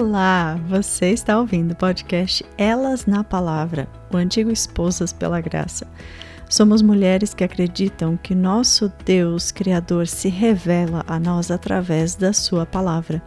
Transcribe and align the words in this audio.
Olá, 0.00 0.56
você 0.68 1.10
está 1.10 1.36
ouvindo 1.36 1.72
o 1.72 1.76
podcast 1.76 2.46
Elas 2.56 3.04
na 3.04 3.24
Palavra, 3.24 3.88
o 4.12 4.16
antigo 4.16 4.48
Esposas 4.48 5.12
pela 5.12 5.40
Graça. 5.40 5.88
Somos 6.48 6.82
mulheres 6.82 7.34
que 7.34 7.42
acreditam 7.42 8.16
que 8.16 8.32
nosso 8.32 8.92
Deus 9.04 9.50
Criador 9.50 10.06
se 10.06 10.28
revela 10.28 11.04
a 11.08 11.18
nós 11.18 11.50
através 11.50 12.14
da 12.14 12.32
Sua 12.32 12.64
palavra, 12.64 13.20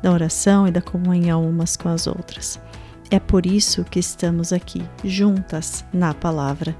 da 0.00 0.12
oração 0.12 0.68
e 0.68 0.70
da 0.70 0.80
comunhão 0.80 1.44
umas 1.44 1.76
com 1.76 1.88
as 1.88 2.06
outras. 2.06 2.60
É 3.10 3.18
por 3.18 3.44
isso 3.44 3.82
que 3.82 3.98
estamos 3.98 4.52
aqui, 4.52 4.80
juntas 5.02 5.84
na 5.92 6.14
palavra 6.14 6.72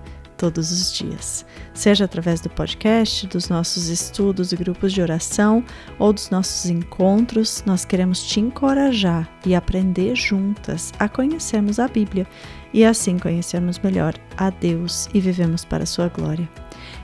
todos 0.42 0.72
os 0.72 0.92
dias, 0.92 1.46
seja 1.72 2.04
através 2.04 2.40
do 2.40 2.50
podcast, 2.50 3.28
dos 3.28 3.48
nossos 3.48 3.86
estudos 3.86 4.50
e 4.50 4.56
grupos 4.56 4.92
de 4.92 5.00
oração 5.00 5.62
ou 6.00 6.12
dos 6.12 6.30
nossos 6.30 6.68
encontros. 6.68 7.62
Nós 7.64 7.84
queremos 7.84 8.24
te 8.24 8.40
encorajar 8.40 9.30
e 9.46 9.54
aprender 9.54 10.16
juntas 10.16 10.92
a 10.98 11.08
conhecermos 11.08 11.78
a 11.78 11.86
Bíblia 11.86 12.26
e 12.74 12.84
assim 12.84 13.20
conhecermos 13.20 13.78
melhor 13.78 14.14
a 14.36 14.50
Deus 14.50 15.08
e 15.14 15.20
vivemos 15.20 15.64
para 15.64 15.84
a 15.84 15.86
sua 15.86 16.08
glória. 16.08 16.50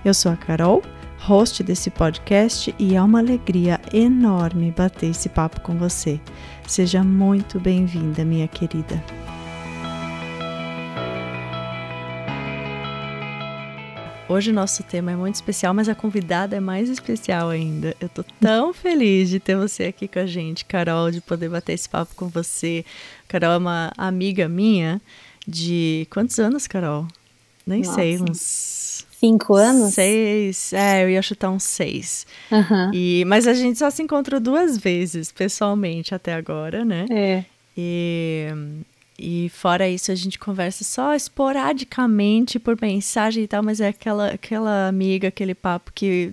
Eu 0.05 0.12
sou 0.12 0.32
a 0.32 0.37
Carol, 0.37 0.82
host 1.20 1.62
desse 1.62 1.91
podcast, 1.91 2.74
e 2.77 2.96
é 2.96 3.01
uma 3.01 3.20
alegria 3.20 3.80
enorme 3.93 4.74
bater 4.77 5.10
esse 5.10 5.29
papo 5.29 5.60
com 5.60 5.79
você. 5.79 6.20
Seja 6.66 7.05
muito 7.05 7.60
bem-vinda, 7.60 8.24
minha 8.24 8.48
querida. 8.48 9.01
Hoje 14.28 14.50
o 14.50 14.55
nosso 14.55 14.82
tema 14.82 15.10
é 15.12 15.16
muito 15.16 15.37
especial, 15.37 15.73
mas 15.73 15.88
a 15.88 15.95
convidada 15.95 16.55
é 16.55 16.60
mais 16.60 16.91
especial 16.91 17.48
ainda. 17.48 17.96
Eu 17.98 18.10
tô 18.10 18.23
tão 18.38 18.74
feliz 18.74 19.30
de 19.30 19.40
ter 19.40 19.57
você 19.57 19.84
aqui 19.84 20.07
com 20.07 20.18
a 20.18 20.26
gente, 20.26 20.66
Carol, 20.66 21.10
de 21.10 21.23
poder 21.23 21.48
bater 21.48 21.73
esse 21.73 21.88
papo 21.88 22.15
com 22.15 22.29
você. 22.29 22.84
Carol 23.26 23.52
é 23.52 23.56
uma 23.56 23.90
amiga 23.96 24.46
minha 24.46 25.01
de 25.46 26.06
quantos 26.10 26.38
anos, 26.38 26.66
Carol? 26.66 27.09
Nem 27.66 27.80
Nossa. 27.80 27.95
sei, 27.95 28.21
uns 28.21 29.06
cinco 29.18 29.54
anos? 29.54 29.95
Seis. 29.95 30.74
É, 30.74 31.04
eu 31.04 31.09
ia 31.09 31.23
chutar 31.23 31.49
uns 31.49 31.65
seis. 31.65 32.26
Uhum. 32.52 32.90
E, 32.93 33.24
mas 33.26 33.46
a 33.46 33.54
gente 33.54 33.79
só 33.79 33.88
se 33.88 34.02
encontrou 34.02 34.38
duas 34.38 34.76
vezes, 34.76 35.32
pessoalmente, 35.32 36.15
até 36.15 36.34
agora, 36.34 36.84
né? 36.84 37.06
É. 37.10 37.45
E 37.74 38.49
e 39.19 39.49
fora 39.49 39.88
isso, 39.88 40.13
a 40.13 40.15
gente 40.15 40.38
conversa 40.38 40.85
só 40.85 41.15
esporadicamente 41.15 42.59
por 42.59 42.80
mensagem 42.80 43.43
e 43.43 43.49
tal, 43.49 43.63
mas 43.63 43.80
é 43.80 43.88
aquela, 43.88 44.29
aquela 44.29 44.87
amiga, 44.87 45.27
aquele 45.27 45.55
papo 45.55 45.91
que 45.93 46.33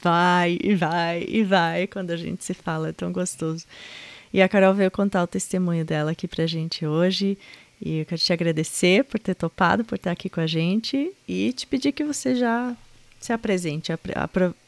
vai 0.00 0.58
e 0.62 0.74
vai 0.74 1.24
e 1.26 1.42
vai 1.42 1.88
quando 1.88 2.12
a 2.12 2.16
gente 2.16 2.44
se 2.44 2.54
fala, 2.54 2.90
é 2.90 2.92
tão 2.92 3.10
gostoso. 3.10 3.64
E 4.32 4.40
a 4.40 4.48
Carol 4.48 4.74
veio 4.74 4.90
contar 4.90 5.22
o 5.22 5.26
testemunho 5.26 5.84
dela 5.84 6.12
aqui 6.12 6.28
pra 6.28 6.46
gente 6.46 6.86
hoje. 6.86 7.36
E 7.80 7.98
eu 7.98 8.06
quero 8.06 8.20
te 8.20 8.32
agradecer 8.32 9.04
por 9.04 9.18
ter 9.18 9.34
topado, 9.34 9.84
por 9.84 9.96
estar 9.96 10.10
aqui 10.12 10.30
com 10.30 10.40
a 10.40 10.46
gente 10.46 11.12
e 11.28 11.52
te 11.52 11.66
pedir 11.66 11.92
que 11.92 12.04
você 12.04 12.34
já 12.34 12.74
se 13.20 13.32
apresente. 13.32 13.92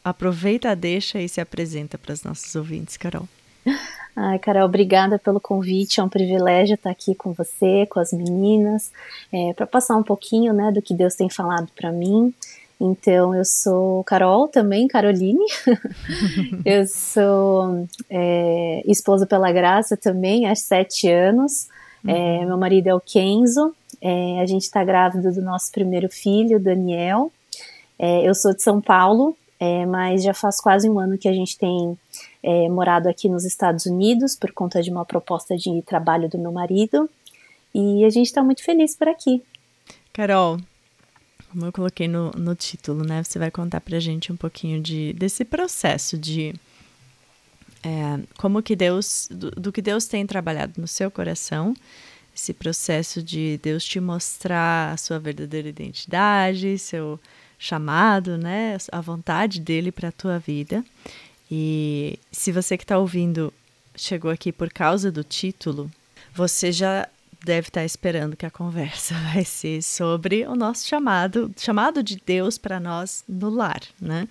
Aproveita, 0.04 0.74
deixa 0.74 1.20
e 1.20 1.28
se 1.28 1.40
apresenta 1.40 1.96
para 1.96 2.12
os 2.12 2.22
nossos 2.22 2.54
ouvintes, 2.54 2.96
Carol. 2.96 3.28
Ai, 4.20 4.36
Carol, 4.40 4.64
obrigada 4.64 5.16
pelo 5.16 5.40
convite. 5.40 6.00
É 6.00 6.02
um 6.02 6.08
privilégio 6.08 6.74
estar 6.74 6.90
aqui 6.90 7.14
com 7.14 7.32
você, 7.32 7.86
com 7.86 8.00
as 8.00 8.12
meninas, 8.12 8.90
é, 9.32 9.52
para 9.52 9.64
passar 9.64 9.96
um 9.96 10.02
pouquinho, 10.02 10.52
né, 10.52 10.72
do 10.72 10.82
que 10.82 10.92
Deus 10.92 11.14
tem 11.14 11.30
falado 11.30 11.68
para 11.76 11.92
mim. 11.92 12.34
Então, 12.80 13.32
eu 13.32 13.44
sou 13.44 14.02
Carol 14.02 14.48
também, 14.48 14.88
Caroline. 14.88 15.44
eu 16.66 16.84
sou 16.88 17.86
é, 18.10 18.82
esposa 18.86 19.24
pela 19.24 19.52
graça 19.52 19.96
também, 19.96 20.46
há 20.46 20.54
sete 20.56 21.08
anos. 21.08 21.68
É, 22.04 22.12
uhum. 22.12 22.42
É, 22.42 22.46
meu 22.46 22.58
marido 22.58 22.88
é 22.88 22.94
o 22.96 23.00
Kenzo. 23.00 23.72
É, 24.02 24.40
a 24.40 24.46
gente 24.46 24.62
está 24.62 24.82
grávida 24.82 25.30
do 25.30 25.40
nosso 25.40 25.70
primeiro 25.70 26.08
filho, 26.08 26.58
Daniel. 26.58 27.30
É, 27.96 28.28
eu 28.28 28.34
sou 28.34 28.52
de 28.52 28.64
São 28.64 28.80
Paulo, 28.80 29.36
é, 29.60 29.84
mas 29.86 30.22
já 30.22 30.32
faz 30.32 30.60
quase 30.60 30.88
um 30.88 30.98
ano 30.98 31.18
que 31.18 31.28
a 31.28 31.32
gente 31.32 31.58
tem 31.58 31.98
é, 32.42 32.68
morado 32.68 33.08
aqui 33.08 33.28
nos 33.28 33.44
Estados 33.44 33.86
Unidos 33.86 34.36
por 34.36 34.52
conta 34.52 34.82
de 34.82 34.90
uma 34.90 35.04
proposta 35.04 35.56
de 35.56 35.82
trabalho 35.82 36.28
do 36.28 36.38
meu 36.38 36.52
marido 36.52 37.08
e 37.74 38.04
a 38.04 38.10
gente 38.10 38.26
está 38.26 38.42
muito 38.42 38.62
feliz 38.62 38.96
por 38.96 39.08
aqui. 39.08 39.42
Carol, 40.12 40.58
como 41.50 41.66
eu 41.66 41.72
coloquei 41.72 42.08
no, 42.08 42.30
no 42.32 42.54
título, 42.54 43.04
né? 43.04 43.22
Você 43.22 43.38
vai 43.38 43.50
contar 43.50 43.80
pra 43.80 43.98
gente 43.98 44.32
um 44.32 44.36
pouquinho 44.36 44.80
de, 44.80 45.12
desse 45.14 45.44
processo 45.44 46.16
de 46.16 46.54
é, 47.82 48.20
como 48.38 48.62
que 48.62 48.76
Deus, 48.76 49.28
do, 49.30 49.50
do, 49.52 49.72
que 49.72 49.80
Deus 49.80 50.06
tem 50.06 50.26
trabalhado 50.26 50.80
no 50.80 50.86
seu 50.86 51.10
coração, 51.10 51.74
esse 52.34 52.52
processo 52.52 53.22
de 53.22 53.58
Deus 53.62 53.84
te 53.84 53.98
mostrar 53.98 54.92
a 54.92 54.96
sua 54.96 55.18
verdadeira 55.18 55.68
identidade, 55.68 56.78
seu 56.78 57.18
chamado, 57.58 58.38
né, 58.38 58.76
a 58.92 59.00
vontade 59.00 59.60
dele 59.60 59.90
para 59.90 60.08
a 60.08 60.12
tua 60.12 60.38
vida. 60.38 60.84
E 61.50 62.18
se 62.30 62.52
você 62.52 62.76
que 62.76 62.84
está 62.84 62.98
ouvindo 62.98 63.52
chegou 63.96 64.30
aqui 64.30 64.52
por 64.52 64.72
causa 64.72 65.10
do 65.10 65.24
título, 65.24 65.90
você 66.32 66.70
já 66.70 67.08
deve 67.44 67.68
estar 67.68 67.80
tá 67.80 67.84
esperando 67.84 68.36
que 68.36 68.46
a 68.46 68.50
conversa 68.50 69.14
vai 69.32 69.44
ser 69.44 69.82
sobre 69.82 70.46
o 70.46 70.54
nosso 70.54 70.86
chamado, 70.86 71.52
chamado 71.56 72.02
de 72.02 72.20
Deus 72.24 72.56
para 72.58 72.78
nós 72.78 73.24
no 73.28 73.50
lar, 73.50 73.80
né? 74.00 74.28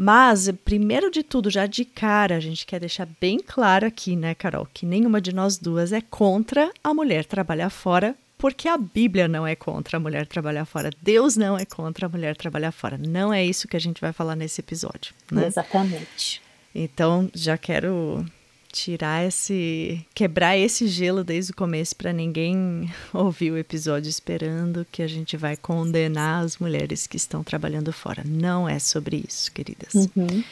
Mas, 0.00 0.48
primeiro 0.64 1.10
de 1.10 1.24
tudo, 1.24 1.50
já 1.50 1.66
de 1.66 1.84
cara, 1.84 2.36
a 2.36 2.40
gente 2.40 2.64
quer 2.64 2.78
deixar 2.78 3.08
bem 3.20 3.40
claro 3.40 3.84
aqui, 3.84 4.14
né, 4.14 4.32
Carol, 4.32 4.68
que 4.72 4.86
nenhuma 4.86 5.20
de 5.20 5.34
nós 5.34 5.58
duas 5.58 5.92
é 5.92 6.00
contra 6.00 6.70
a 6.84 6.94
mulher 6.94 7.24
trabalhar 7.24 7.68
fora 7.68 8.14
porque 8.38 8.68
a 8.68 8.78
Bíblia 8.78 9.26
não 9.26 9.44
é 9.44 9.56
contra 9.56 9.96
a 9.96 10.00
mulher 10.00 10.26
trabalhar 10.26 10.64
fora. 10.64 10.90
Deus 11.02 11.36
não 11.36 11.58
é 11.58 11.64
contra 11.64 12.06
a 12.06 12.08
mulher 12.08 12.36
trabalhar 12.36 12.70
fora. 12.70 12.96
Não 12.96 13.32
é 13.34 13.44
isso 13.44 13.66
que 13.66 13.76
a 13.76 13.80
gente 13.80 14.00
vai 14.00 14.12
falar 14.12 14.36
nesse 14.36 14.60
episódio. 14.60 15.12
Né? 15.30 15.46
Exatamente. 15.46 16.40
Então, 16.72 17.28
já 17.34 17.58
quero 17.58 18.24
tirar 18.70 19.26
esse. 19.26 20.06
quebrar 20.14 20.56
esse 20.56 20.86
gelo 20.86 21.24
desde 21.24 21.50
o 21.50 21.56
começo 21.56 21.96
para 21.96 22.12
ninguém 22.12 22.88
ouvir 23.12 23.50
o 23.50 23.58
episódio 23.58 24.08
esperando 24.08 24.86
que 24.92 25.02
a 25.02 25.08
gente 25.08 25.36
vai 25.36 25.56
condenar 25.56 26.44
as 26.44 26.58
mulheres 26.58 27.06
que 27.06 27.16
estão 27.16 27.42
trabalhando 27.42 27.92
fora. 27.92 28.22
Não 28.24 28.68
é 28.68 28.78
sobre 28.78 29.24
isso, 29.28 29.50
queridas. 29.50 29.94
Uhum. 29.94 30.44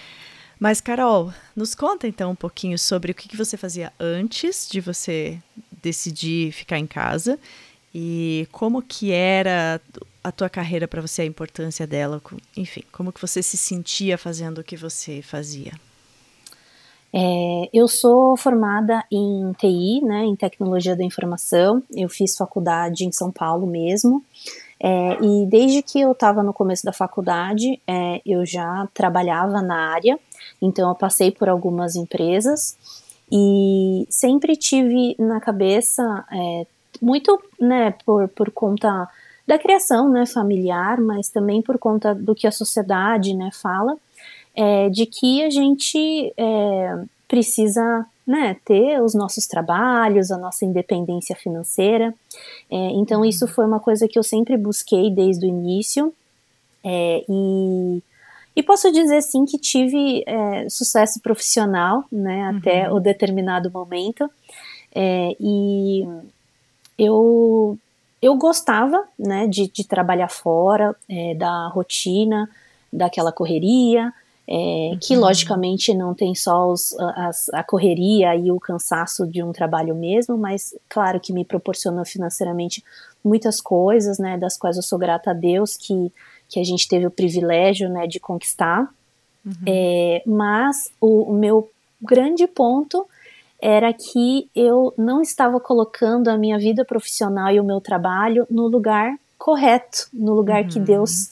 Mas, 0.59 0.81
Carol, 0.81 1.33
nos 1.55 1.75
conta 1.75 2.09
então 2.09 2.33
um 2.33 2.37
pouquinho 2.37 2.79
sobre 2.79 3.13
o 3.13 3.15
que 3.15 3.37
você 3.37 3.57
fazia 3.57 3.93
antes 4.01 4.67
de 4.69 4.81
você 4.81 5.39
decidir 5.83 6.51
ficar 6.51 6.79
em 6.79 6.87
casa 6.87 7.39
e 7.99 8.47
como 8.53 8.83
que 8.83 9.11
era 9.11 9.81
a 10.23 10.31
tua 10.31 10.51
carreira 10.51 10.87
para 10.87 11.01
você, 11.01 11.23
a 11.23 11.25
importância 11.25 11.87
dela, 11.87 12.21
enfim, 12.55 12.83
como 12.93 13.11
que 13.11 13.19
você 13.19 13.43
se 13.43 13.57
sentia 13.57 14.19
fazendo 14.19 14.59
o 14.59 14.62
que 14.65 14.77
você 14.77 15.23
fazia? 15.23 15.73
É, 17.11 17.71
eu 17.73 17.89
sou 17.89 18.37
formada 18.37 19.03
em 19.11 19.51
TI, 19.55 20.03
né, 20.05 20.27
em 20.27 20.37
Tecnologia 20.37 20.95
da 20.95 21.03
Informação. 21.03 21.83
Eu 21.91 22.11
fiz 22.11 22.37
faculdade 22.37 23.07
em 23.07 23.12
São 23.12 23.33
Paulo 23.33 23.67
mesmo. 23.67 24.23
É, 24.78 25.17
e 25.25 25.47
desde 25.47 25.81
que 25.81 25.99
eu 25.99 26.13
estava 26.13 26.43
no 26.43 26.53
começo 26.53 26.84
da 26.84 26.93
faculdade, 26.93 27.81
é, 27.87 28.21
eu 28.27 28.45
já 28.45 28.87
trabalhava 28.93 29.63
na 29.63 29.95
área. 29.95 30.19
Então 30.61 30.91
eu 30.91 30.95
passei 30.95 31.31
por 31.31 31.49
algumas 31.49 31.97
empresas 31.97 32.77
e 33.33 34.07
sempre 34.11 34.55
tive 34.55 35.17
na 35.19 35.41
cabeça 35.41 36.03
é, 36.31 36.67
muito, 37.01 37.41
né, 37.61 37.95
por, 38.05 38.29
por 38.29 38.51
conta 38.51 39.09
da 39.47 39.59
criação, 39.59 40.11
né, 40.11 40.27
familiar, 40.27 41.01
mas 41.01 41.29
também 41.29 41.62
por 41.62 41.79
conta 41.79 42.15
do 42.15 42.34
que 42.34 42.47
a 42.47 42.53
sociedade, 42.53 43.34
né, 43.34 43.51
fala, 43.53 43.97
é, 44.54 44.89
de 44.89 45.07
que 45.07 45.45
a 45.45 45.51
gente 45.51 46.33
é, 46.37 47.04
precisa, 47.28 48.07
né, 48.27 48.57
ter 48.65 49.01
os 49.01 49.15
nossos 49.15 49.47
trabalhos, 49.47 50.31
a 50.31 50.39
nossa 50.39 50.65
independência 50.65 51.37
financeira. 51.37 52.13
É, 52.71 52.77
então 52.95 53.25
isso 53.25 53.45
uhum. 53.45 53.51
foi 53.51 53.66
uma 53.66 53.78
coisa 53.81 54.09
que 54.09 54.19
eu 54.19 54.22
sempre 54.22 54.57
busquei 54.57 55.10
desde 55.10 55.47
o 55.47 55.48
início 55.48 56.13
é, 56.84 57.25
e 57.28 58.03
e 58.57 58.63
posso 58.63 58.91
dizer 58.91 59.21
sim 59.21 59.45
que 59.45 59.59
tive 59.59 60.25
é, 60.27 60.66
sucesso 60.71 61.21
profissional, 61.21 62.04
né, 62.10 62.54
até 62.57 62.89
uhum. 62.89 62.97
o 62.97 63.01
determinado 63.01 63.71
momento. 63.71 64.31
É, 64.95 65.37
e 65.39 66.09
eu, 66.98 67.78
eu 68.21 68.37
gostava 68.37 69.04
né, 69.19 69.47
de, 69.47 69.69
de 69.69 69.87
trabalhar 69.87 70.28
fora, 70.28 70.95
é, 71.09 71.34
da 71.34 71.69
rotina, 71.69 72.48
daquela 72.93 73.33
correria, 73.33 74.13
é, 74.48 74.91
uhum. 74.93 74.98
que 75.01 75.16
logicamente 75.16 75.93
não 75.93 76.15
tem 76.15 76.34
só 76.34 76.69
os, 76.69 76.95
as, 76.98 77.48
a 77.51 77.65
correria 77.65 78.34
e 78.37 78.51
o 78.51 78.60
cansaço 78.60 79.27
de 79.27 79.43
um 79.43 79.53
trabalho 79.53 79.95
mesmo, 79.95 80.39
mas 80.39 80.75
claro 80.89 81.19
que 81.19 81.33
me 81.33 81.45
proporcionou 81.45 82.04
financeiramente 82.04 82.83
muitas 83.25 83.60
coisas, 83.60 84.19
né, 84.19 84.39
das 84.39 84.57
quais 84.57 84.77
eu 84.77 84.83
sou 84.83 84.98
grata 84.98 85.33
a 85.33 85.34
Deus 85.34 85.77
que, 85.77 86.13
que 86.48 86.60
a 86.60 86.65
gente 86.65 86.87
teve 86.87 87.07
o 87.07 87.10
privilégio 87.10 87.89
né, 87.89 88.07
de 88.07 88.21
conquistar. 88.21 88.89
Uhum. 89.45 89.53
É, 89.66 90.22
mas 90.25 90.91
o, 91.01 91.33
o 91.33 91.34
meu 91.34 91.69
grande 92.01 92.47
ponto 92.47 93.07
era 93.61 93.93
que 93.93 94.49
eu 94.55 94.93
não 94.97 95.23
estava 95.23 95.59
colocando 95.59 96.29
a 96.29 96.37
minha 96.37 96.59
vida 96.59 96.85
profissional 96.85 97.51
e 97.51 97.61
o 97.61 97.65
meu 97.65 97.81
trabalho 97.81 98.47
no 98.51 98.67
lugar 98.67 99.17
correto, 99.39 100.09
no 100.13 100.35
lugar 100.35 100.63
uhum. 100.65 100.69
que 100.69 100.81
Deus 100.81 101.31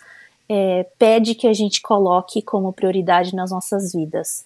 é, 0.49 0.87
pede 0.99 1.35
que 1.35 1.47
a 1.47 1.53
gente 1.53 1.81
coloque 1.81 2.43
como 2.43 2.73
prioridade 2.73 3.35
nas 3.35 3.51
nossas 3.51 3.93
vidas. 3.93 4.45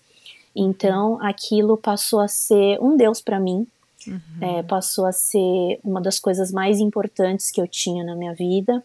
Então, 0.54 1.18
aquilo 1.22 1.76
passou 1.76 2.20
a 2.20 2.28
ser 2.28 2.80
um 2.80 2.96
Deus 2.96 3.20
para 3.20 3.38
mim, 3.38 3.66
uhum. 4.06 4.20
é, 4.40 4.62
passou 4.62 5.06
a 5.06 5.12
ser 5.12 5.78
uma 5.84 6.00
das 6.00 6.18
coisas 6.18 6.50
mais 6.50 6.80
importantes 6.80 7.50
que 7.50 7.60
eu 7.60 7.68
tinha 7.68 8.02
na 8.04 8.16
minha 8.16 8.34
vida, 8.34 8.82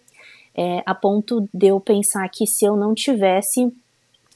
é, 0.56 0.84
a 0.86 0.94
ponto 0.94 1.48
de 1.52 1.68
eu 1.68 1.80
pensar 1.80 2.28
que 2.30 2.46
se 2.46 2.64
eu 2.64 2.76
não 2.76 2.94
tivesse 2.94 3.74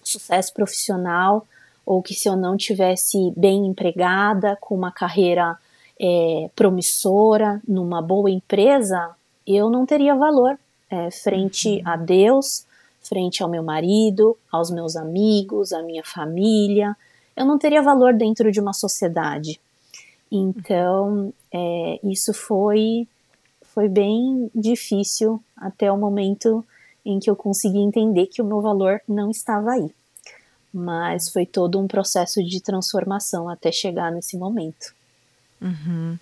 sucesso 0.03 0.53
profissional, 0.53 1.45
ou 1.87 2.03
que 2.03 2.13
se 2.13 2.27
eu 2.27 2.35
não 2.35 2.57
tivesse 2.57 3.31
bem 3.37 3.65
empregada, 3.65 4.57
com 4.59 4.75
uma 4.75 4.91
carreira 4.91 5.57
é, 5.97 6.49
promissora, 6.53 7.61
numa 7.65 8.01
boa 8.01 8.29
empresa, 8.29 9.15
eu 9.47 9.69
não 9.69 9.85
teria 9.85 10.13
valor 10.13 10.59
é, 10.91 11.09
frente 11.09 11.81
a 11.85 11.95
Deus, 11.95 12.65
frente 12.99 13.41
ao 13.41 13.47
meu 13.47 13.63
marido, 13.63 14.37
aos 14.51 14.69
meus 14.69 14.97
amigos, 14.97 15.71
à 15.71 15.81
minha 15.81 16.03
família. 16.03 16.93
Eu 17.37 17.45
não 17.45 17.57
teria 17.57 17.81
valor 17.81 18.13
dentro 18.13 18.51
de 18.51 18.59
uma 18.59 18.73
sociedade. 18.73 19.57
Então, 20.29 21.33
é, 21.53 21.99
isso 22.03 22.33
foi, 22.33 23.07
foi 23.61 23.87
bem 23.87 24.51
difícil 24.53 25.41
até 25.55 25.89
o 25.89 25.97
momento 25.97 26.65
em 27.05 27.17
que 27.17 27.29
eu 27.29 27.35
consegui 27.37 27.79
entender 27.79 28.27
que 28.27 28.41
o 28.41 28.45
meu 28.45 28.59
valor 28.59 28.99
não 29.07 29.31
estava 29.31 29.71
aí 29.71 29.89
mas 30.73 31.29
foi 31.29 31.45
todo 31.45 31.79
um 31.79 31.87
processo 31.87 32.43
de 32.43 32.61
transformação 32.61 33.49
até 33.49 33.71
chegar 33.71 34.11
nesse 34.11 34.37
momento. 34.37 34.93
Uhum. 35.61 36.17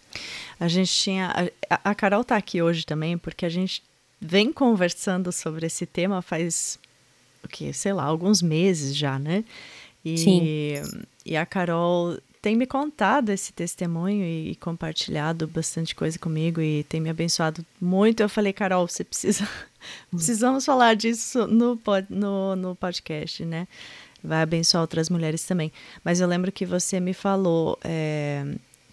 A 0.59 0.68
gente 0.68 0.92
tinha. 0.92 1.33
A, 1.69 1.92
a 1.92 1.95
Carol 1.95 2.24
tá 2.24 2.38
aqui 2.38 2.62
hoje 2.62 2.86
também 2.86 3.18
porque 3.18 3.45
a 3.45 3.50
gente 3.50 3.83
vem 4.19 4.51
conversando 4.51 5.31
sobre 5.31 5.65
esse 5.65 5.86
tema 5.86 6.21
faz 6.21 6.80
o 7.44 7.47
que, 7.47 7.71
sei 7.74 7.94
lá, 7.94 8.03
alguns 8.03 8.42
meses 8.42 8.95
já, 8.95 9.19
né? 9.19 9.44
E, 10.03 10.18
Sim. 10.18 11.06
e 11.25 11.36
a 11.36 11.45
Carol 11.45 12.18
tem 12.41 12.56
me 12.56 12.68
contado 12.68 13.31
esse 13.31 13.51
testemunho 13.51 14.24
e, 14.24 14.51
e, 14.51 14.56
compartilhado 14.57 15.48
bastante 15.48 15.95
coisa 15.95 16.19
comigo 16.19 16.62
e 16.62 16.83
tem 16.83 17.01
me 17.01 17.09
abençoado 17.09 17.65
muito. 17.81 18.21
Eu 18.21 18.30
falei, 18.30 18.53
Carol, 18.53 18.88
você 18.88 19.03
precisa. 19.03 19.50
Precisamos 20.12 20.63
falar 20.63 20.95
disso 20.95 21.48
no, 21.48 21.80
no, 22.07 22.56
no 22.56 22.75
podcast, 22.75 23.44
né? 23.44 23.68
Vai 24.25 24.42
abençoar 24.42 24.81
outras 24.81 25.10
mulheres 25.10 25.44
também. 25.44 25.72
Mas 26.04 26.19
eu 26.19 26.27
lembro 26.27 26.51
que 26.51 26.66
você 26.66 27.00
me 27.00 27.13
falou 27.13 27.77
é, 27.83 28.45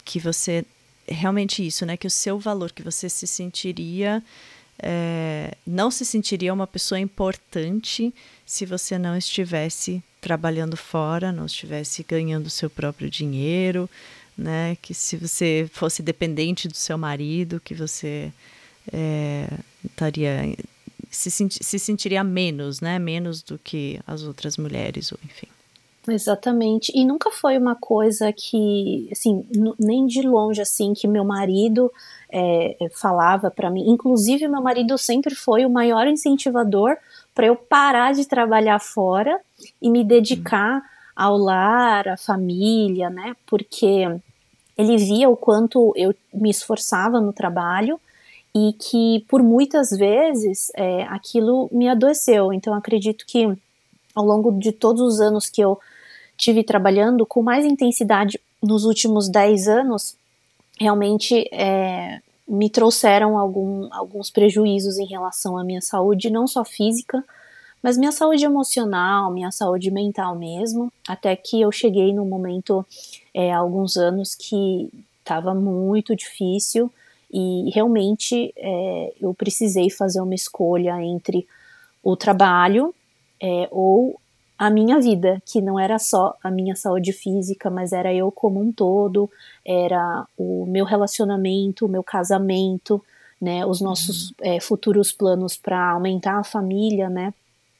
que 0.04 0.20
você 0.20 0.64
realmente 1.08 1.66
isso, 1.66 1.84
né? 1.84 1.96
Que 1.96 2.06
o 2.06 2.10
seu 2.10 2.38
valor, 2.38 2.72
que 2.72 2.82
você 2.82 3.08
se 3.08 3.26
sentiria 3.26 4.22
é, 4.82 5.54
não 5.64 5.90
se 5.90 6.04
sentiria 6.04 6.52
uma 6.52 6.66
pessoa 6.66 6.98
importante 6.98 8.12
se 8.44 8.66
você 8.66 8.98
não 8.98 9.16
estivesse 9.16 10.02
trabalhando 10.20 10.76
fora, 10.76 11.30
não 11.30 11.46
estivesse 11.46 12.02
ganhando 12.02 12.50
seu 12.50 12.68
próprio 12.68 13.08
dinheiro, 13.08 13.88
né? 14.36 14.76
Que 14.82 14.92
se 14.92 15.16
você 15.16 15.70
fosse 15.72 16.02
dependente 16.02 16.66
do 16.66 16.76
seu 16.76 16.98
marido, 16.98 17.60
que 17.60 17.74
você 17.74 18.32
é, 18.92 19.48
estaria 19.84 20.56
se, 21.12 21.30
senti 21.30 21.62
se 21.62 21.78
sentiria 21.78 22.24
menos, 22.24 22.80
né? 22.80 22.98
Menos 22.98 23.42
do 23.42 23.58
que 23.58 24.00
as 24.06 24.22
outras 24.22 24.56
mulheres, 24.56 25.12
ou 25.12 25.18
enfim. 25.24 25.46
Exatamente. 26.08 26.90
E 26.94 27.04
nunca 27.04 27.30
foi 27.30 27.56
uma 27.56 27.76
coisa 27.76 28.32
que, 28.32 29.08
assim, 29.12 29.46
nem 29.78 30.06
de 30.06 30.22
longe, 30.22 30.60
assim, 30.60 30.94
que 30.94 31.06
meu 31.06 31.24
marido 31.24 31.92
é, 32.30 32.76
falava 33.00 33.50
para 33.50 33.70
mim. 33.70 33.88
Inclusive, 33.88 34.48
meu 34.48 34.60
marido 34.60 34.98
sempre 34.98 35.34
foi 35.34 35.64
o 35.64 35.70
maior 35.70 36.08
incentivador 36.08 36.96
para 37.34 37.46
eu 37.46 37.54
parar 37.54 38.14
de 38.14 38.26
trabalhar 38.26 38.80
fora 38.80 39.38
e 39.80 39.88
me 39.88 40.02
dedicar 40.02 40.78
hum. 40.78 40.82
ao 41.14 41.36
lar, 41.36 42.08
à 42.08 42.16
família, 42.16 43.08
né? 43.08 43.36
Porque 43.46 44.08
ele 44.76 44.96
via 44.96 45.28
o 45.28 45.36
quanto 45.36 45.92
eu 45.94 46.14
me 46.34 46.50
esforçava 46.50 47.20
no 47.20 47.32
trabalho 47.32 48.00
e 48.54 48.72
que 48.74 49.24
por 49.28 49.42
muitas 49.42 49.90
vezes 49.90 50.70
é, 50.76 51.04
aquilo 51.04 51.68
me 51.72 51.88
adoeceu. 51.88 52.52
Então 52.52 52.74
acredito 52.74 53.24
que 53.26 53.46
ao 54.14 54.24
longo 54.24 54.52
de 54.52 54.72
todos 54.72 55.00
os 55.00 55.20
anos 55.20 55.48
que 55.48 55.60
eu 55.60 55.78
tive 56.36 56.62
trabalhando 56.62 57.24
com 57.24 57.42
mais 57.42 57.64
intensidade 57.64 58.38
nos 58.62 58.84
últimos 58.84 59.28
10 59.28 59.68
anos, 59.68 60.16
realmente 60.78 61.48
é, 61.52 62.20
me 62.46 62.68
trouxeram 62.68 63.38
algum, 63.38 63.88
alguns 63.92 64.30
prejuízos 64.30 64.98
em 64.98 65.06
relação 65.06 65.56
à 65.56 65.64
minha 65.64 65.80
saúde, 65.80 66.30
não 66.30 66.46
só 66.46 66.64
física, 66.64 67.24
mas 67.82 67.96
minha 67.96 68.12
saúde 68.12 68.44
emocional, 68.44 69.30
minha 69.32 69.50
saúde 69.50 69.90
mental 69.90 70.36
mesmo, 70.36 70.92
até 71.08 71.34
que 71.34 71.60
eu 71.60 71.72
cheguei 71.72 72.12
num 72.12 72.26
momento 72.26 72.86
é, 73.34 73.52
há 73.52 73.58
alguns 73.58 73.96
anos 73.96 74.34
que 74.34 74.88
estava 75.20 75.54
muito 75.54 76.14
difícil, 76.14 76.92
e 77.32 77.70
realmente 77.70 78.52
é, 78.56 79.12
eu 79.20 79.32
precisei 79.32 79.88
fazer 79.88 80.20
uma 80.20 80.34
escolha 80.34 81.02
entre 81.02 81.46
o 82.02 82.16
trabalho 82.16 82.94
é, 83.40 83.68
ou 83.70 84.20
a 84.58 84.70
minha 84.70 85.00
vida, 85.00 85.42
que 85.44 85.60
não 85.60 85.80
era 85.80 85.98
só 85.98 86.36
a 86.42 86.50
minha 86.50 86.76
saúde 86.76 87.12
física, 87.12 87.68
mas 87.68 87.92
era 87.92 88.14
eu 88.14 88.30
como 88.30 88.60
um 88.60 88.70
todo, 88.70 89.28
era 89.64 90.26
o 90.36 90.66
meu 90.66 90.84
relacionamento, 90.84 91.86
o 91.86 91.88
meu 91.88 92.02
casamento, 92.02 93.02
né, 93.40 93.66
os 93.66 93.80
nossos 93.80 94.30
uhum. 94.30 94.34
é, 94.42 94.60
futuros 94.60 95.10
planos 95.10 95.56
para 95.56 95.90
aumentar 95.90 96.38
a 96.38 96.44
família, 96.44 97.08
né. 97.08 97.34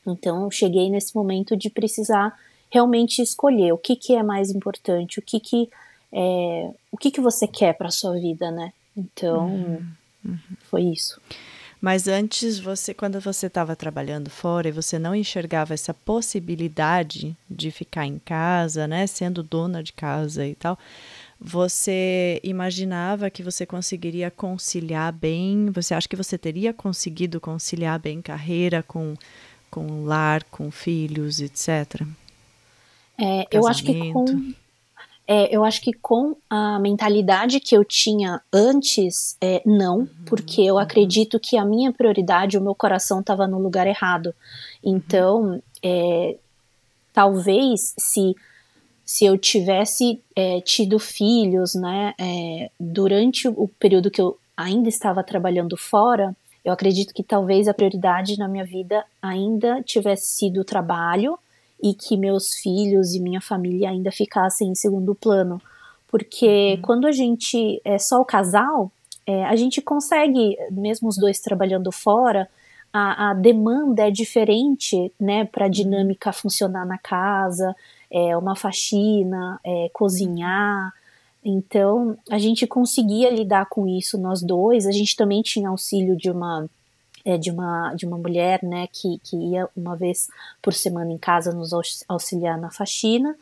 Então 0.04 0.42
eu 0.42 0.50
cheguei 0.50 0.90
nesse 0.90 1.14
momento 1.14 1.56
de 1.56 1.70
precisar 1.70 2.36
realmente 2.68 3.22
escolher 3.22 3.72
o 3.72 3.78
que, 3.78 3.94
que 3.94 4.16
é 4.16 4.22
mais 4.22 4.50
importante, 4.50 5.20
o 5.20 5.22
que 5.22 5.38
que 5.38 5.70
é, 6.12 6.70
o 6.90 6.96
que 6.96 7.10
que 7.10 7.20
você 7.20 7.46
quer 7.46 7.74
para 7.74 7.90
sua 7.90 8.14
vida, 8.14 8.50
né? 8.50 8.72
Então, 8.96 9.46
uhum. 9.48 9.86
Uhum. 10.24 10.38
foi 10.70 10.82
isso. 10.82 11.20
Mas 11.80 12.06
antes, 12.06 12.60
você, 12.60 12.94
quando 12.94 13.20
você 13.20 13.48
estava 13.48 13.74
trabalhando 13.74 14.30
fora 14.30 14.68
e 14.68 14.72
você 14.72 15.00
não 15.00 15.16
enxergava 15.16 15.74
essa 15.74 15.92
possibilidade 15.92 17.36
de 17.50 17.72
ficar 17.72 18.06
em 18.06 18.20
casa, 18.20 18.86
né, 18.86 19.04
sendo 19.08 19.42
dona 19.42 19.82
de 19.82 19.92
casa 19.92 20.46
e 20.46 20.54
tal, 20.54 20.78
você 21.40 22.40
imaginava 22.44 23.28
que 23.30 23.42
você 23.42 23.66
conseguiria 23.66 24.30
conciliar 24.30 25.12
bem? 25.12 25.72
Você 25.72 25.92
acha 25.92 26.08
que 26.08 26.14
você 26.14 26.38
teria 26.38 26.72
conseguido 26.72 27.40
conciliar 27.40 27.98
bem 27.98 28.22
carreira 28.22 28.82
com 28.82 29.16
com 29.68 30.04
lar, 30.04 30.44
com 30.44 30.70
filhos, 30.70 31.40
etc? 31.40 32.02
É, 33.18 33.46
eu 33.50 33.66
acho 33.66 33.82
que 33.82 34.12
com 34.12 34.52
é, 35.26 35.54
eu 35.54 35.64
acho 35.64 35.80
que 35.80 35.92
com 35.92 36.36
a 36.50 36.78
mentalidade 36.78 37.60
que 37.60 37.76
eu 37.76 37.84
tinha 37.84 38.40
antes, 38.52 39.36
é, 39.40 39.62
não, 39.64 40.00
uhum, 40.00 40.08
porque 40.26 40.62
eu 40.62 40.74
uhum. 40.74 40.80
acredito 40.80 41.38
que 41.38 41.56
a 41.56 41.64
minha 41.64 41.92
prioridade, 41.92 42.58
o 42.58 42.60
meu 42.60 42.74
coração 42.74 43.20
estava 43.20 43.46
no 43.46 43.58
lugar 43.58 43.86
errado. 43.86 44.34
Então, 44.82 45.62
é, 45.82 46.36
talvez 47.12 47.94
se 47.98 48.34
se 49.04 49.26
eu 49.26 49.36
tivesse 49.36 50.22
é, 50.34 50.60
tido 50.62 50.98
filhos, 50.98 51.74
né, 51.74 52.14
é, 52.18 52.70
durante 52.80 53.46
o 53.46 53.68
período 53.78 54.10
que 54.10 54.20
eu 54.20 54.38
ainda 54.56 54.88
estava 54.88 55.22
trabalhando 55.22 55.76
fora, 55.76 56.34
eu 56.64 56.72
acredito 56.72 57.12
que 57.12 57.22
talvez 57.22 57.68
a 57.68 57.74
prioridade 57.74 58.38
na 58.38 58.48
minha 58.48 58.64
vida 58.64 59.04
ainda 59.20 59.82
tivesse 59.82 60.28
sido 60.38 60.60
o 60.60 60.64
trabalho 60.64 61.38
e 61.82 61.94
que 61.94 62.16
meus 62.16 62.54
filhos 62.54 63.12
e 63.14 63.20
minha 63.20 63.40
família 63.40 63.90
ainda 63.90 64.12
ficassem 64.12 64.68
em 64.68 64.74
segundo 64.74 65.14
plano. 65.14 65.60
Porque 66.08 66.74
uhum. 66.76 66.82
quando 66.82 67.06
a 67.06 67.12
gente 67.12 67.80
é 67.84 67.98
só 67.98 68.20
o 68.20 68.24
casal, 68.24 68.92
é, 69.26 69.44
a 69.44 69.56
gente 69.56 69.80
consegue, 69.80 70.56
mesmo 70.70 71.08
os 71.08 71.16
dois 71.16 71.40
trabalhando 71.40 71.90
fora, 71.90 72.48
a, 72.92 73.30
a 73.30 73.34
demanda 73.34 74.06
é 74.06 74.10
diferente, 74.10 75.12
né, 75.18 75.44
para 75.44 75.64
a 75.64 75.66
uhum. 75.66 75.72
dinâmica 75.72 76.32
funcionar 76.32 76.86
na 76.86 76.98
casa, 76.98 77.74
é 78.10 78.36
uma 78.36 78.54
faxina, 78.54 79.58
é, 79.64 79.90
cozinhar. 79.92 80.92
Então, 81.44 82.16
a 82.30 82.38
gente 82.38 82.66
conseguia 82.66 83.30
lidar 83.30 83.66
com 83.66 83.88
isso 83.88 84.16
nós 84.18 84.42
dois. 84.42 84.86
A 84.86 84.92
gente 84.92 85.16
também 85.16 85.42
tinha 85.42 85.70
auxílio 85.70 86.16
de 86.16 86.30
uma 86.30 86.68
é, 87.24 87.38
de, 87.38 87.50
uma, 87.50 87.94
de 87.94 88.06
uma 88.06 88.18
mulher, 88.18 88.62
né, 88.62 88.88
que, 88.92 89.18
que 89.22 89.36
ia 89.36 89.68
uma 89.76 89.96
vez 89.96 90.28
por 90.60 90.72
semana 90.72 91.12
em 91.12 91.18
casa 91.18 91.52
nos 91.52 91.70
auxiliar 92.08 92.58
na 92.58 92.70
faxina, 92.70 93.36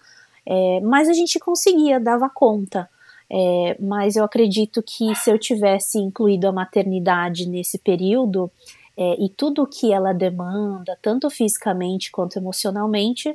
é, 0.46 0.80
mas 0.80 1.08
a 1.08 1.12
gente 1.12 1.38
conseguia, 1.38 2.00
dava 2.00 2.28
conta. 2.28 2.88
É, 3.32 3.76
mas 3.78 4.16
eu 4.16 4.24
acredito 4.24 4.82
que 4.82 5.14
se 5.14 5.30
eu 5.30 5.38
tivesse 5.38 5.98
incluído 5.98 6.48
a 6.48 6.52
maternidade 6.52 7.48
nesse 7.48 7.78
período 7.78 8.50
é, 8.96 9.14
e 9.22 9.28
tudo 9.28 9.62
o 9.62 9.66
que 9.66 9.92
ela 9.92 10.12
demanda, 10.12 10.98
tanto 11.00 11.30
fisicamente 11.30 12.10
quanto 12.10 12.36
emocionalmente, 12.36 13.32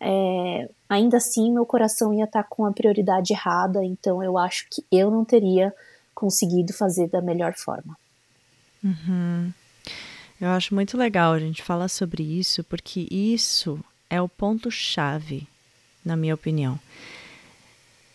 é, 0.00 0.68
ainda 0.88 1.16
assim 1.16 1.50
meu 1.50 1.64
coração 1.64 2.12
ia 2.12 2.24
estar 2.24 2.42
tá 2.42 2.48
com 2.48 2.66
a 2.66 2.72
prioridade 2.72 3.32
errada, 3.32 3.82
então 3.82 4.22
eu 4.22 4.36
acho 4.36 4.66
que 4.70 4.84
eu 4.92 5.10
não 5.10 5.24
teria 5.24 5.74
conseguido 6.14 6.72
fazer 6.72 7.08
da 7.08 7.22
melhor 7.22 7.54
forma. 7.54 7.96
Uhum. 8.84 9.52
Eu 10.40 10.48
acho 10.50 10.74
muito 10.74 10.96
legal 10.96 11.32
a 11.32 11.38
gente 11.38 11.62
falar 11.62 11.88
sobre 11.88 12.22
isso, 12.22 12.62
porque 12.64 13.08
isso 13.10 13.78
é 14.08 14.22
o 14.22 14.28
ponto-chave, 14.28 15.46
na 16.04 16.16
minha 16.16 16.34
opinião. 16.34 16.78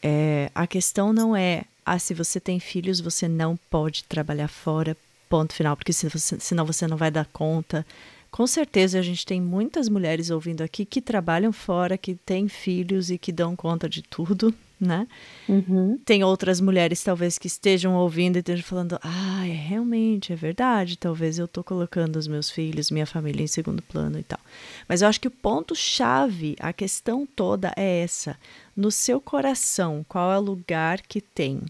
É, 0.01 0.49
a 0.55 0.65
questão 0.65 1.11
não 1.11 1.35
é, 1.35 1.65
ah, 1.85 1.99
se 1.99 2.13
você 2.13 2.39
tem 2.39 2.59
filhos, 2.59 3.01
você 3.01 3.27
não 3.27 3.57
pode 3.69 4.05
trabalhar 4.05 4.47
fora, 4.47 4.95
ponto 5.29 5.53
final, 5.53 5.75
porque 5.75 5.91
se 5.91 6.07
você, 6.07 6.39
senão 6.39 6.65
você 6.65 6.87
não 6.87 6.95
vai 6.95 7.11
dar 7.11 7.25
conta. 7.25 7.85
Com 8.31 8.47
certeza 8.47 8.99
a 8.99 9.01
gente 9.01 9.25
tem 9.25 9.41
muitas 9.41 9.89
mulheres 9.89 10.29
ouvindo 10.29 10.61
aqui 10.61 10.85
que 10.85 11.01
trabalham 11.01 11.51
fora, 11.51 11.97
que 11.97 12.15
têm 12.15 12.47
filhos 12.47 13.11
e 13.11 13.17
que 13.17 13.31
dão 13.31 13.55
conta 13.55 13.87
de 13.89 14.01
tudo, 14.01 14.53
né? 14.83 15.07
Uhum. 15.47 15.97
Tem 16.05 16.23
outras 16.23 16.59
mulheres 16.61 17.03
talvez 17.03 17.37
que 17.37 17.47
estejam 17.47 17.95
ouvindo 17.95 18.35
e 18.35 18.39
estejam 18.39 18.63
falando, 18.63 18.99
ah, 19.01 19.47
é, 19.47 19.51
realmente, 19.51 20.33
é 20.33 20.35
verdade, 20.35 20.97
talvez 20.97 21.39
eu 21.39 21.45
estou 21.45 21.63
colocando 21.63 22.17
os 22.17 22.27
meus 22.27 22.49
filhos, 22.49 22.91
minha 22.91 23.05
família 23.05 23.43
em 23.43 23.47
segundo 23.47 23.81
plano 23.81 24.19
e 24.19 24.23
tal. 24.23 24.39
Mas 24.87 25.01
eu 25.01 25.07
acho 25.07 25.19
que 25.19 25.27
o 25.27 25.31
ponto-chave, 25.31 26.55
a 26.59 26.71
questão 26.71 27.25
toda 27.25 27.73
é 27.75 28.01
essa. 28.01 28.37
No 28.75 28.91
seu 28.91 29.21
coração, 29.21 30.05
qual 30.07 30.31
é 30.31 30.37
o 30.37 30.41
lugar 30.41 31.01
que 31.01 31.21
tem 31.21 31.61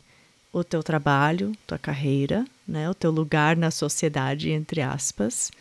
o 0.51 0.63
teu 0.63 0.84
trabalho, 0.84 1.51
tua 1.65 1.79
carreira, 1.79 2.46
né? 2.67 2.89
O 2.89 2.93
teu 2.93 3.12
lugar 3.12 3.58
na 3.58 3.72
sociedade, 3.72 4.51
entre 4.51 4.82
aspas 4.82 5.51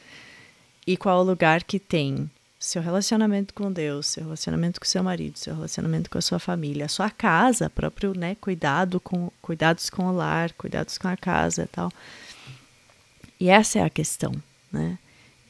e 0.86 0.96
qual 0.96 1.20
o 1.20 1.24
lugar 1.24 1.62
que 1.62 1.78
tem 1.78 2.30
seu 2.62 2.80
relacionamento 2.80 3.52
com 3.52 3.72
Deus, 3.72 4.06
seu 4.06 4.22
relacionamento 4.22 4.78
com 4.78 4.86
seu 4.86 5.02
marido, 5.02 5.36
seu 5.36 5.52
relacionamento 5.52 6.08
com 6.08 6.16
a 6.16 6.22
sua 6.22 6.38
família, 6.38 6.84
a 6.84 6.88
sua 6.88 7.10
casa, 7.10 7.68
próprio, 7.68 8.16
né, 8.16 8.36
cuidado 8.40 9.00
com 9.00 9.32
cuidados 9.42 9.90
com 9.90 10.06
o 10.06 10.12
lar, 10.12 10.52
cuidados 10.52 10.96
com 10.96 11.08
a 11.08 11.16
casa, 11.16 11.64
e 11.64 11.66
tal. 11.66 11.90
E 13.40 13.48
essa 13.50 13.80
é 13.80 13.82
a 13.82 13.90
questão, 13.90 14.32
né? 14.70 14.96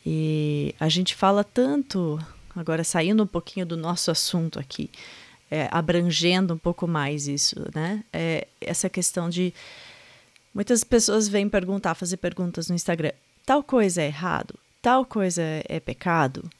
E 0.06 0.74
a 0.80 0.88
gente 0.88 1.14
fala 1.14 1.44
tanto, 1.44 2.18
agora 2.56 2.82
saindo 2.82 3.22
um 3.22 3.26
pouquinho 3.26 3.66
do 3.66 3.76
nosso 3.76 4.10
assunto 4.10 4.58
aqui, 4.58 4.90
é, 5.50 5.68
abrangendo 5.70 6.54
um 6.54 6.58
pouco 6.58 6.88
mais 6.88 7.28
isso, 7.28 7.56
né? 7.74 8.02
É, 8.10 8.48
essa 8.58 8.88
questão 8.88 9.28
de 9.28 9.52
muitas 10.54 10.82
pessoas 10.82 11.28
vêm 11.28 11.46
perguntar, 11.46 11.94
fazer 11.94 12.16
perguntas 12.16 12.70
no 12.70 12.74
Instagram, 12.74 13.12
tal 13.44 13.62
coisa 13.62 14.00
é 14.00 14.06
errado, 14.06 14.54
tal 14.80 15.04
coisa 15.04 15.42
é 15.68 15.78
pecado, 15.78 16.50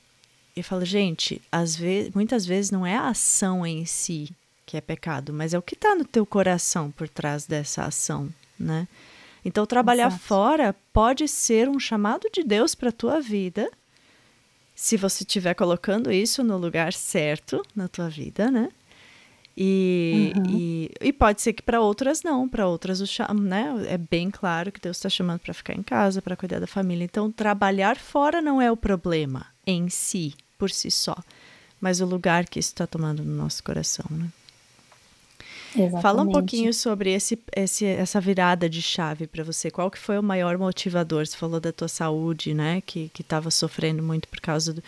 eu 0.55 0.65
falo, 0.65 0.85
gente, 0.85 1.41
às 1.51 1.75
vezes, 1.75 2.13
muitas 2.15 2.45
vezes 2.45 2.71
não 2.71 2.87
é 2.87 2.97
a 2.97 3.09
ação 3.09 3.67
em 3.67 3.85
si 3.87 4.31
que 4.65 4.77
é 4.77 4.81
pecado, 4.81 5.33
mas 5.33 5.53
é 5.53 5.59
o 5.59 5.63
que 5.63 5.75
está 5.75 5.95
no 5.95 6.05
teu 6.05 6.25
coração 6.25 6.91
por 6.91 7.09
trás 7.09 7.47
dessa 7.47 7.85
ação, 7.85 8.29
né? 8.59 8.89
Então, 9.45 9.67
trabalhar 9.67 10.07
Exato. 10.07 10.23
fora 10.23 10.77
pode 10.93 11.27
ser 11.27 11.69
um 11.69 11.79
chamado 11.79 12.29
de 12.33 12.43
Deus 12.45 12.75
para 12.75 12.91
a 12.91 12.93
tua 12.93 13.21
vida, 13.21 13.71
se 14.75 14.97
você 14.97 15.25
estiver 15.25 15.55
colocando 15.55 16.11
isso 16.13 16.43
no 16.43 16.57
lugar 16.57 16.93
certo 16.93 17.63
na 17.75 17.89
tua 17.89 18.09
vida, 18.09 18.51
né? 18.51 18.71
E, 19.55 20.33
uhum. 20.35 20.43
e, 20.49 20.91
e, 21.03 21.13
pode 21.13 21.43
ser 21.43 21.53
que 21.53 21.63
para 21.63 21.81
outras 21.81 22.23
não, 22.23 22.49
para 22.49 22.67
outras 22.67 23.03
o 23.03 23.07
cham, 23.07 23.35
né? 23.35 23.75
É 23.87 23.99
bem 23.99 24.31
claro 24.31 24.73
que 24.73 24.81
Deus 24.81 24.97
está 24.97 25.11
chamando 25.11 25.41
para 25.41 25.53
ficar 25.53 25.75
em 25.75 25.83
casa, 25.83 26.23
para 26.23 26.37
cuidar 26.37 26.59
da 26.59 26.67
família. 26.67 27.05
Então, 27.05 27.31
trabalhar 27.31 27.99
fora 27.99 28.41
não 28.41 28.63
é 28.63 28.73
o 28.73 28.77
problema 28.77 29.47
em 29.67 29.91
si, 29.91 30.35
por 30.63 30.71
si 30.71 30.93
só, 30.93 31.17
mas 31.81 32.01
o 32.01 32.07
lugar 32.07 32.49
que 32.49 32.61
isso 32.61 32.69
está 32.69 32.87
tomando 32.87 33.25
no 33.25 33.35
nosso 33.35 33.65
coração, 33.65 34.07
né? 34.09 34.29
Exatamente. 35.75 36.03
Fala 36.03 36.23
um 36.23 36.31
pouquinho 36.31 36.73
sobre 36.73 37.13
esse, 37.13 37.37
esse, 37.57 37.85
essa 37.85 38.21
virada 38.21 38.69
de 38.69 38.81
chave 38.81 39.27
para 39.27 39.43
você. 39.43 39.73
Qual 39.73 39.91
que 39.91 39.99
foi 39.99 40.17
o 40.19 40.23
maior 40.23 40.57
motivador? 40.57 41.27
Você 41.27 41.37
falou 41.37 41.59
da 41.59 41.73
tua 41.73 41.89
saúde, 41.89 42.55
né? 42.55 42.81
Que 42.87 43.11
estava 43.19 43.51
sofrendo 43.51 44.05
muito 44.05 44.29
por 44.29 44.41
causa 44.41 44.73
do, 44.73 44.81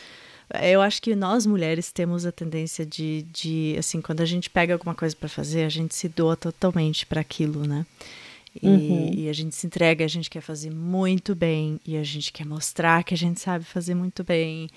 eu 0.62 0.80
acho 0.80 1.02
que 1.02 1.16
nós 1.16 1.44
mulheres 1.44 1.90
temos 1.90 2.24
a 2.24 2.30
tendência 2.30 2.86
de, 2.86 3.26
de 3.32 3.74
assim, 3.76 4.00
quando 4.00 4.20
a 4.20 4.26
gente 4.26 4.48
pega 4.48 4.74
alguma 4.74 4.94
coisa 4.94 5.16
para 5.16 5.28
fazer, 5.28 5.64
a 5.64 5.68
gente 5.68 5.92
se 5.96 6.08
doa 6.08 6.36
totalmente 6.36 7.04
para 7.04 7.20
aquilo, 7.20 7.66
né? 7.66 7.84
E, 8.62 8.68
uhum. 8.68 9.10
e, 9.12 9.28
a 9.28 9.32
gente 9.32 9.56
se 9.56 9.66
entrega, 9.66 10.04
a 10.04 10.08
gente 10.08 10.30
quer 10.30 10.40
fazer 10.40 10.70
muito 10.70 11.34
bem 11.34 11.80
e 11.84 11.96
a 11.96 12.04
gente 12.04 12.32
quer 12.32 12.46
mostrar 12.46 13.02
que 13.02 13.12
a 13.12 13.16
gente 13.16 13.40
sabe 13.40 13.64
fazer 13.64 13.96
muito 13.96 14.22
bem. 14.22 14.70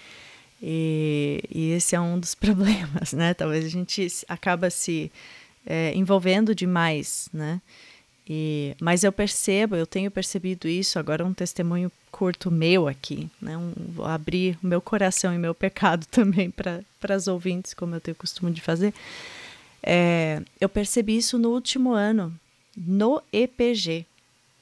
E, 0.62 1.44
e 1.54 1.72
esse 1.72 1.96
é 1.96 2.00
um 2.00 2.20
dos 2.20 2.34
problemas, 2.36 3.14
né? 3.14 3.34
Talvez 3.34 3.66
a 3.66 3.70
gente 3.70 4.08
acaba 4.28 4.70
se 4.70 5.12
é, 5.66 5.94
envolvendo 5.94 6.56
demais, 6.56 7.30
né? 7.34 7.62
E, 8.30 8.76
mas 8.82 9.04
eu 9.04 9.12
percebo, 9.12 9.76
eu 9.76 9.88
tenho 9.88 10.12
percebido 10.12 10.68
isso, 10.68 11.00
agora 11.00 11.26
um 11.26 11.34
testemunho 11.34 11.90
curto 12.12 12.52
meu 12.52 12.88
aqui, 12.88 13.30
né? 13.42 13.58
Um, 13.58 13.72
vou 13.90 14.06
abrir 14.06 14.58
o 14.62 14.68
meu 14.68 14.82
coração 14.82 15.34
e 15.34 15.38
meu 15.38 15.56
pecado 15.56 16.06
também 16.12 16.52
para 16.52 16.84
as 17.16 17.28
ouvintes, 17.28 17.74
como 17.74 17.96
eu 17.96 18.02
tenho 18.02 18.16
costume 18.16 18.52
de 18.52 18.62
fazer. 18.62 18.94
É, 19.82 20.42
eu 20.60 20.68
percebi 20.68 21.16
isso 21.16 21.38
no 21.38 21.50
último 21.52 21.94
ano, 21.94 22.38
no 22.76 23.22
EPG, 23.32 24.06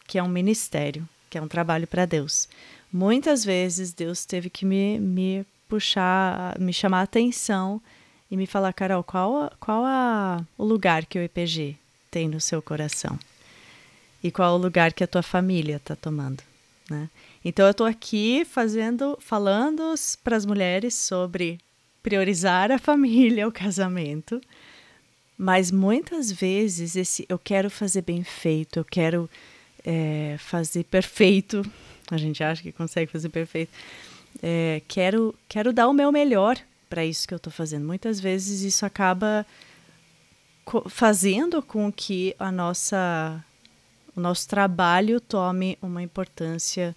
que 0.06 0.20
é 0.20 0.24
um 0.24 0.28
ministério, 0.28 1.08
que 1.30 1.38
é 1.38 1.42
um 1.42 1.48
trabalho 1.48 1.88
para 1.88 2.06
Deus. 2.06 2.48
Muitas 2.94 3.44
vezes 3.44 3.92
Deus 3.92 4.26
teve 4.26 4.50
que 4.50 4.66
me, 4.66 5.00
me 5.00 5.46
puxar, 5.68 6.60
me 6.60 6.74
chamar 6.74 7.00
a 7.00 7.04
atenção 7.04 7.82
e 8.30 8.38
me 8.38 8.46
falar, 8.46 8.74
Carol, 8.74 9.04
qual, 9.04 9.52
qual 9.60 9.84
a, 9.86 10.44
o 10.58 10.66
lugar 10.66 11.06
que 11.06 11.20
o 11.20 11.22
EPG 11.22 11.78
tem 12.10 12.28
no 12.28 12.42
seu 12.42 12.62
coração? 12.62 13.18
e 14.26 14.32
qual 14.32 14.56
o 14.56 14.58
lugar 14.58 14.92
que 14.92 15.04
a 15.04 15.08
tua 15.08 15.22
família 15.22 15.76
está 15.76 15.96
tomando, 15.96 16.42
né? 16.90 17.12
Então 17.44 17.64
eu 17.64 17.70
estou 17.70 17.86
aqui 17.86 18.44
fazendo, 18.44 19.16
falando 19.22 19.94
para 20.24 20.36
as 20.36 20.48
mulheres 20.48 20.96
sobre 20.96 21.60
priorizar 22.02 22.72
a 22.72 22.80
família, 22.82 23.48
o 23.48 23.52
casamento, 23.52 24.42
mas 25.38 25.70
muitas 25.70 26.32
vezes 26.32 26.96
esse 26.96 27.24
eu 27.30 27.38
quero 27.38 27.70
fazer 27.70 28.02
bem 28.02 28.24
feito, 28.24 28.80
eu 28.80 28.84
quero 28.84 29.30
é, 29.86 30.38
fazer 30.40 30.86
perfeito, 30.86 31.62
a 32.10 32.18
gente 32.18 32.44
acha 32.44 32.64
que 32.64 32.72
consegue 32.72 33.12
fazer 33.12 33.30
perfeito, 33.30 33.72
é, 34.42 34.82
quero 34.88 35.36
quero 35.48 35.74
dar 35.74 35.88
o 35.88 35.94
meu 35.94 36.12
melhor 36.12 36.58
para 36.90 37.06
isso 37.06 37.28
que 37.28 37.34
eu 37.34 37.38
estou 37.38 37.52
fazendo. 37.52 37.86
Muitas 37.86 38.20
vezes 38.20 38.62
isso 38.62 38.86
acaba 38.86 39.46
fazendo 40.90 41.62
com 41.62 41.92
que 41.92 42.36
a 42.40 42.52
nossa 42.52 43.44
o 44.16 44.20
nosso 44.22 44.48
trabalho 44.48 45.20
tome 45.20 45.78
uma 45.82 46.02
importância 46.02 46.96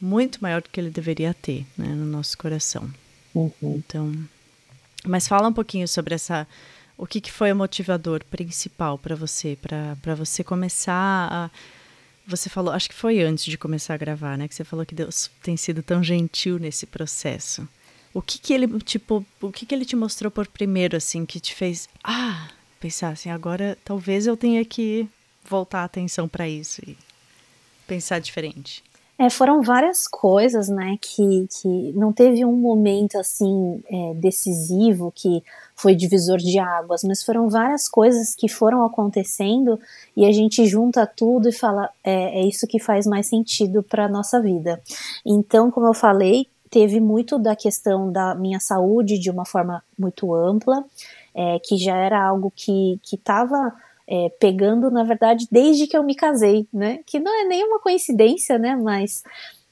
muito 0.00 0.38
maior 0.40 0.62
do 0.62 0.68
que 0.68 0.78
ele 0.78 0.90
deveria 0.90 1.34
ter 1.34 1.66
né, 1.76 1.88
no 1.88 2.04
nosso 2.04 2.36
coração. 2.36 2.88
Uhum. 3.34 3.52
Então, 3.62 4.12
mas 5.06 5.26
fala 5.26 5.48
um 5.48 5.52
pouquinho 5.52 5.88
sobre 5.88 6.14
essa, 6.14 6.46
o 6.96 7.06
que, 7.06 7.20
que 7.20 7.32
foi 7.32 7.52
o 7.52 7.56
motivador 7.56 8.22
principal 8.24 8.98
para 8.98 9.16
você, 9.16 9.56
para 10.02 10.14
você 10.14 10.44
começar 10.44 11.28
a, 11.30 11.50
você 12.28 12.50
falou, 12.50 12.74
acho 12.74 12.90
que 12.90 12.94
foi 12.94 13.20
antes 13.22 13.46
de 13.46 13.56
começar 13.56 13.94
a 13.94 13.96
gravar, 13.96 14.36
né, 14.36 14.46
que 14.46 14.54
você 14.54 14.62
falou 14.62 14.84
que 14.84 14.94
Deus 14.94 15.30
tem 15.42 15.56
sido 15.56 15.82
tão 15.82 16.04
gentil 16.04 16.58
nesse 16.58 16.84
processo. 16.84 17.66
O 18.12 18.20
que 18.20 18.38
que 18.38 18.52
ele, 18.52 18.66
tipo, 18.80 19.24
o 19.40 19.50
que 19.50 19.64
que 19.64 19.74
ele 19.74 19.84
te 19.84 19.96
mostrou 19.96 20.30
por 20.30 20.46
primeiro, 20.46 20.96
assim, 20.96 21.24
que 21.24 21.40
te 21.40 21.54
fez, 21.54 21.88
ah, 22.04 22.50
pensar 22.78 23.10
assim, 23.10 23.30
agora 23.30 23.78
talvez 23.82 24.26
eu 24.26 24.36
tenha 24.36 24.62
que 24.64 25.08
voltar 25.48 25.80
a 25.80 25.84
atenção 25.84 26.28
para 26.28 26.46
isso 26.46 26.82
e 26.86 26.96
pensar 27.86 28.18
diferente? 28.18 28.84
É, 29.18 29.28
foram 29.28 29.60
várias 29.62 30.06
coisas, 30.06 30.68
né, 30.68 30.96
que, 31.00 31.48
que 31.50 31.92
não 31.92 32.12
teve 32.12 32.44
um 32.44 32.52
momento, 32.52 33.18
assim, 33.18 33.82
é, 33.90 34.14
decisivo 34.14 35.12
que 35.12 35.42
foi 35.74 35.96
divisor 35.96 36.38
de 36.38 36.56
águas, 36.60 37.02
mas 37.02 37.24
foram 37.24 37.48
várias 37.48 37.88
coisas 37.88 38.36
que 38.36 38.48
foram 38.48 38.84
acontecendo 38.84 39.80
e 40.16 40.24
a 40.24 40.30
gente 40.30 40.64
junta 40.66 41.04
tudo 41.04 41.48
e 41.48 41.52
fala, 41.52 41.90
é, 42.04 42.40
é 42.40 42.46
isso 42.46 42.64
que 42.66 42.78
faz 42.78 43.08
mais 43.08 43.26
sentido 43.26 43.82
para 43.82 44.08
nossa 44.08 44.40
vida. 44.40 44.80
Então, 45.26 45.68
como 45.68 45.88
eu 45.88 45.94
falei, 45.94 46.46
teve 46.70 47.00
muito 47.00 47.40
da 47.40 47.56
questão 47.56 48.12
da 48.12 48.36
minha 48.36 48.60
saúde 48.60 49.18
de 49.18 49.30
uma 49.30 49.44
forma 49.44 49.82
muito 49.98 50.32
ampla, 50.32 50.84
é, 51.34 51.58
que 51.58 51.76
já 51.76 51.96
era 51.96 52.22
algo 52.22 52.52
que 52.54 53.00
estava 53.12 53.74
é, 54.08 54.30
pegando, 54.40 54.90
na 54.90 55.04
verdade, 55.04 55.46
desde 55.50 55.86
que 55.86 55.96
eu 55.96 56.02
me 56.02 56.14
casei, 56.14 56.66
né? 56.72 57.00
Que 57.06 57.20
não 57.20 57.42
é 57.42 57.44
nenhuma 57.44 57.78
coincidência, 57.78 58.58
né? 58.58 58.74
Mas 58.74 59.22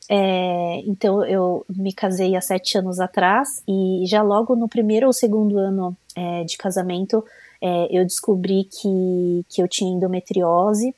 é, 0.08 0.82
então 0.86 1.24
eu 1.24 1.64
me 1.68 1.92
casei 1.92 2.36
há 2.36 2.40
sete 2.40 2.76
anos 2.78 3.00
atrás 3.00 3.62
e 3.66 4.04
já 4.06 4.22
logo 4.22 4.54
no 4.54 4.68
primeiro 4.68 5.06
ou 5.06 5.12
segundo 5.12 5.58
ano 5.58 5.96
é, 6.14 6.44
de 6.44 6.56
casamento 6.56 7.24
é, 7.60 7.88
eu 7.90 8.04
descobri 8.04 8.64
que, 8.64 9.44
que 9.48 9.60
eu 9.60 9.66
tinha 9.66 9.90
endometriose 9.90 10.94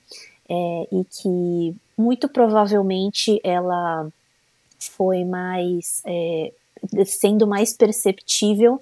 é, 0.49 0.89
e 0.93 1.05
que 1.05 1.77
muito 1.97 2.29
provavelmente 2.29 3.41
ela 3.43 4.09
foi 4.79 5.25
mais 5.25 6.03
é, 6.05 6.53
sendo 7.07 7.47
mais 7.47 7.73
perceptível 7.73 8.81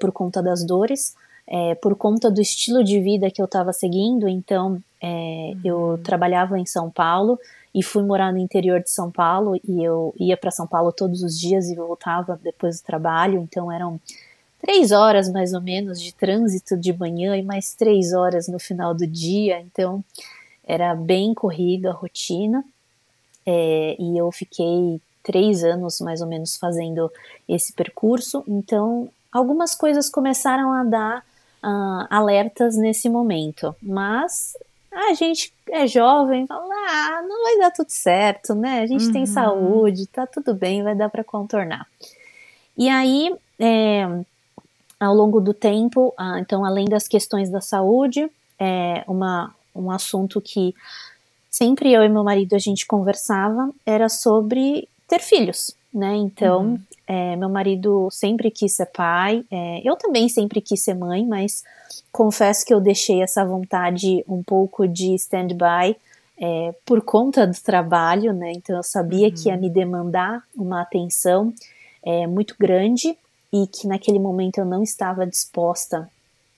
por 0.00 0.10
conta 0.10 0.42
das 0.42 0.64
dores, 0.64 1.14
é, 1.46 1.74
por 1.76 1.94
conta 1.94 2.30
do 2.30 2.40
estilo 2.40 2.82
de 2.82 3.00
vida 3.00 3.30
que 3.30 3.40
eu 3.40 3.44
estava 3.44 3.72
seguindo. 3.72 4.28
Então, 4.28 4.82
é, 5.00 5.06
uhum. 5.06 5.60
eu 5.64 6.00
trabalhava 6.02 6.58
em 6.58 6.66
São 6.66 6.90
Paulo 6.90 7.38
e 7.74 7.82
fui 7.82 8.02
morar 8.02 8.32
no 8.32 8.38
interior 8.38 8.80
de 8.80 8.90
São 8.90 9.10
Paulo 9.10 9.60
e 9.66 9.84
eu 9.84 10.14
ia 10.18 10.36
para 10.36 10.50
São 10.50 10.66
Paulo 10.66 10.92
todos 10.92 11.22
os 11.22 11.38
dias 11.38 11.68
e 11.68 11.74
voltava 11.74 12.40
depois 12.42 12.80
do 12.80 12.84
trabalho. 12.84 13.40
Então, 13.40 13.70
eram 13.70 14.00
três 14.60 14.90
horas 14.90 15.30
mais 15.30 15.52
ou 15.52 15.60
menos 15.60 16.00
de 16.00 16.12
trânsito 16.12 16.76
de 16.76 16.92
manhã 16.92 17.36
e 17.36 17.42
mais 17.42 17.74
três 17.74 18.12
horas 18.12 18.48
no 18.48 18.58
final 18.58 18.94
do 18.94 19.06
dia. 19.06 19.60
Então, 19.60 20.02
era 20.66 20.94
bem 20.94 21.32
corrida 21.32 21.90
a 21.90 21.94
rotina. 21.94 22.64
É, 23.44 23.94
e 24.00 24.18
eu 24.18 24.32
fiquei 24.32 25.00
três 25.22 25.62
anos 25.62 26.00
mais 26.00 26.20
ou 26.20 26.26
menos 26.26 26.56
fazendo 26.56 27.12
esse 27.48 27.72
percurso. 27.72 28.42
Então, 28.48 29.08
algumas 29.30 29.74
coisas 29.74 30.08
começaram 30.08 30.72
a 30.72 30.82
dar 30.82 31.24
uh, 31.62 32.06
alertas 32.10 32.76
nesse 32.76 33.08
momento, 33.08 33.74
mas 33.82 34.56
a 34.92 35.12
gente 35.14 35.52
é 35.70 35.86
jovem, 35.86 36.46
fala, 36.46 36.74
ah, 36.88 37.22
não 37.22 37.42
vai 37.42 37.58
dar 37.58 37.70
tudo 37.70 37.90
certo, 37.90 38.54
né? 38.54 38.80
A 38.80 38.86
gente 38.86 39.06
uhum. 39.06 39.12
tem 39.12 39.26
saúde, 39.26 40.06
tá 40.06 40.26
tudo 40.26 40.54
bem, 40.54 40.82
vai 40.82 40.94
dar 40.94 41.10
para 41.10 41.22
contornar. 41.22 41.86
E 42.78 42.88
aí, 42.88 43.34
é, 43.58 44.06
ao 44.98 45.14
longo 45.14 45.40
do 45.40 45.52
tempo, 45.52 46.14
ah, 46.16 46.38
então, 46.40 46.64
além 46.64 46.86
das 46.86 47.06
questões 47.06 47.50
da 47.50 47.60
saúde, 47.60 48.30
é 48.58 49.04
uma, 49.06 49.54
um 49.74 49.90
assunto 49.90 50.40
que 50.40 50.74
sempre 51.50 51.92
eu 51.92 52.02
e 52.02 52.08
meu 52.08 52.24
marido 52.24 52.54
a 52.54 52.58
gente 52.58 52.86
conversava 52.86 53.70
era 53.84 54.08
sobre 54.08 54.88
ter 55.06 55.20
filhos, 55.20 55.76
né? 55.92 56.14
Então, 56.16 56.60
uhum. 56.60 56.80
É, 57.06 57.36
meu 57.36 57.48
marido 57.48 58.08
sempre 58.10 58.50
quis 58.50 58.72
ser 58.72 58.86
pai, 58.86 59.44
é, 59.50 59.80
eu 59.84 59.96
também 59.96 60.28
sempre 60.28 60.60
quis 60.60 60.82
ser 60.82 60.94
mãe, 60.94 61.24
mas 61.24 61.62
confesso 62.10 62.64
que 62.66 62.74
eu 62.74 62.80
deixei 62.80 63.22
essa 63.22 63.44
vontade 63.44 64.24
um 64.28 64.42
pouco 64.42 64.88
de 64.88 65.14
stand-by 65.14 65.96
é, 66.38 66.74
por 66.84 67.00
conta 67.02 67.46
do 67.46 67.58
trabalho, 67.60 68.32
né? 68.32 68.52
Então, 68.52 68.76
eu 68.76 68.82
sabia 68.82 69.28
uhum. 69.28 69.34
que 69.34 69.48
ia 69.48 69.54
uhum. 69.54 69.60
me 69.60 69.70
demandar 69.70 70.42
uma 70.54 70.82
atenção 70.82 71.52
é, 72.04 72.26
muito 72.26 72.54
grande 72.58 73.16
e 73.52 73.66
que 73.66 73.86
naquele 73.86 74.18
momento 74.18 74.58
eu 74.58 74.64
não 74.64 74.82
estava 74.82 75.26
disposta 75.26 76.10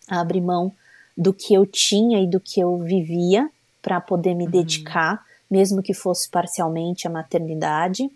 a 0.09 0.21
abrir 0.21 0.41
mão 0.41 0.73
do 1.17 1.33
que 1.33 1.55
eu 1.55 1.67
tinha 1.67 2.21
e 2.21 2.27
do 2.27 2.41
que 2.41 2.61
eu 2.61 2.79
vivia 2.79 3.49
para 3.83 4.01
poder 4.01 4.35
me 4.35 4.45
uhum. 4.45 4.51
dedicar, 4.51 5.25
mesmo 5.51 5.83
que 5.83 5.95
fosse 5.95 6.29
parcialmente 6.29 7.07
à 7.07 7.11
maternidade. 7.11 8.11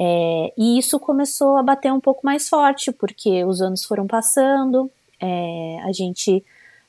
É, 0.00 0.52
e 0.56 0.78
isso 0.78 1.00
começou 1.00 1.56
a 1.56 1.62
bater 1.62 1.92
um 1.92 2.00
pouco 2.00 2.24
mais 2.24 2.48
forte, 2.48 2.92
porque 2.92 3.44
os 3.44 3.60
anos 3.60 3.84
foram 3.84 4.06
passando, 4.06 4.88
é, 5.20 5.80
a 5.82 5.92
gente, 5.92 6.44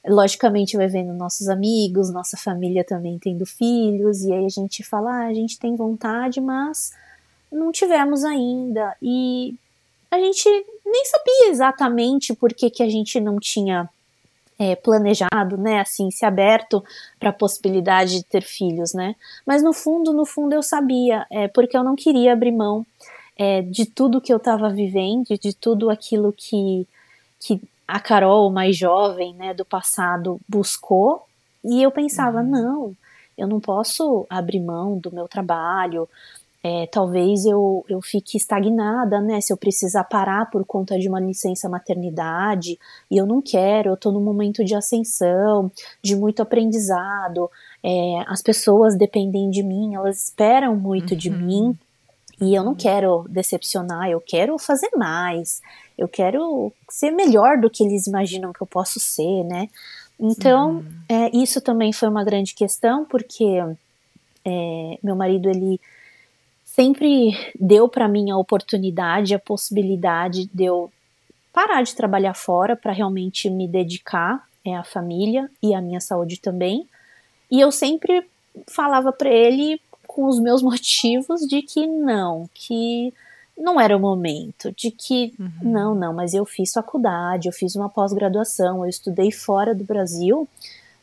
logicamente, 0.05 0.77
vai 0.77 0.87
vendo 0.87 1.13
nossos 1.13 1.49
amigos, 1.49 2.11
nossa 2.11 2.37
família 2.37 2.83
também 2.83 3.17
tendo 3.17 3.45
filhos, 3.45 4.21
e 4.23 4.31
aí 4.31 4.45
a 4.45 4.49
gente 4.49 4.83
fala, 4.83 5.11
ah, 5.11 5.27
a 5.27 5.33
gente 5.33 5.57
tem 5.57 5.75
vontade, 5.75 6.39
mas 6.39 6.91
não 7.51 7.71
tivemos 7.71 8.23
ainda. 8.23 8.95
E 9.01 9.55
a 10.11 10.19
gente 10.19 10.47
nem 10.85 11.05
sabia 11.05 11.49
exatamente 11.49 12.35
por 12.35 12.53
que, 12.53 12.69
que 12.69 12.83
a 12.83 12.89
gente 12.89 13.19
não 13.19 13.39
tinha 13.39 13.89
é, 14.59 14.75
planejado, 14.75 15.57
né, 15.57 15.79
assim, 15.79 16.11
se 16.11 16.25
aberto 16.25 16.83
para 17.17 17.29
a 17.29 17.33
possibilidade 17.33 18.17
de 18.17 18.23
ter 18.25 18.43
filhos, 18.43 18.93
né? 18.93 19.15
Mas 19.45 19.63
no 19.63 19.71
fundo, 19.71 20.11
no 20.11 20.25
fundo 20.25 20.53
eu 20.53 20.61
sabia, 20.61 21.25
é, 21.31 21.47
porque 21.47 21.77
eu 21.77 21.83
não 21.83 21.95
queria 21.95 22.33
abrir 22.33 22.51
mão 22.51 22.85
é, 23.37 23.61
de 23.61 23.85
tudo 23.85 24.19
que 24.19 24.33
eu 24.33 24.37
estava 24.37 24.69
vivendo, 24.69 25.37
de 25.39 25.53
tudo 25.53 25.89
aquilo 25.89 26.33
que, 26.35 26.85
que 27.39 27.61
a 27.87 28.01
Carol 28.01 28.51
mais 28.51 28.75
jovem, 28.75 29.33
né, 29.33 29.53
do 29.53 29.63
passado 29.63 30.41
buscou, 30.47 31.23
e 31.63 31.81
eu 31.81 31.89
pensava, 31.89 32.39
uhum. 32.41 32.49
não, 32.49 32.95
eu 33.37 33.47
não 33.47 33.61
posso 33.61 34.27
abrir 34.29 34.59
mão 34.59 34.97
do 34.97 35.09
meu 35.09 35.27
trabalho, 35.27 36.07
é, 36.61 36.87
talvez 36.87 37.45
eu, 37.45 37.85
eu 37.87 38.01
fique 38.01 38.37
estagnada, 38.37 39.21
né? 39.21 39.39
Se 39.39 39.53
eu 39.53 39.57
precisar 39.57 40.03
parar 40.03 40.49
por 40.49 40.65
conta 40.65 40.99
de 40.99 41.07
uma 41.07 41.19
licença 41.19 41.69
maternidade, 41.69 42.77
e 43.09 43.17
eu 43.17 43.25
não 43.25 43.41
quero, 43.41 43.91
eu 43.91 43.97
tô 43.97 44.11
num 44.11 44.21
momento 44.21 44.63
de 44.63 44.75
ascensão, 44.75 45.71
de 46.01 46.15
muito 46.15 46.41
aprendizado, 46.41 47.49
é, 47.81 48.23
as 48.27 48.41
pessoas 48.41 48.97
dependem 48.97 49.49
de 49.49 49.63
mim, 49.63 49.95
elas 49.95 50.23
esperam 50.23 50.75
muito 50.75 51.11
uhum. 51.11 51.17
de 51.17 51.29
mim, 51.29 51.77
e 52.41 52.53
eu 52.55 52.63
não 52.63 52.75
quero 52.75 53.25
decepcionar, 53.29 54.09
eu 54.09 54.19
quero 54.19 54.57
fazer 54.57 54.89
mais, 54.95 55.61
eu 55.97 56.07
quero 56.07 56.73
ser 56.89 57.11
melhor 57.11 57.57
do 57.57 57.69
que 57.69 57.83
eles 57.83 58.05
imaginam 58.05 58.51
que 58.51 58.61
eu 58.61 58.67
posso 58.67 58.99
ser, 58.99 59.43
né? 59.45 59.69
Então, 60.19 60.71
uhum. 60.71 60.85
é, 61.07 61.37
isso 61.37 61.61
também 61.61 61.93
foi 61.93 62.09
uma 62.09 62.23
grande 62.25 62.53
questão, 62.53 63.05
porque 63.05 63.61
é, 64.43 64.97
meu 65.01 65.15
marido, 65.15 65.49
ele 65.49 65.79
sempre 66.79 67.33
deu 67.59 67.89
para 67.89 68.07
mim 68.07 68.31
a 68.31 68.37
oportunidade, 68.37 69.35
a 69.35 69.39
possibilidade 69.39 70.49
de 70.53 70.63
eu 70.63 70.89
parar 71.51 71.81
de 71.81 71.93
trabalhar 71.93 72.33
fora 72.33 72.73
para 72.73 72.93
realmente 72.93 73.49
me 73.49 73.67
dedicar 73.67 74.47
é, 74.65 74.73
à 74.77 74.83
família 74.85 75.51
e 75.61 75.75
à 75.75 75.81
minha 75.81 75.99
saúde 75.99 76.39
também. 76.39 76.87
E 77.51 77.59
eu 77.59 77.69
sempre 77.69 78.25
falava 78.65 79.11
para 79.11 79.29
ele 79.29 79.81
com 80.07 80.25
os 80.25 80.39
meus 80.39 80.61
motivos 80.63 81.41
de 81.41 81.61
que 81.61 81.85
não, 81.85 82.49
que 82.53 83.13
não 83.57 83.77
era 83.77 83.97
o 83.97 83.99
momento, 83.99 84.71
de 84.71 84.89
que 84.89 85.33
uhum. 85.37 85.51
não, 85.61 85.93
não, 85.93 86.13
mas 86.13 86.33
eu 86.33 86.45
fiz 86.45 86.71
faculdade, 86.71 87.49
eu 87.49 87.53
fiz 87.53 87.75
uma 87.75 87.89
pós-graduação, 87.89 88.85
eu 88.85 88.89
estudei 88.89 89.33
fora 89.33 89.75
do 89.75 89.83
Brasil 89.83 90.47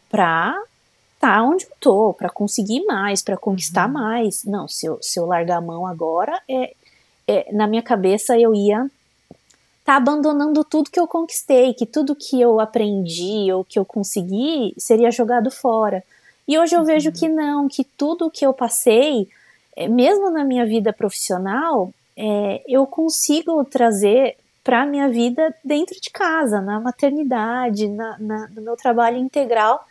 para 0.08 0.58
tá 1.26 1.42
onde 1.42 1.64
eu 1.64 1.72
tô, 1.80 2.14
para 2.14 2.28
conseguir 2.28 2.84
mais, 2.84 3.20
para 3.20 3.36
conquistar 3.36 3.88
uhum. 3.88 3.94
mais. 3.94 4.44
Não, 4.44 4.68
se 4.68 4.86
eu, 4.86 4.98
se 5.02 5.18
eu 5.18 5.26
largar 5.26 5.56
a 5.56 5.60
mão 5.60 5.84
agora, 5.84 6.40
é, 6.48 6.72
é 7.26 7.52
na 7.52 7.66
minha 7.66 7.82
cabeça 7.82 8.38
eu 8.38 8.54
ia 8.54 8.88
tá 9.84 9.96
abandonando 9.96 10.64
tudo 10.64 10.90
que 10.90 10.98
eu 10.98 11.06
conquistei, 11.06 11.72
que 11.72 11.86
tudo 11.86 12.16
que 12.16 12.40
eu 12.40 12.58
aprendi 12.58 13.52
ou 13.52 13.64
que 13.64 13.78
eu 13.78 13.84
consegui 13.84 14.74
seria 14.76 15.12
jogado 15.12 15.48
fora. 15.48 16.02
E 16.46 16.58
hoje 16.58 16.74
eu 16.74 16.80
uhum. 16.80 16.86
vejo 16.86 17.12
que 17.12 17.28
não, 17.28 17.68
que 17.68 17.84
tudo 17.84 18.30
que 18.30 18.44
eu 18.44 18.52
passei, 18.52 19.28
é, 19.76 19.88
mesmo 19.88 20.30
na 20.30 20.44
minha 20.44 20.64
vida 20.64 20.92
profissional, 20.92 21.92
é, 22.16 22.62
eu 22.68 22.86
consigo 22.86 23.64
trazer 23.64 24.36
para 24.62 24.82
a 24.82 24.86
minha 24.86 25.08
vida 25.08 25.54
dentro 25.64 26.00
de 26.00 26.10
casa, 26.10 26.60
na 26.60 26.80
maternidade, 26.80 27.88
na, 27.88 28.16
na, 28.18 28.48
no 28.48 28.62
meu 28.62 28.76
trabalho 28.76 29.18
integral 29.18 29.84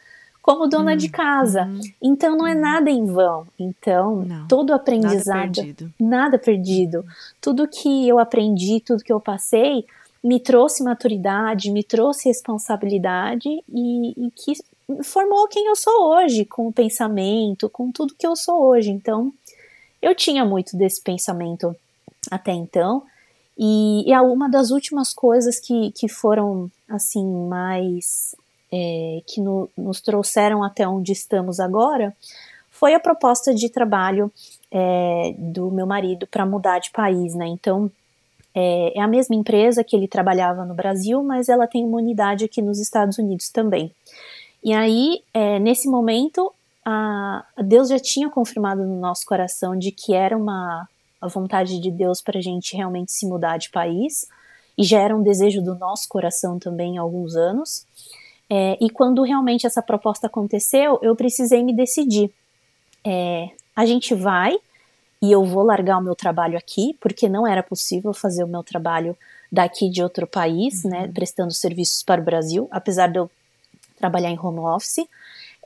como 0.45 0.67
dona 0.67 0.93
hum, 0.93 0.95
de 0.95 1.09
casa. 1.09 1.63
Hum, 1.63 1.79
então 1.99 2.37
não 2.37 2.45
é 2.45 2.53
hum. 2.53 2.59
nada 2.59 2.91
em 2.91 3.03
vão. 3.03 3.47
Então, 3.57 4.17
não, 4.17 4.47
todo 4.47 4.73
aprendizado, 4.73 5.25
nada 5.27 5.53
perdido. 5.55 5.93
nada 5.99 6.37
perdido. 6.37 7.05
Tudo 7.41 7.67
que 7.67 8.07
eu 8.07 8.19
aprendi, 8.19 8.79
tudo 8.79 9.03
que 9.03 9.11
eu 9.11 9.19
passei, 9.19 9.87
me 10.23 10.39
trouxe 10.39 10.83
maturidade, 10.83 11.71
me 11.71 11.83
trouxe 11.83 12.29
responsabilidade 12.29 13.49
e, 13.67 14.27
e 14.27 14.31
que 14.35 14.53
formou 15.03 15.47
quem 15.47 15.65
eu 15.65 15.75
sou 15.75 16.11
hoje, 16.11 16.45
com 16.45 16.67
o 16.67 16.73
pensamento, 16.73 17.67
com 17.67 17.91
tudo 17.91 18.13
que 18.13 18.27
eu 18.27 18.35
sou 18.35 18.61
hoje. 18.67 18.91
Então, 18.91 19.33
eu 19.99 20.13
tinha 20.13 20.45
muito 20.45 20.77
desse 20.77 21.01
pensamento 21.01 21.75
até 22.29 22.51
então. 22.51 23.01
E, 23.57 24.07
e 24.07 24.15
uma 24.19 24.47
das 24.47 24.69
últimas 24.69 25.11
coisas 25.11 25.59
que, 25.59 25.91
que 25.91 26.07
foram, 26.07 26.69
assim, 26.87 27.25
mais 27.47 28.35
é, 28.71 29.21
que 29.27 29.41
no, 29.41 29.69
nos 29.77 30.01
trouxeram 30.01 30.63
até 30.63 30.87
onde 30.87 31.11
estamos 31.11 31.59
agora 31.59 32.15
foi 32.69 32.93
a 32.93 32.99
proposta 32.99 33.53
de 33.53 33.69
trabalho 33.69 34.31
é, 34.69 35.33
do 35.37 35.71
meu 35.71 35.87
marido 35.87 36.27
para 36.27 36.45
mudar 36.45 36.79
de 36.79 36.91
país, 36.91 37.33
né? 37.33 37.47
Então 37.47 37.89
é, 38.55 38.97
é, 38.97 39.01
a 39.01 39.07
mesma 39.07 39.35
empresa 39.35 39.83
que 39.83 39.95
ele 39.95 40.07
trabalhava 40.07 40.63
no 40.63 40.73
Brasil, 40.73 41.21
mas 41.21 41.49
ela 41.49 41.67
tem 41.67 41.83
uma 41.83 41.97
unidade 41.97 42.45
aqui 42.45 42.61
nos 42.61 42.79
Estados 42.79 43.17
Unidos 43.17 43.49
também. 43.49 43.91
E 44.63 44.73
aí, 44.73 45.21
é, 45.33 45.59
nesse 45.59 45.89
momento, 45.89 46.51
a, 46.83 47.45
Deus 47.57 47.89
já 47.89 47.99
tinha 47.99 48.29
confirmado 48.29 48.83
no 48.85 48.99
nosso 48.99 49.25
coração 49.25 49.77
de 49.77 49.91
que 49.91 50.13
era 50.13 50.37
uma 50.37 50.87
a 51.21 51.27
vontade 51.27 51.79
de 51.79 51.89
Deus 51.89 52.21
para 52.21 52.37
a 52.37 52.41
gente 52.41 52.75
realmente 52.75 53.11
se 53.11 53.25
mudar 53.25 53.57
de 53.57 53.71
país, 53.71 54.27
e 54.77 54.83
já 54.83 54.99
era 54.99 55.15
um 55.15 55.23
desejo 55.23 55.61
do 55.61 55.73
nosso 55.73 56.07
coração 56.07 56.59
também 56.59 56.97
há 56.97 57.01
alguns 57.01 57.35
anos. 57.35 57.85
É, 58.49 58.77
e 58.79 58.89
quando 58.89 59.23
realmente 59.23 59.65
essa 59.65 59.81
proposta 59.81 60.27
aconteceu, 60.27 60.99
eu 61.01 61.15
precisei 61.15 61.63
me 61.63 61.75
decidir. 61.75 62.31
É, 63.03 63.49
a 63.75 63.85
gente 63.85 64.13
vai 64.13 64.55
e 65.21 65.31
eu 65.31 65.43
vou 65.43 65.63
largar 65.63 65.97
o 65.97 66.03
meu 66.03 66.15
trabalho 66.15 66.57
aqui, 66.57 66.95
porque 66.99 67.27
não 67.27 67.47
era 67.47 67.63
possível 67.63 68.13
fazer 68.13 68.43
o 68.43 68.47
meu 68.47 68.63
trabalho 68.63 69.17
daqui 69.51 69.89
de 69.89 70.03
outro 70.03 70.27
país, 70.27 70.83
né, 70.83 70.99
uhum. 70.99 71.05
né, 71.07 71.11
prestando 71.13 71.53
serviços 71.53 72.03
para 72.03 72.21
o 72.21 72.25
Brasil, 72.25 72.67
apesar 72.71 73.07
de 73.07 73.19
eu 73.19 73.29
trabalhar 73.97 74.29
em 74.29 74.39
home 74.39 74.59
office. 74.59 75.07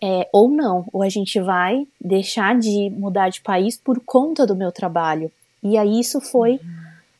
É, 0.01 0.29
ou 0.31 0.47
não, 0.47 0.85
ou 0.93 1.03
a 1.03 1.09
gente 1.09 1.41
vai 1.41 1.85
deixar 1.99 2.57
de 2.57 2.89
mudar 2.91 3.27
de 3.27 3.41
país 3.41 3.75
por 3.75 3.99
conta 3.99 4.45
do 4.45 4.55
meu 4.55 4.71
trabalho. 4.71 5.29
E 5.61 5.77
aí 5.77 5.99
isso 5.99 6.21
foi 6.21 6.51
uhum. 6.51 6.59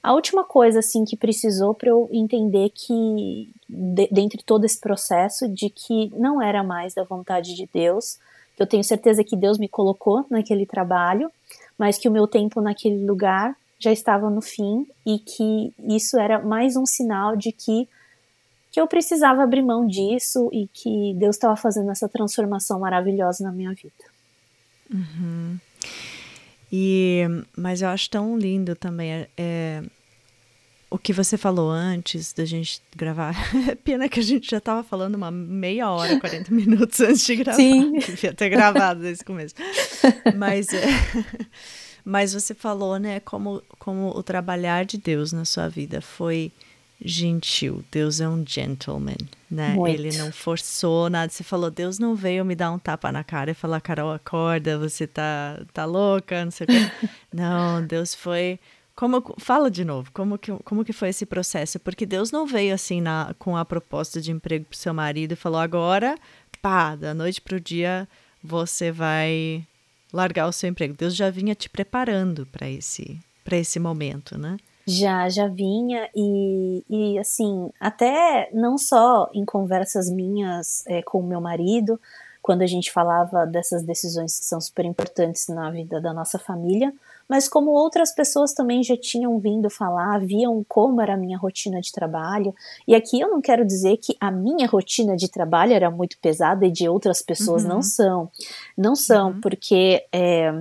a 0.02 0.14
última 0.14 0.46
coisa 0.46 0.80
assim 0.80 1.04
que 1.04 1.18
precisou 1.18 1.74
para 1.74 1.90
eu 1.90 2.10
entender 2.10 2.70
que 2.70 3.50
de, 3.70 4.28
todo 4.44 4.66
esse 4.66 4.80
processo 4.80 5.48
de 5.48 5.70
que 5.70 6.12
não 6.18 6.42
era 6.42 6.64
mais 6.64 6.94
da 6.96 7.04
vontade 7.04 7.56
de 7.56 7.70
Deus, 7.72 8.18
eu 8.58 8.66
tenho 8.66 8.84
certeza 8.84 9.24
que 9.24 9.38
Deus 9.38 9.58
me 9.58 9.70
colocou 9.70 10.26
naquele 10.30 10.66
trabalho, 10.66 11.32
mas 11.78 11.98
que 11.98 12.10
o 12.10 12.12
meu 12.12 12.28
tempo 12.28 12.60
naquele 12.60 13.06
lugar 13.06 13.56
já 13.80 13.92
estava 13.92 14.30
no 14.30 14.42
fim 14.42 14.88
e 15.06 15.20
que 15.20 15.74
isso 15.88 16.18
era 16.18 16.40
mais 16.40 16.76
um 16.76 16.86
sinal 16.86 17.36
de 17.36 17.52
que 17.52 17.88
que 18.72 18.80
eu 18.80 18.86
precisava 18.86 19.42
abrir 19.42 19.64
mão 19.64 19.88
disso 19.88 20.48
e 20.54 20.68
que 20.68 21.16
Deus 21.16 21.36
estava 21.36 21.56
fazendo 21.56 21.90
essa 21.90 22.08
transformação 22.08 22.80
maravilhosa 22.80 23.44
na 23.44 23.52
minha 23.52 23.74
vida. 23.74 24.06
Uhum. 24.94 25.58
E, 26.72 27.24
mas 27.58 27.82
eu 27.82 27.90
acho 27.90 28.08
tão 28.12 28.38
lindo 28.38 28.76
também 28.76 29.28
é 29.36 29.84
o 30.90 30.98
que 30.98 31.14
você 31.14 31.38
falou 31.38 31.70
antes 31.70 32.34
da 32.34 32.46
gente 32.46 32.82
gravar. 32.96 33.36
Pena 33.84 34.10
que 34.10 34.20
a 34.20 34.24
gente 34.24 34.50
já 34.50 34.58
estava 34.58 34.84
falando 34.84 35.16
uma 35.16 35.30
meia 35.30 35.90
hora, 35.92 36.20
40 36.20 36.54
minutos 36.54 37.00
antes 37.00 37.26
de 37.26 37.36
gravar. 37.36 37.58
Sim. 37.58 37.94
Devia 38.00 38.34
ter 38.34 38.50
gravado 38.50 39.02
desde 39.02 39.22
o 39.22 39.26
começo. 39.26 39.54
Mas, 40.36 40.74
é, 40.74 40.88
mas 42.04 42.34
você 42.34 42.56
falou, 42.56 42.98
né, 42.98 43.20
como, 43.20 43.62
como 43.78 44.10
o 44.10 44.24
trabalhar 44.24 44.84
de 44.84 44.98
Deus 44.98 45.32
na 45.32 45.46
sua 45.46 45.70
vida 45.70 46.02
foi 46.02 46.52
gentil. 47.04 47.84
Deus 47.92 48.20
é 48.20 48.28
um 48.28 48.44
gentleman, 48.46 49.16
né? 49.50 49.70
Muito. 49.70 50.02
Ele 50.02 50.18
não 50.18 50.32
forçou 50.32 51.10
nada. 51.10 51.32
Você 51.32 51.44
falou, 51.44 51.70
Deus 51.70 52.00
não 52.00 52.16
veio 52.16 52.44
me 52.44 52.56
dar 52.56 52.72
um 52.72 52.80
tapa 52.80 53.12
na 53.12 53.24
cara 53.24 53.52
e 53.52 53.54
falar, 53.54 53.80
Carol, 53.80 54.12
acorda, 54.12 54.78
você 54.78 55.08
tá, 55.08 55.62
tá 55.72 55.86
louca, 55.86 56.44
não 56.44 56.52
sei 56.52 56.66
o 56.66 56.68
quê. 56.68 57.10
não, 57.32 57.86
Deus 57.86 58.16
foi... 58.16 58.60
Como, 59.00 59.24
fala 59.38 59.72
de 59.72 59.86
novo, 59.86 60.12
como 60.12 60.38
que, 60.38 60.52
como 60.66 60.84
que 60.84 60.92
foi 60.92 61.08
esse 61.08 61.26
processo? 61.26 61.80
Porque 61.80 62.06
Deus 62.06 62.34
não 62.34 62.46
veio 62.46 62.74
assim 62.74 63.00
na, 63.00 63.34
com 63.40 63.56
a 63.56 63.64
proposta 63.64 64.20
de 64.20 64.30
emprego 64.30 64.66
pro 64.66 64.78
seu 64.78 64.94
marido 64.94 65.32
e 65.32 65.38
falou, 65.38 65.58
agora, 65.58 66.18
pá, 66.62 66.98
da 66.98 67.14
noite 67.14 67.40
pro 67.40 67.62
dia 67.62 68.06
você 68.44 68.92
vai 68.92 69.66
largar 70.12 70.50
o 70.50 70.52
seu 70.52 70.70
emprego. 70.70 70.98
Deus 70.98 71.16
já 71.16 71.30
vinha 71.30 71.56
te 71.56 71.70
preparando 71.70 72.46
para 72.48 72.70
esse, 72.70 73.18
esse 73.50 73.80
momento, 73.80 74.38
né? 74.38 74.58
Já, 74.86 75.30
já 75.30 75.48
vinha 75.48 76.10
e, 76.14 76.84
e 76.90 77.18
assim, 77.20 77.70
até 77.80 78.50
não 78.52 78.78
só 78.78 79.30
em 79.34 79.46
conversas 79.46 80.10
minhas 80.12 80.84
é, 80.88 81.02
com 81.02 81.22
o 81.22 81.26
meu 81.26 81.40
marido, 81.40 81.98
quando 82.42 82.64
a 82.64 82.68
gente 82.68 82.92
falava 82.92 83.46
dessas 83.46 83.82
decisões 83.82 84.38
que 84.38 84.44
são 84.44 84.60
super 84.60 84.84
importantes 84.84 85.48
na 85.48 85.72
vida 85.72 86.02
da 86.02 86.14
nossa 86.14 86.38
família, 86.38 86.92
mas 87.30 87.48
como 87.48 87.70
outras 87.70 88.14
pessoas 88.14 88.54
também 88.54 88.82
já 88.82 88.98
tinham 88.98 89.38
vindo 89.38 89.70
falar, 89.70 90.20
viam 90.20 90.66
como 90.68 91.00
era 91.00 91.14
a 91.14 91.18
minha 91.18 91.38
rotina 91.38 91.80
de 91.80 91.92
trabalho. 91.92 92.56
E 92.88 92.96
aqui 92.96 93.20
eu 93.20 93.30
não 93.30 93.40
quero 93.40 93.64
dizer 93.64 93.98
que 93.98 94.18
a 94.20 94.32
minha 94.32 94.68
rotina 94.68 95.16
de 95.16 95.30
trabalho 95.30 95.74
era 95.74 95.92
muito 95.92 96.18
pesada 96.20 96.66
e 96.66 96.72
de 96.72 96.90
outras 96.90 97.22
pessoas 97.22 97.62
uhum. 97.64 97.70
não 97.70 97.82
são. 97.84 98.32
Não 98.76 98.96
são, 98.96 99.30
uhum. 99.30 99.42
porque. 99.42 100.04
É, 100.12 100.52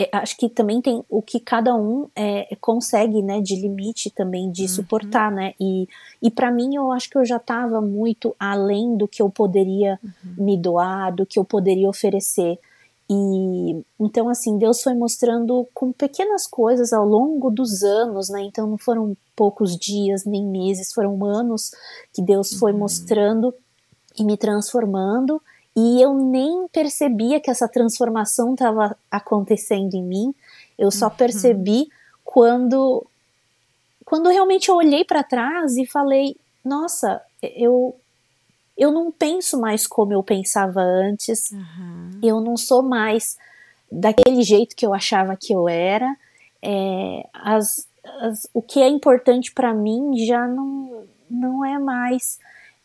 é, 0.00 0.08
acho 0.12 0.36
que 0.36 0.48
também 0.48 0.80
tem 0.80 1.02
o 1.10 1.20
que 1.20 1.40
cada 1.40 1.74
um 1.74 2.08
é, 2.14 2.56
consegue, 2.60 3.20
né, 3.20 3.40
de 3.40 3.56
limite 3.56 4.10
também 4.10 4.48
de 4.48 4.62
uhum. 4.62 4.68
suportar, 4.68 5.28
né, 5.32 5.54
e, 5.60 5.88
e 6.22 6.30
para 6.30 6.52
mim 6.52 6.76
eu 6.76 6.92
acho 6.92 7.10
que 7.10 7.18
eu 7.18 7.24
já 7.24 7.36
estava 7.36 7.80
muito 7.80 8.32
além 8.38 8.96
do 8.96 9.08
que 9.08 9.20
eu 9.20 9.28
poderia 9.28 9.98
uhum. 10.00 10.44
me 10.44 10.56
doar, 10.56 11.12
do 11.12 11.26
que 11.26 11.36
eu 11.36 11.44
poderia 11.44 11.90
oferecer, 11.90 12.60
e 13.10 13.82
então 13.98 14.28
assim, 14.28 14.58
Deus 14.58 14.82
foi 14.82 14.94
mostrando 14.94 15.66
com 15.72 15.92
pequenas 15.92 16.46
coisas 16.46 16.92
ao 16.92 17.06
longo 17.06 17.50
dos 17.50 17.82
anos, 17.82 18.28
né, 18.28 18.42
então 18.42 18.66
não 18.66 18.78
foram 18.78 19.16
poucos 19.34 19.76
dias 19.76 20.24
nem 20.24 20.44
meses, 20.44 20.92
foram 20.92 21.24
anos 21.24 21.70
que 22.12 22.20
Deus 22.20 22.52
foi 22.54 22.72
uhum. 22.72 22.78
mostrando 22.78 23.54
e 24.18 24.24
me 24.24 24.36
transformando, 24.36 25.40
e 25.76 26.02
eu 26.02 26.12
nem 26.12 26.66
percebia 26.68 27.40
que 27.40 27.50
essa 27.50 27.68
transformação 27.68 28.52
estava 28.52 28.96
acontecendo 29.10 29.94
em 29.94 30.02
mim. 30.02 30.34
Eu 30.76 30.90
só 30.90 31.06
uhum. 31.06 31.14
percebi 31.14 31.88
quando 32.24 33.06
quando 34.04 34.28
realmente 34.28 34.70
eu 34.70 34.74
olhei 34.74 35.04
para 35.04 35.22
trás 35.22 35.76
e 35.76 35.86
falei: 35.86 36.36
"Nossa, 36.64 37.22
eu 37.40 37.94
eu 38.78 38.92
não 38.92 39.10
penso 39.10 39.60
mais 39.60 39.86
como 39.86 40.12
eu 40.12 40.22
pensava 40.22 40.80
antes. 40.80 41.50
Uhum. 41.50 42.10
Eu 42.22 42.40
não 42.40 42.56
sou 42.56 42.82
mais 42.82 43.36
daquele 43.90 44.42
jeito 44.42 44.76
que 44.76 44.86
eu 44.86 44.94
achava 44.94 45.36
que 45.36 45.52
eu 45.52 45.68
era. 45.68 46.16
É, 46.62 47.26
as, 47.34 47.86
as, 48.20 48.48
o 48.54 48.62
que 48.62 48.80
é 48.80 48.88
importante 48.88 49.52
para 49.52 49.74
mim 49.74 50.24
já 50.24 50.46
não, 50.46 51.04
não 51.28 51.64
é 51.64 51.78
mais 51.78 52.38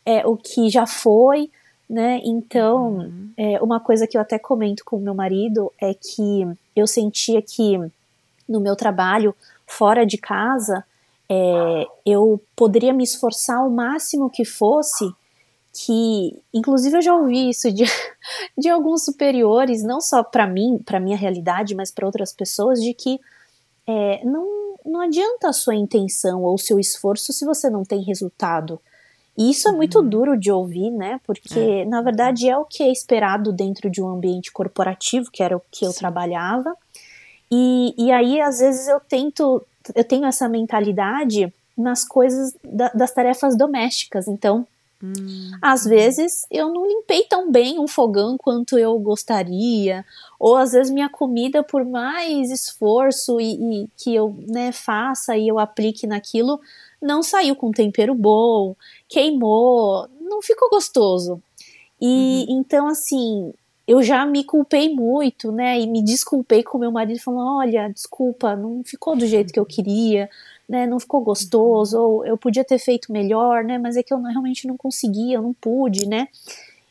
é, 0.04 0.26
o 0.26 0.36
que 0.36 0.68
já 0.68 0.86
foi 0.86 1.50
né? 1.88 2.20
Então, 2.24 2.94
uhum. 2.94 3.30
é, 3.36 3.62
uma 3.62 3.78
coisa 3.78 4.06
que 4.06 4.16
eu 4.16 4.20
até 4.20 4.38
comento 4.38 4.84
com 4.84 4.98
meu 4.98 5.14
marido 5.14 5.72
é 5.80 5.92
que 5.94 6.46
eu 6.74 6.86
sentia 6.86 7.42
que 7.42 7.78
no 8.48 8.60
meu 8.60 8.74
trabalho 8.74 9.34
fora 9.66 10.06
de 10.06 10.18
casa 10.18 10.84
é, 11.28 11.86
eu 12.04 12.40
poderia 12.56 12.92
me 12.92 13.04
esforçar 13.04 13.64
o 13.66 13.70
máximo 13.70 14.30
que 14.30 14.44
fosse 14.44 15.04
que 15.74 16.38
inclusive 16.52 16.96
eu 16.96 17.02
já 17.02 17.14
ouvi 17.14 17.50
isso 17.50 17.70
de, 17.72 17.84
de 18.56 18.68
alguns 18.68 19.04
superiores 19.04 19.82
não 19.82 20.00
só 20.00 20.22
para 20.22 20.46
mim 20.46 20.78
para 20.84 21.00
minha 21.00 21.16
realidade 21.16 21.74
mas 21.74 21.90
para 21.90 22.06
outras 22.06 22.32
pessoas 22.32 22.80
de 22.80 22.94
que 22.94 23.20
é, 23.86 24.24
não, 24.24 24.76
não 24.84 25.00
adianta 25.00 25.48
a 25.48 25.52
sua 25.52 25.74
intenção 25.74 26.42
ou 26.42 26.54
o 26.54 26.58
seu 26.58 26.78
esforço 26.78 27.32
se 27.32 27.44
você 27.44 27.68
não 27.68 27.84
tem 27.84 28.02
resultado 28.02 28.80
e 29.36 29.50
isso 29.50 29.68
é 29.68 29.72
muito 29.72 29.98
uhum. 29.98 30.08
duro 30.08 30.38
de 30.38 30.50
ouvir, 30.50 30.90
né? 30.90 31.20
Porque, 31.26 31.58
é. 31.58 31.84
na 31.84 32.00
verdade, 32.00 32.48
é 32.48 32.56
o 32.56 32.64
que 32.64 32.82
é 32.82 32.92
esperado 32.92 33.52
dentro 33.52 33.90
de 33.90 34.00
um 34.00 34.08
ambiente 34.08 34.52
corporativo, 34.52 35.30
que 35.30 35.42
era 35.42 35.56
o 35.56 35.62
que 35.70 35.84
eu 35.84 35.90
Sim. 35.90 35.98
trabalhava. 35.98 36.74
E, 37.50 37.94
e 37.98 38.12
aí, 38.12 38.40
às 38.40 38.60
vezes, 38.60 38.86
eu 38.86 39.00
tento, 39.00 39.66
eu 39.94 40.04
tenho 40.04 40.24
essa 40.24 40.48
mentalidade 40.48 41.52
nas 41.76 42.04
coisas 42.04 42.54
da, 42.62 42.88
das 42.90 43.12
tarefas 43.12 43.56
domésticas. 43.56 44.28
Então, 44.28 44.66
hum. 45.04 45.50
às 45.60 45.84
vezes, 45.84 46.46
eu 46.50 46.72
não 46.72 46.86
limpei 46.86 47.24
tão 47.24 47.50
bem 47.50 47.78
um 47.78 47.86
fogão 47.88 48.36
quanto 48.38 48.78
eu 48.78 48.98
gostaria, 48.98 50.04
ou 50.38 50.56
às 50.56 50.72
vezes 50.72 50.92
minha 50.92 51.08
comida, 51.08 51.62
por 51.62 51.84
mais 51.84 52.50
esforço 52.50 53.40
e, 53.40 53.82
e 53.82 53.88
que 53.96 54.14
eu 54.14 54.36
né, 54.46 54.72
faça 54.72 55.36
e 55.36 55.48
eu 55.48 55.58
aplique 55.58 56.06
naquilo, 56.06 56.60
não 57.00 57.22
saiu 57.22 57.54
com 57.54 57.70
tempero 57.70 58.14
bom, 58.14 58.74
queimou, 59.08 60.08
não 60.20 60.40
ficou 60.40 60.70
gostoso. 60.70 61.42
E 62.00 62.46
uhum. 62.48 62.60
então, 62.60 62.88
assim, 62.88 63.52
eu 63.86 64.02
já 64.02 64.24
me 64.24 64.42
culpei 64.44 64.94
muito, 64.94 65.52
né? 65.52 65.78
E 65.78 65.86
me 65.86 66.02
desculpei 66.02 66.62
com 66.62 66.78
meu 66.78 66.90
marido, 66.90 67.20
falando: 67.20 67.58
olha, 67.58 67.88
desculpa, 67.88 68.56
não 68.56 68.82
ficou 68.82 69.14
do 69.14 69.26
jeito 69.26 69.52
que 69.52 69.60
eu 69.60 69.66
queria, 69.66 70.28
né? 70.68 70.86
Não 70.86 70.98
ficou 70.98 71.20
gostoso, 71.20 71.98
ou 71.98 72.26
eu 72.26 72.36
podia 72.36 72.64
ter 72.64 72.78
feito 72.78 73.12
melhor, 73.12 73.64
né? 73.64 73.78
Mas 73.78 73.96
é 73.96 74.02
que 74.02 74.12
eu 74.12 74.18
não, 74.18 74.30
realmente 74.30 74.66
não 74.66 74.76
conseguia, 74.76 75.36
eu 75.36 75.42
não 75.42 75.52
pude, 75.52 76.06
né? 76.06 76.28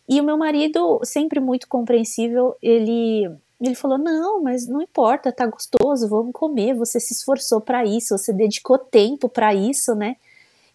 E 0.07 0.19
o 0.19 0.23
meu 0.23 0.37
marido, 0.37 0.99
sempre 1.03 1.39
muito 1.39 1.67
compreensível, 1.67 2.55
ele 2.61 3.29
ele 3.61 3.75
falou: 3.75 3.97
Não, 3.97 4.41
mas 4.41 4.67
não 4.67 4.81
importa, 4.81 5.31
tá 5.31 5.45
gostoso, 5.45 6.09
vamos 6.09 6.33
comer. 6.33 6.73
Você 6.75 6.99
se 6.99 7.13
esforçou 7.13 7.61
para 7.61 7.85
isso, 7.85 8.17
você 8.17 8.33
dedicou 8.33 8.77
tempo 8.77 9.29
para 9.29 9.53
isso, 9.53 9.95
né? 9.95 10.17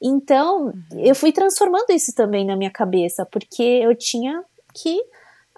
Então, 0.00 0.66
uhum. 0.66 0.82
eu 0.96 1.14
fui 1.14 1.32
transformando 1.32 1.90
isso 1.90 2.14
também 2.14 2.44
na 2.46 2.56
minha 2.56 2.70
cabeça, 2.70 3.26
porque 3.26 3.62
eu 3.62 3.94
tinha 3.94 4.42
que. 4.72 5.02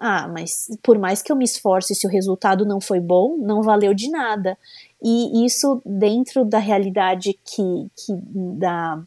Ah, 0.03 0.27
mas 0.27 0.67
por 0.81 0.97
mais 0.97 1.21
que 1.21 1.31
eu 1.31 1.35
me 1.35 1.45
esforce, 1.45 1.93
se 1.93 2.07
o 2.07 2.09
resultado 2.09 2.65
não 2.65 2.81
foi 2.81 2.99
bom, 2.99 3.37
não 3.37 3.61
valeu 3.61 3.93
de 3.93 4.09
nada. 4.09 4.57
E 4.99 5.45
isso 5.45 5.79
dentro 5.85 6.43
da 6.43 6.57
realidade 6.57 7.39
que, 7.45 7.87
que 7.95 8.11
da, 8.57 8.99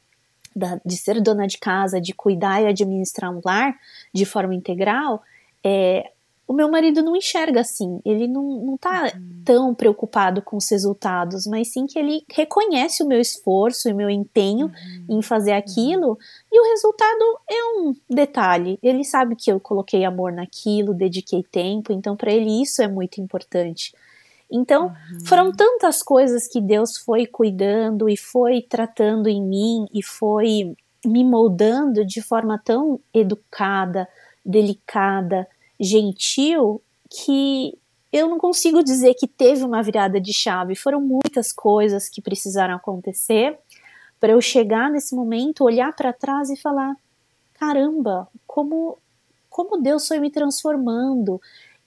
da, 0.54 0.80
de 0.86 0.96
ser 0.96 1.20
dona 1.20 1.48
de 1.48 1.58
casa, 1.58 2.00
de 2.00 2.14
cuidar 2.14 2.62
e 2.62 2.68
administrar 2.68 3.32
um 3.32 3.40
lar 3.44 3.74
de 4.14 4.24
forma 4.24 4.54
integral, 4.54 5.20
é, 5.64 6.12
o 6.46 6.52
meu 6.52 6.70
marido 6.70 7.02
não 7.02 7.16
enxerga 7.16 7.60
assim. 7.60 8.00
Ele 8.04 8.28
não, 8.28 8.42
não 8.64 8.76
tá 8.76 9.04
uhum. 9.14 9.42
tão 9.44 9.74
preocupado 9.74 10.42
com 10.42 10.56
os 10.56 10.70
resultados, 10.70 11.46
mas 11.46 11.72
sim 11.72 11.86
que 11.86 11.98
ele 11.98 12.24
reconhece 12.30 13.02
o 13.02 13.06
meu 13.06 13.20
esforço 13.20 13.88
e 13.88 13.92
o 13.92 13.96
meu 13.96 14.10
empenho 14.10 14.66
uhum. 14.66 15.18
em 15.18 15.22
fazer 15.22 15.52
uhum. 15.52 15.58
aquilo, 15.58 16.18
e 16.52 16.60
o 16.60 16.70
resultado 16.70 17.40
é 17.50 17.64
um 17.78 17.94
detalhe. 18.08 18.78
Ele 18.82 19.04
sabe 19.04 19.36
que 19.36 19.50
eu 19.50 19.58
coloquei 19.58 20.04
amor 20.04 20.32
naquilo, 20.32 20.94
dediquei 20.94 21.42
tempo, 21.42 21.92
então 21.92 22.16
para 22.16 22.32
ele 22.32 22.62
isso 22.62 22.82
é 22.82 22.88
muito 22.88 23.20
importante. 23.20 23.94
Então, 24.50 24.86
uhum. 24.86 25.24
foram 25.24 25.52
tantas 25.52 26.02
coisas 26.02 26.46
que 26.46 26.60
Deus 26.60 26.98
foi 26.98 27.26
cuidando 27.26 28.08
e 28.08 28.16
foi 28.16 28.60
tratando 28.60 29.28
em 29.28 29.42
mim 29.42 29.86
e 29.92 30.02
foi 30.02 30.76
me 31.04 31.24
moldando 31.24 32.04
de 32.04 32.22
forma 32.22 32.60
tão 32.62 33.00
educada, 33.12 34.08
delicada, 34.44 35.46
gentil 35.80 36.80
que 37.10 37.76
eu 38.12 38.28
não 38.28 38.38
consigo 38.38 38.82
dizer 38.82 39.14
que 39.14 39.26
teve 39.26 39.64
uma 39.64 39.82
virada 39.82 40.20
de 40.20 40.32
chave, 40.32 40.76
foram 40.76 41.00
muitas 41.00 41.52
coisas 41.52 42.08
que 42.08 42.22
precisaram 42.22 42.74
acontecer 42.74 43.58
para 44.20 44.32
eu 44.32 44.40
chegar 44.40 44.88
nesse 44.90 45.14
momento, 45.14 45.64
olhar 45.64 45.94
para 45.94 46.12
trás 46.12 46.48
e 46.48 46.56
falar: 46.56 46.94
caramba, 47.54 48.28
como, 48.46 48.98
como 49.50 49.82
Deus 49.82 50.06
foi 50.06 50.18
me 50.20 50.30
transformando. 50.30 51.40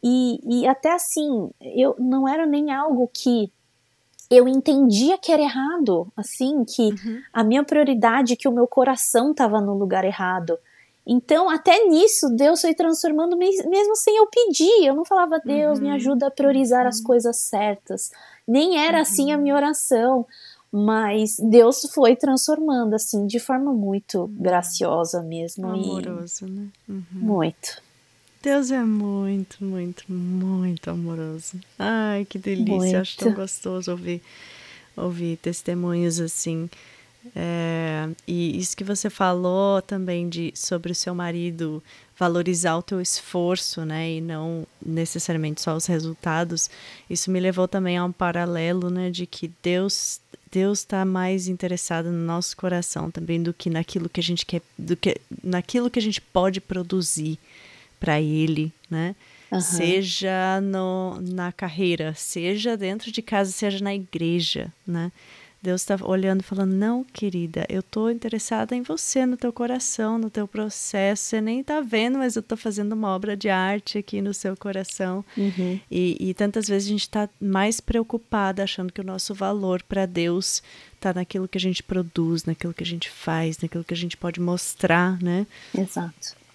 E, 0.04 0.40
e 0.46 0.68
até 0.68 0.94
assim, 0.94 1.50
eu 1.62 1.96
não 1.98 2.28
era 2.28 2.46
nem 2.46 2.72
algo 2.72 3.10
que 3.12 3.52
eu 4.30 4.48
entendia 4.48 5.18
que 5.18 5.32
era 5.32 5.42
errado, 5.42 6.08
assim, 6.16 6.64
que 6.66 6.90
uhum. 6.90 7.22
a 7.34 7.44
minha 7.44 7.64
prioridade, 7.64 8.36
que 8.36 8.48
o 8.48 8.52
meu 8.52 8.68
coração 8.68 9.32
estava 9.32 9.62
no 9.62 9.74
lugar 9.74 10.04
errado. 10.04 10.60
Então, 11.10 11.50
até 11.50 11.86
nisso, 11.86 12.30
Deus 12.36 12.60
foi 12.60 12.74
transformando, 12.74 13.38
mesmo 13.38 13.96
sem 13.96 14.18
eu 14.18 14.28
pedir. 14.28 14.86
Eu 14.86 14.94
não 14.94 15.06
falava, 15.06 15.40
Deus, 15.40 15.80
uhum. 15.80 15.86
me 15.86 15.92
ajuda 15.92 16.28
a 16.28 16.32
priorizar 16.32 16.82
uhum. 16.82 16.90
as 16.90 17.00
coisas 17.00 17.38
certas. 17.38 18.12
Nem 18.46 18.78
era 18.78 19.00
assim 19.00 19.32
a 19.32 19.38
minha 19.38 19.54
uhum. 19.54 19.60
oração. 19.60 20.26
Mas 20.70 21.38
Deus 21.40 21.90
foi 21.94 22.14
transformando, 22.18 22.94
assim, 22.94 23.26
de 23.26 23.40
forma 23.40 23.72
muito 23.72 24.24
uhum. 24.24 24.36
graciosa 24.38 25.24
mesmo. 25.24 25.66
Amoroso, 25.66 26.46
e... 26.46 26.50
né? 26.52 26.68
Uhum. 26.90 27.06
Muito. 27.14 27.82
Deus 28.44 28.70
é 28.70 28.84
muito, 28.84 29.64
muito, 29.64 30.04
muito 30.12 30.90
amoroso. 30.90 31.58
Ai, 31.80 32.26
que 32.26 32.38
delícia. 32.38 32.76
Muito. 32.76 32.98
Acho 32.98 33.18
tão 33.18 33.34
gostoso 33.34 33.92
ouvir, 33.92 34.22
ouvir 34.96 35.38
testemunhos 35.38 36.20
assim. 36.20 36.70
É, 37.36 38.10
e 38.28 38.58
isso 38.58 38.76
que 38.76 38.84
você 38.84 39.10
falou 39.10 39.82
também 39.82 40.30
de 40.30 40.52
sobre 40.56 40.92
o 40.92 40.96
seu 40.96 41.14
marido 41.16 41.84
valorizar 42.18 42.76
o 42.78 42.82
teu 42.82 43.00
esforço, 43.00 43.86
né, 43.86 44.14
e 44.14 44.22
não 44.22 44.66
necessariamente 44.84 45.62
só 45.62 45.76
os 45.76 45.86
resultados. 45.86 46.70
Isso 47.10 47.30
me 47.30 47.40
levou 47.40 47.68
também 47.68 47.98
a 47.98 48.04
um 48.04 48.12
paralelo, 48.12 48.90
né, 48.90 49.12
de 49.12 49.26
que 49.26 49.52
Deus 49.62 50.20
Deus 50.50 50.80
está 50.80 51.04
mais 51.04 51.48
interessado 51.48 52.10
no 52.10 52.26
nosso 52.26 52.56
coração 52.56 53.12
também 53.12 53.44
do 53.44 53.54
que 53.54 53.70
naquilo 53.70 54.08
que 54.08 54.20
a 54.20 54.24
gente 54.24 54.46
quer, 54.46 54.62
do 54.78 54.96
que 54.96 55.18
naquilo 55.44 55.90
que 55.90 56.00
a 56.00 56.02
gente 56.02 56.22
pode 56.22 56.62
produzir 56.62 57.38
para 58.00 58.22
Ele, 58.22 58.72
né? 58.90 59.16
Uhum. 59.52 59.62
Seja 59.62 60.60
no, 60.62 61.20
na 61.22 61.52
carreira, 61.52 62.14
seja 62.16 62.76
dentro 62.76 63.12
de 63.12 63.22
casa, 63.22 63.52
seja 63.52 63.84
na 63.84 63.94
igreja, 63.94 64.72
né? 64.86 65.12
Deus 65.68 65.82
está 65.82 65.98
olhando 66.02 66.40
e 66.40 66.44
falando: 66.44 66.74
Não, 66.74 67.04
querida, 67.04 67.66
eu 67.68 67.82
estou 67.82 68.10
interessada 68.10 68.74
em 68.74 68.82
você, 68.82 69.26
no 69.26 69.36
teu 69.36 69.52
coração, 69.52 70.18
no 70.18 70.30
teu 70.30 70.48
processo. 70.48 71.24
Você 71.24 71.42
nem 71.42 71.60
está 71.60 71.82
vendo, 71.82 72.20
mas 72.20 72.38
eu 72.38 72.40
estou 72.40 72.58
fazendo 72.58 72.94
uma 72.94 73.10
obra 73.10 73.36
de 73.36 73.50
arte 73.50 73.98
aqui 73.98 74.22
no 74.22 74.34
seu 74.34 74.56
coração. 74.56 75.26
Uhum. 75.36 75.78
E, 75.92 76.30
e, 76.30 76.34
tantas 76.34 76.70
vezes 76.70 76.88
a 76.88 76.92
gente 76.92 77.02
está 77.02 77.30
mais 77.42 77.82
preocupada, 77.82 78.64
achando 78.64 78.94
que 78.94 79.02
o 79.02 79.04
nosso 79.04 79.36
valor 79.36 79.84
para 79.84 80.06
Deus 80.06 80.64
está 80.96 81.14
naquilo 81.14 81.50
que 81.50 81.58
a 81.58 81.62
gente 81.62 81.84
produz, 81.84 82.46
naquilo 82.46 82.74
que 82.74 82.84
a 82.84 82.88
gente 82.88 83.10
faz, 83.10 83.58
naquilo 83.58 83.84
que 83.84 83.94
a 83.94 83.98
gente 83.98 84.16
pode 84.16 84.40
mostrar, 84.40 85.22
né? 85.22 85.46
Exato. 85.78 86.47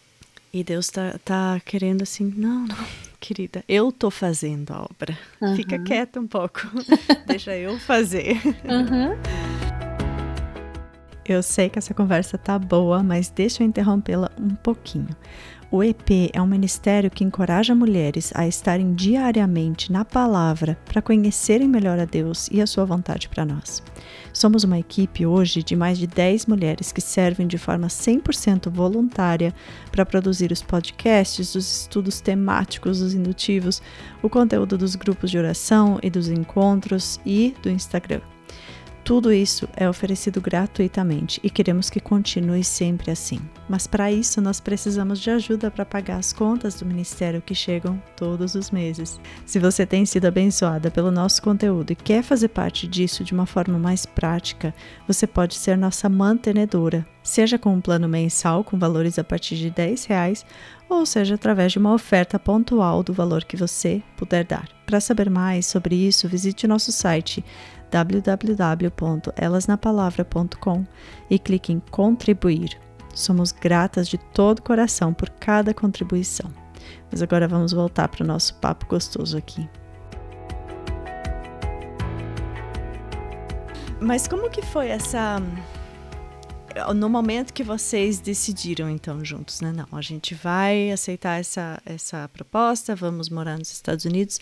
E 0.55 0.62
Deus 0.62 0.88
tá, 0.88 1.19
tá 1.25 1.59
querendo 1.65 2.03
assim, 2.03 2.31
não, 2.37 2.67
não, 2.67 2.77
querida, 3.19 3.65
eu 3.67 3.91
tô 3.91 4.11
fazendo 4.11 4.71
a 4.71 4.83
obra. 4.83 5.19
Uhum. 5.41 5.57
Fica 5.57 5.79
quieta 5.79 6.21
um 6.21 6.27
pouco. 6.27 6.61
Deixa 7.27 7.57
eu 7.57 7.79
fazer. 7.79 8.37
Uhum. 8.62 9.17
Eu 11.25 11.43
sei 11.43 11.71
que 11.71 11.79
essa 11.79 11.95
conversa 11.95 12.37
tá 12.37 12.59
boa, 12.59 13.03
mas 13.03 13.31
deixa 13.31 13.62
eu 13.62 13.67
interrompê-la 13.67 14.31
um 14.38 14.55
pouquinho. 14.57 15.17
O 15.75 15.83
EP 15.83 16.29
é 16.35 16.43
um 16.43 16.47
ministério 16.47 17.11
que 17.11 17.25
encoraja 17.25 17.75
mulheres 17.75 18.31
a 18.35 18.47
estarem 18.47 18.93
diariamente 18.93 19.91
na 19.91 20.05
palavra 20.05 20.79
para 20.85 21.01
conhecerem 21.01 21.67
melhor 21.67 21.99
a 21.99 22.05
Deus 22.05 22.47
e 22.53 22.61
a 22.61 22.67
sua 22.67 22.85
vontade 22.85 23.27
para 23.27 23.47
nós. 23.47 23.83
Somos 24.35 24.65
uma 24.65 24.79
equipe 24.79 25.25
hoje 25.25 25.63
de 25.63 25.75
mais 25.75 25.97
de 25.97 26.07
10 26.07 26.45
mulheres 26.45 26.93
que 26.93 27.01
servem 27.01 27.47
de 27.47 27.57
forma 27.57 27.87
100% 27.87 28.71
voluntária 28.71 29.55
para 29.91 30.05
produzir 30.05 30.53
os 30.53 30.61
podcasts, 30.61 31.55
os 31.55 31.81
estudos 31.81 32.21
temáticos, 32.21 33.01
os 33.01 33.15
indutivos, 33.15 33.81
o 34.23 34.29
conteúdo 34.29 34.77
dos 34.77 34.95
grupos 34.95 35.31
de 35.31 35.39
oração 35.39 35.99
e 36.03 36.11
dos 36.11 36.29
encontros 36.29 37.19
e 37.25 37.55
do 37.63 37.71
Instagram. 37.71 38.21
Tudo 39.05 39.33
isso 39.33 39.69
é 39.77 39.88
oferecido 39.88 40.41
gratuitamente 40.41 41.41
e 41.43 41.51
queremos 41.51 41.91
que 41.91 41.99
continue 41.99 42.62
sempre 42.62 43.11
assim. 43.11 43.41
Mas 43.69 43.85
para 43.85 44.12
isso 44.12 44.41
nós 44.41 44.61
precisamos 44.61 45.19
de 45.19 45.29
ajuda 45.29 45.73
para 45.73 45.85
pagar 45.85 46.19
as 46.19 46.33
contas 46.33 46.77
do 46.77 46.87
ministério 46.87 47.43
que 47.43 47.55
chegam 47.55 48.01
todos 48.17 48.55
os 48.55 48.71
meses. 48.71 49.21
Se 49.45 49.59
você 49.59 49.85
tem 49.85 50.07
sido 50.07 50.27
abençoada 50.27 50.88
pelo 50.88 51.11
nosso 51.11 51.43
conteúdo 51.43 51.91
e 51.91 51.97
quer 51.97 52.23
fazer 52.23 52.49
parte 52.49 52.87
disso 52.87 53.25
de 53.25 53.33
uma 53.35 53.45
forma 53.45 53.77
mais 53.77 54.07
prática, 54.07 54.73
você 55.05 55.27
pode 55.27 55.57
ser 55.57 55.77
nossa 55.77 56.09
mantenedora, 56.09 57.05
seja 57.25 57.59
com 57.59 57.75
um 57.75 57.81
plano 57.81 58.09
mensal 58.09 58.62
com 58.62 58.79
valores 58.79 59.19
a 59.19 59.25
partir 59.25 59.57
de 59.57 59.69
10 59.69 60.05
reais 60.05 60.47
ou 60.88 61.05
seja 61.05 61.35
através 61.35 61.73
de 61.73 61.79
uma 61.79 61.93
oferta 61.93 62.38
pontual 62.38 63.03
do 63.03 63.12
valor 63.12 63.43
que 63.45 63.57
você 63.57 64.01
puder 64.17 64.45
dar. 64.45 64.69
Para 64.87 65.01
saber 65.01 65.29
mais 65.29 65.67
sobre 65.67 65.97
isso, 65.97 66.29
visite 66.29 66.67
nosso 66.69 66.93
site 66.93 67.43
www.elasnapalavra.com 67.93 70.85
e 71.29 71.39
clique 71.39 71.73
em 71.73 71.79
contribuir. 71.79 72.81
Somos 73.15 73.53
gratas 73.53 74.09
de 74.09 74.17
todo 74.17 74.61
o 74.61 74.63
coração 74.63 75.13
por 75.13 75.29
cada 75.29 75.75
contribuição. 75.75 76.51
Mas 77.11 77.21
agora 77.21 77.47
vamos 77.47 77.73
voltar 77.73 78.09
para 78.09 78.25
o 78.25 78.27
nosso 78.27 78.55
papo 78.55 78.87
gostoso 78.87 79.37
aqui. 79.37 79.69
Mas 84.01 84.27
como 84.27 84.49
que 84.51 84.63
foi 84.63 84.89
essa 84.89 85.37
no 86.95 87.09
momento 87.09 87.53
que 87.53 87.63
vocês 87.63 88.19
decidiram 88.19 88.89
então 88.89 89.23
juntos, 89.23 89.61
né? 89.61 89.73
Não, 89.73 89.87
a 89.93 90.01
gente 90.01 90.35
vai 90.35 90.91
aceitar 90.91 91.39
essa 91.39 91.79
essa 91.85 92.29
proposta, 92.31 92.97
vamos 92.97 93.29
morar 93.29 93.59
nos 93.59 93.71
Estados 93.71 94.07
Unidos 94.07 94.41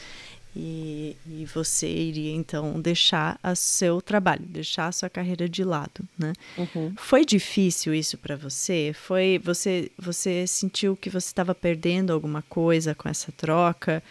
e, 0.55 1.17
e, 1.27 1.45
você 1.45 1.89
iria 1.89 2.33
então 2.33 2.81
deixar 2.81 3.39
o 3.45 3.55
seu 3.55 4.03
trabalho, 4.03 4.45
deixar 4.45 4.89
a 4.89 4.93
sua 4.93 5.09
carreira 5.09 5.49
de 5.49 5.63
lado, 5.63 6.07
né? 6.19 6.33
Uhum. 6.59 6.93
Foi 6.97 7.25
difícil 7.25 7.95
isso 7.95 8.19
para 8.19 8.37
você? 8.37 8.93
Foi 8.93 9.41
você 9.45 9.93
você 9.97 10.47
sentiu 10.49 10.97
que 10.97 11.09
você 11.09 11.29
estava 11.29 11.55
perdendo 11.55 12.13
alguma 12.13 12.43
coisa 12.43 12.95
com 12.97 13.09
essa 13.09 13.31
troca? 13.31 14.03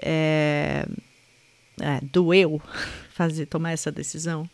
É, 0.00 0.86
é, 1.80 2.00
doeu 2.12 2.62
fazer 3.10 3.46
tomar 3.46 3.72
essa 3.72 3.90
decisão? 3.90 4.48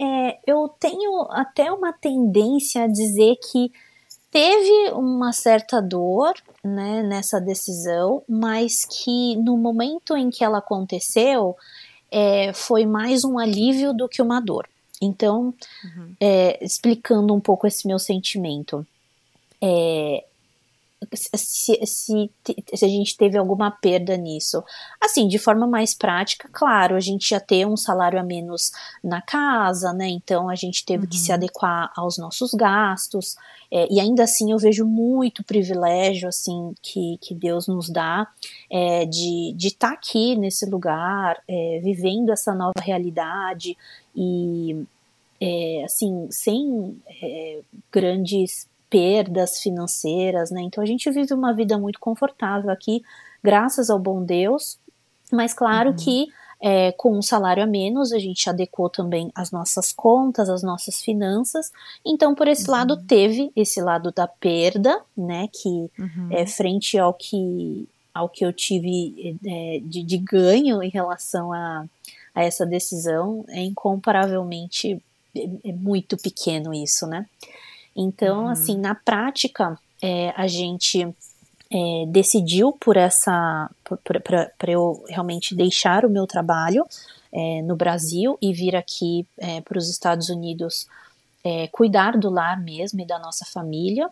É, 0.00 0.38
eu 0.46 0.68
tenho 0.80 1.28
até 1.30 1.70
uma 1.70 1.92
tendência 1.92 2.84
a 2.84 2.86
dizer 2.86 3.36
que 3.50 3.70
teve 4.32 4.90
uma 4.94 5.30
certa 5.32 5.80
dor 5.80 6.32
né, 6.64 7.02
nessa 7.02 7.38
decisão, 7.38 8.22
mas 8.26 8.86
que 8.86 9.36
no 9.36 9.58
momento 9.58 10.16
em 10.16 10.30
que 10.30 10.42
ela 10.42 10.58
aconteceu 10.58 11.54
é, 12.10 12.52
foi 12.54 12.86
mais 12.86 13.24
um 13.24 13.38
alívio 13.38 13.92
do 13.92 14.08
que 14.08 14.22
uma 14.22 14.40
dor. 14.40 14.66
Então, 15.02 15.54
uhum. 15.84 16.14
é, 16.18 16.64
explicando 16.64 17.34
um 17.34 17.40
pouco 17.40 17.66
esse 17.66 17.86
meu 17.86 17.98
sentimento, 17.98 18.86
é, 19.60 20.24
se, 21.14 21.78
se, 21.86 22.30
se, 22.74 22.84
a 22.84 22.88
gente 22.88 23.16
teve 23.16 23.36
alguma 23.38 23.70
perda 23.70 24.16
nisso. 24.16 24.62
Assim, 25.00 25.26
de 25.28 25.38
forma 25.38 25.66
mais 25.66 25.94
prática, 25.94 26.48
claro, 26.52 26.96
a 26.96 27.00
gente 27.00 27.30
já 27.30 27.40
tem 27.40 27.66
um 27.66 27.76
salário 27.76 28.18
a 28.18 28.22
menos 28.22 28.70
na 29.02 29.20
casa, 29.20 29.92
né? 29.92 30.08
Então 30.08 30.48
a 30.48 30.54
gente 30.54 30.84
teve 30.84 31.04
uhum. 31.04 31.10
que 31.10 31.16
se 31.16 31.30
uhum. 31.30 31.36
adequar 31.36 31.92
aos 31.96 32.18
nossos 32.18 32.52
gastos. 32.52 33.36
É, 33.70 33.86
e 33.90 33.98
ainda 33.98 34.24
assim 34.24 34.52
eu 34.52 34.58
vejo 34.58 34.84
muito 34.84 35.42
privilégio, 35.42 36.28
assim, 36.28 36.74
que, 36.82 37.16
que 37.20 37.34
Deus 37.34 37.66
nos 37.66 37.88
dá 37.88 38.26
é, 38.70 39.06
de 39.06 39.54
estar 39.58 39.88
tá 39.88 39.94
aqui 39.94 40.36
nesse 40.36 40.66
lugar, 40.66 41.42
é, 41.48 41.80
vivendo 41.82 42.30
essa 42.30 42.54
nova 42.54 42.80
realidade 42.80 43.76
e, 44.14 44.84
é, 45.40 45.82
assim, 45.84 46.28
sem 46.30 47.00
é, 47.22 47.60
grandes 47.90 48.68
perdas 48.92 49.58
financeiras, 49.58 50.50
né? 50.50 50.60
Então 50.60 50.84
a 50.84 50.86
gente 50.86 51.10
vive 51.10 51.32
uma 51.32 51.54
vida 51.54 51.78
muito 51.78 51.98
confortável 51.98 52.70
aqui, 52.70 53.02
graças 53.42 53.88
ao 53.88 53.98
bom 53.98 54.22
Deus, 54.22 54.78
mas 55.32 55.54
claro 55.54 55.90
uhum. 55.90 55.96
que 55.96 56.26
é, 56.60 56.92
com 56.92 57.16
um 57.16 57.22
salário 57.22 57.62
a 57.62 57.66
menos, 57.66 58.12
a 58.12 58.18
gente 58.18 58.48
adequou 58.48 58.90
também 58.90 59.32
as 59.34 59.50
nossas 59.50 59.92
contas, 59.92 60.48
as 60.50 60.62
nossas 60.62 61.00
finanças. 61.00 61.72
Então, 62.06 62.34
por 62.34 62.46
esse 62.46 62.66
uhum. 62.68 62.76
lado, 62.76 62.96
teve 62.98 63.50
esse 63.56 63.80
lado 63.80 64.12
da 64.12 64.28
perda, 64.28 65.00
né? 65.16 65.48
Que 65.50 65.68
uhum. 65.98 66.28
é 66.30 66.46
frente 66.46 66.98
ao 66.98 67.14
que, 67.14 67.88
ao 68.14 68.28
que 68.28 68.44
eu 68.44 68.52
tive 68.52 69.38
é, 69.44 69.80
de, 69.82 70.04
de, 70.04 70.18
ganho 70.18 70.82
em 70.82 70.90
relação 70.90 71.52
a, 71.52 71.84
a 72.34 72.44
essa 72.44 72.64
decisão, 72.64 73.44
é 73.48 73.62
incomparavelmente 73.62 75.02
é, 75.34 75.48
é 75.64 75.72
muito 75.72 76.16
pequeno 76.16 76.72
isso, 76.72 77.06
né? 77.06 77.26
Então, 77.96 78.44
uhum. 78.44 78.48
assim, 78.48 78.76
na 78.78 78.94
prática, 78.94 79.78
é, 80.02 80.32
a 80.36 80.46
gente 80.46 81.06
é, 81.72 82.06
decidiu 82.08 82.72
por 82.72 82.96
essa 82.96 83.70
para 84.04 84.72
eu 84.72 85.04
realmente 85.08 85.54
deixar 85.54 86.04
o 86.04 86.10
meu 86.10 86.26
trabalho 86.26 86.86
é, 87.32 87.62
no 87.62 87.74
Brasil 87.74 88.36
e 88.42 88.52
vir 88.52 88.76
aqui 88.76 89.26
é, 89.38 89.60
para 89.62 89.78
os 89.78 89.88
Estados 89.88 90.28
Unidos 90.28 90.86
é, 91.42 91.66
cuidar 91.68 92.18
do 92.18 92.28
lar 92.28 92.60
mesmo 92.60 93.00
e 93.00 93.06
da 93.06 93.18
nossa 93.18 93.46
família. 93.46 94.10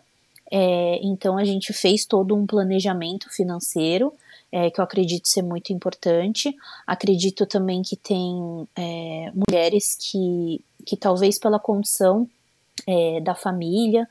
É, 0.51 0.99
então 1.03 1.37
a 1.37 1.45
gente 1.45 1.71
fez 1.71 2.03
todo 2.03 2.35
um 2.35 2.45
planejamento 2.45 3.29
financeiro 3.29 4.11
é, 4.51 4.69
que 4.69 4.81
eu 4.81 4.83
acredito 4.83 5.27
ser 5.27 5.43
muito 5.43 5.71
importante. 5.71 6.53
Acredito 6.85 7.45
também 7.45 7.83
que 7.83 7.95
tem 7.95 8.67
mulheres 9.33 9.95
que, 9.95 10.59
que 10.85 10.97
talvez 10.97 11.39
pela 11.39 11.59
condição 11.59 12.27
da 13.23 13.35
família 13.35 14.07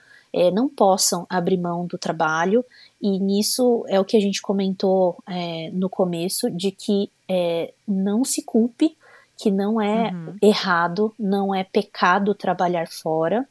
não 0.52 0.68
possam 0.68 1.26
abrir 1.28 1.56
mão 1.56 1.86
do 1.86 1.98
trabalho 1.98 2.64
e 3.00 3.18
nisso 3.18 3.84
é 3.88 3.98
o 3.98 4.04
que 4.04 4.16
a 4.16 4.20
gente 4.20 4.42
comentou 4.42 5.16
é, 5.26 5.70
no 5.72 5.88
começo, 5.88 6.50
de 6.50 6.70
que 6.70 7.10
é, 7.26 7.72
não 7.88 8.24
se 8.24 8.42
culpe, 8.42 8.94
que 9.38 9.50
não 9.50 9.80
é 9.80 10.10
uhum. 10.10 10.36
errado, 10.42 11.14
não 11.18 11.54
é 11.54 11.64
pecado 11.64 12.34
trabalhar 12.34 12.88
fora. 12.88 13.48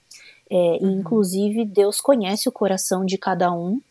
É, 0.49 0.55
uhum. 0.55 0.99
Inclusive, 0.99 1.65
Deus 1.65 1.99
conhece 1.99 2.47
o 2.47 2.51
coração 2.51 3.03
de 3.03 3.17
cada 3.17 3.51
um 3.51 3.81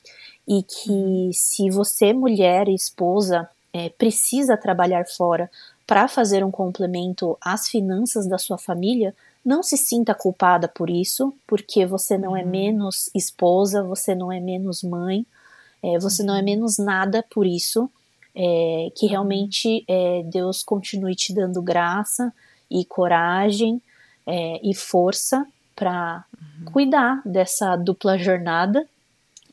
e 0.46 0.62
que 0.62 0.90
uhum. 0.90 1.30
se 1.32 1.70
você, 1.70 2.12
mulher 2.12 2.68
e 2.68 2.74
esposa, 2.74 3.48
é, 3.72 3.88
precisa 3.88 4.56
trabalhar 4.56 5.06
fora 5.06 5.50
para 5.84 6.06
fazer 6.06 6.44
um 6.44 6.52
complemento 6.52 7.36
às 7.40 7.68
finanças 7.68 8.28
da 8.28 8.38
sua 8.38 8.58
família, 8.58 9.12
não 9.48 9.62
se 9.62 9.78
sinta 9.78 10.14
culpada 10.14 10.68
por 10.68 10.90
isso, 10.90 11.34
porque 11.46 11.86
você 11.86 12.18
não 12.18 12.36
é 12.36 12.42
uhum. 12.42 12.50
menos 12.50 13.08
esposa, 13.14 13.82
você 13.82 14.14
não 14.14 14.30
é 14.30 14.38
menos 14.38 14.82
mãe, 14.82 15.24
é, 15.82 15.98
você 15.98 16.22
não 16.22 16.34
é 16.34 16.40
uhum. 16.40 16.44
menos 16.44 16.76
nada 16.76 17.24
por 17.30 17.46
isso. 17.46 17.90
É, 18.34 18.92
que 18.94 19.06
uhum. 19.06 19.10
realmente 19.10 19.84
é, 19.88 20.22
Deus 20.24 20.62
continue 20.62 21.16
te 21.16 21.34
dando 21.34 21.60
graça 21.62 22.32
e 22.70 22.84
coragem 22.84 23.82
é, 24.26 24.60
e 24.62 24.74
força 24.74 25.44
para 25.74 26.24
uhum. 26.38 26.66
cuidar 26.66 27.22
dessa 27.24 27.74
dupla 27.74 28.18
jornada, 28.18 28.86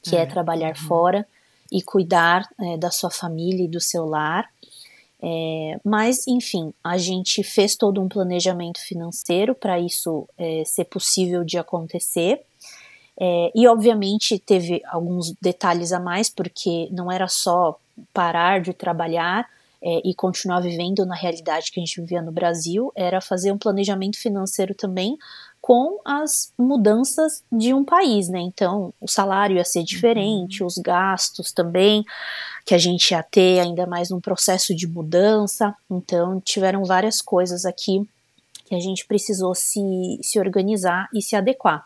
que 0.03 0.15
é, 0.15 0.21
é 0.21 0.25
trabalhar 0.25 0.75
uhum. 0.75 0.88
fora 0.88 1.27
e 1.71 1.81
cuidar 1.81 2.47
é, 2.60 2.77
da 2.77 2.91
sua 2.91 3.10
família 3.10 3.63
e 3.63 3.69
do 3.69 3.79
seu 3.79 4.05
lar. 4.05 4.49
É, 5.21 5.80
mas, 5.84 6.28
enfim, 6.28 6.73
a 6.84 6.97
gente 6.97 7.43
fez 7.43 7.75
todo 7.75 8.01
um 8.01 8.08
planejamento 8.08 8.80
financeiro 8.80 9.56
para 9.56 9.80
isso 9.80 10.28
ser 10.65 10.86
possível 10.86 11.43
de 11.43 11.58
acontecer. 11.58 12.41
É, 13.19 13.51
e 13.56 13.65
obviamente 13.67 14.38
teve 14.38 14.82
alguns 14.88 15.34
detalhes 15.41 15.93
a 15.93 15.99
mais, 15.99 16.30
porque 16.30 16.89
não 16.91 17.12
era 17.12 17.28
só 17.28 17.80
parar 18.13 18.62
de 18.62 18.73
trabalhar 18.73 19.47
é, 19.82 20.01
e 20.04 20.13
continuar 20.13 20.60
vivendo 20.60 21.06
na 21.06 21.15
realidade 21.15 21.71
que 21.71 21.80
a 21.80 21.84
gente 21.84 22.01
vivia 22.01 22.21
no 22.21 22.32
Brasil, 22.32 22.91
era 22.95 23.21
fazer 23.21 23.51
um 23.51 23.58
planejamento 23.58 24.17
financeiro 24.17 24.75
também 24.75 25.17
com 25.65 25.99
as 26.06 26.54
mudanças 26.56 27.43
de 27.51 27.73
um 27.73 27.84
país, 27.84 28.30
né? 28.30 28.39
Então, 28.39 28.93
o 29.01 29.08
salário 29.08 29.58
ia 29.58 29.65
ser 29.65 29.82
diferente, 29.82 30.62
uhum. 30.62 30.67
os 30.67 30.78
gastos 30.78 31.51
também, 31.51 32.06
que 32.63 32.75
a 32.75 32.78
gente 32.78 33.10
ia 33.10 33.23
ter 33.23 33.62
ainda 33.62 33.88
mais 33.88 34.12
num 34.12 34.21
processo 34.21 34.75
de 34.75 34.86
mudança. 34.86 35.75
Então, 35.89 36.39
tiveram 36.39 36.86
várias 36.86 37.19
coisas 37.19 37.65
aqui 37.65 38.08
que 38.67 38.75
a 38.75 38.80
gente 38.80 39.08
precisou 39.08 39.56
se, 39.56 40.19
se 40.21 40.39
organizar 40.39 41.10
e 41.12 41.19
se 41.19 41.36
adequar. 41.36 41.84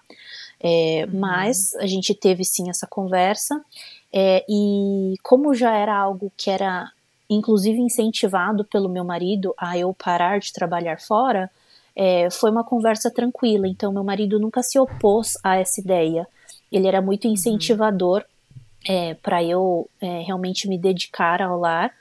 É, 0.59 1.05
uhum. 1.05 1.17
Mas 1.17 1.73
a 1.75 1.87
gente 1.87 2.13
teve 2.13 2.43
sim 2.43 2.69
essa 2.69 2.85
conversa, 2.85 3.63
é, 4.11 4.43
e 4.49 5.15
como 5.23 5.55
já 5.55 5.73
era 5.73 5.95
algo 5.95 6.29
que 6.35 6.49
era 6.49 6.91
inclusive 7.29 7.79
incentivado 7.79 8.65
pelo 8.65 8.89
meu 8.89 9.05
marido 9.05 9.53
a 9.57 9.77
eu 9.77 9.93
parar 9.93 10.41
de 10.41 10.51
trabalhar 10.51 10.99
fora, 10.99 11.49
é, 12.01 12.29
foi 12.29 12.49
uma 12.49 12.63
conversa 12.63 13.11
tranquila. 13.11 13.67
Então, 13.67 13.91
meu 13.91 14.03
marido 14.03 14.39
nunca 14.39 14.63
se 14.63 14.79
opôs 14.79 15.33
a 15.43 15.57
essa 15.57 15.81
ideia. 15.81 16.25
Ele 16.71 16.87
era 16.87 17.01
muito 17.01 17.27
uhum. 17.27 17.33
incentivador 17.33 18.23
é, 18.87 19.15
para 19.15 19.43
eu 19.43 19.89
é, 19.99 20.21
realmente 20.21 20.67
me 20.69 20.77
dedicar 20.77 21.41
ao 21.41 21.59
lar 21.59 21.93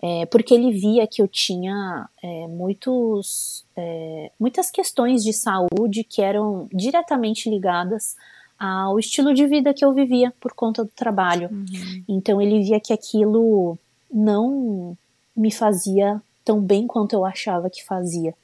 é, 0.00 0.26
porque 0.26 0.54
ele 0.54 0.70
via 0.70 1.06
que 1.06 1.20
eu 1.20 1.26
tinha 1.26 2.08
é, 2.22 2.46
muitos, 2.46 3.64
é, 3.76 4.30
muitas 4.38 4.70
questões 4.70 5.24
de 5.24 5.32
saúde 5.32 6.04
que 6.04 6.22
eram 6.22 6.68
diretamente 6.72 7.50
ligadas 7.50 8.16
ao 8.58 8.98
estilo 8.98 9.34
de 9.34 9.46
vida 9.46 9.74
que 9.74 9.84
eu 9.84 9.92
vivia 9.92 10.32
por 10.40 10.52
conta 10.52 10.84
do 10.84 10.90
trabalho. 10.90 11.48
Uhum. 11.50 12.04
Então 12.08 12.40
ele 12.40 12.62
via 12.62 12.78
que 12.78 12.92
aquilo 12.92 13.76
não 14.12 14.96
me 15.36 15.50
fazia 15.50 16.20
tão 16.44 16.60
bem 16.60 16.86
quanto 16.86 17.14
eu 17.14 17.24
achava 17.24 17.68
que 17.68 17.84
fazia. 17.84 18.34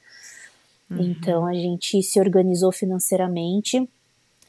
Uhum. 0.89 1.01
Então 1.01 1.45
a 1.45 1.53
gente 1.53 2.01
se 2.03 2.19
organizou 2.19 2.71
financeiramente 2.71 3.87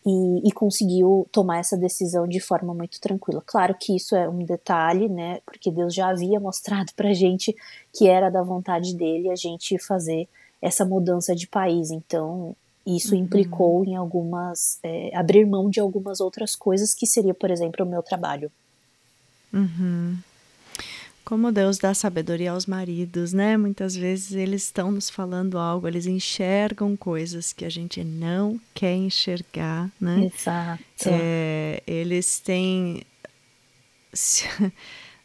e, 0.07 0.49
e, 0.49 0.53
conseguiu 0.53 1.27
tomar 1.33 1.59
essa 1.59 1.77
decisão 1.77 2.29
de 2.29 2.39
forma 2.39 2.73
muito 2.73 3.01
tranquila. 3.01 3.43
Claro 3.45 3.75
que 3.75 3.97
isso 3.97 4.15
é 4.15 4.29
um 4.29 4.45
detalhe, 4.45 5.09
né? 5.09 5.41
Porque 5.45 5.71
Deus 5.71 5.93
já 5.93 6.09
havia 6.11 6.39
mostrado 6.39 6.93
pra 6.95 7.13
gente 7.13 7.57
que 7.93 8.07
era 8.07 8.31
da 8.31 8.43
vontade 8.43 8.95
dele 8.95 9.31
a 9.31 9.35
gente 9.35 9.77
fazer 9.79 10.29
essa 10.63 10.85
mudança 10.85 11.35
de 11.35 11.49
país. 11.49 11.91
Então, 11.91 12.55
isso 12.87 13.15
uhum. 13.15 13.23
implicou 13.23 13.85
em 13.85 13.97
algumas. 13.97 14.79
É, 14.83 15.11
abrir 15.13 15.45
mão 15.45 15.69
de 15.69 15.81
algumas 15.81 16.21
outras 16.21 16.55
coisas, 16.55 16.95
que 16.95 17.07
seria, 17.07 17.35
por 17.35 17.51
exemplo, 17.51 17.85
o 17.85 17.89
meu 17.89 18.03
trabalho. 18.03 18.51
Uhum. 19.53 20.17
Como 21.27 21.51
Deus 21.51 21.77
dá 21.77 21.93
sabedoria 21.93 22.53
aos 22.53 22.67
maridos, 22.67 23.33
né? 23.33 23.57
Muitas 23.57 23.97
vezes 23.97 24.31
eles 24.31 24.63
estão 24.63 24.93
nos 24.93 25.11
falando 25.11 25.59
algo, 25.59 25.89
eles 25.89 26.07
enxergam 26.07 26.97
coisas 26.97 27.53
que 27.53 27.65
a 27.65 27.69
gente 27.69 28.05
não 28.05 28.61
quer 28.73 28.95
enxergar, 28.95 29.91
né? 30.01 30.31
Exato. 30.33 30.85
É, 31.05 31.83
eles 31.85 32.39
têm. 32.39 33.03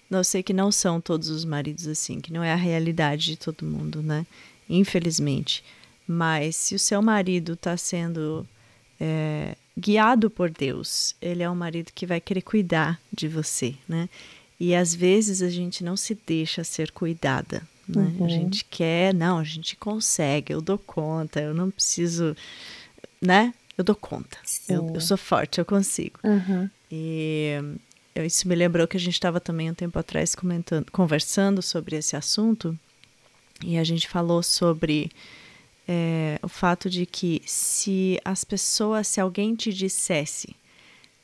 Não 0.09 0.25
sei 0.25 0.43
que 0.43 0.51
não 0.51 0.73
são 0.73 0.99
todos 0.99 1.29
os 1.29 1.45
maridos 1.45 1.87
assim, 1.87 2.19
que 2.19 2.33
não 2.33 2.43
é 2.43 2.51
a 2.51 2.57
realidade 2.57 3.27
de 3.27 3.37
todo 3.37 3.65
mundo, 3.65 4.03
né? 4.03 4.25
Infelizmente. 4.69 5.63
Mas 6.05 6.57
se 6.57 6.75
o 6.75 6.79
seu 6.79 7.01
marido 7.01 7.53
está 7.53 7.77
sendo 7.77 8.45
é, 8.99 9.55
guiado 9.79 10.29
por 10.29 10.49
Deus, 10.49 11.15
ele 11.21 11.43
é 11.43 11.49
um 11.49 11.55
marido 11.55 11.93
que 11.95 12.05
vai 12.05 12.19
querer 12.19 12.41
cuidar 12.41 12.99
de 13.09 13.29
você, 13.29 13.73
né? 13.87 14.09
E 14.63 14.75
às 14.75 14.93
vezes 14.93 15.41
a 15.41 15.49
gente 15.49 15.83
não 15.83 15.97
se 15.97 16.13
deixa 16.13 16.63
ser 16.63 16.91
cuidada. 16.91 17.67
Né? 17.87 18.13
Uhum. 18.19 18.25
A 18.27 18.29
gente 18.29 18.63
quer, 18.63 19.11
não, 19.11 19.39
a 19.39 19.43
gente 19.43 19.75
consegue, 19.75 20.53
eu 20.53 20.61
dou 20.61 20.77
conta, 20.77 21.41
eu 21.41 21.51
não 21.51 21.71
preciso, 21.71 22.35
né? 23.19 23.55
Eu 23.75 23.83
dou 23.83 23.95
conta, 23.95 24.37
eu, 24.69 24.91
eu, 24.93 25.01
sou 25.01 25.17
forte, 25.17 25.57
eu 25.57 25.65
consigo. 25.65 26.19
Uhum. 26.23 26.69
E 26.91 27.53
isso 28.17 28.47
me 28.47 28.53
lembrou 28.53 28.87
que 28.87 28.95
a 28.95 28.99
gente 28.99 29.15
estava 29.15 29.39
também 29.39 29.71
um 29.71 29.73
tempo 29.73 29.97
atrás 29.97 30.35
comentando, 30.35 30.91
conversando 30.91 31.59
sobre 31.63 31.95
esse 31.95 32.15
assunto 32.15 32.77
e 33.65 33.79
a 33.79 33.83
gente 33.83 34.07
falou 34.07 34.43
sobre 34.43 35.09
é, 35.87 36.37
o 36.43 36.47
fato 36.47 36.87
de 36.87 37.07
que 37.07 37.41
se 37.47 38.21
as 38.23 38.43
pessoas, 38.43 39.07
se 39.07 39.19
alguém 39.19 39.55
te 39.55 39.73
dissesse 39.73 40.55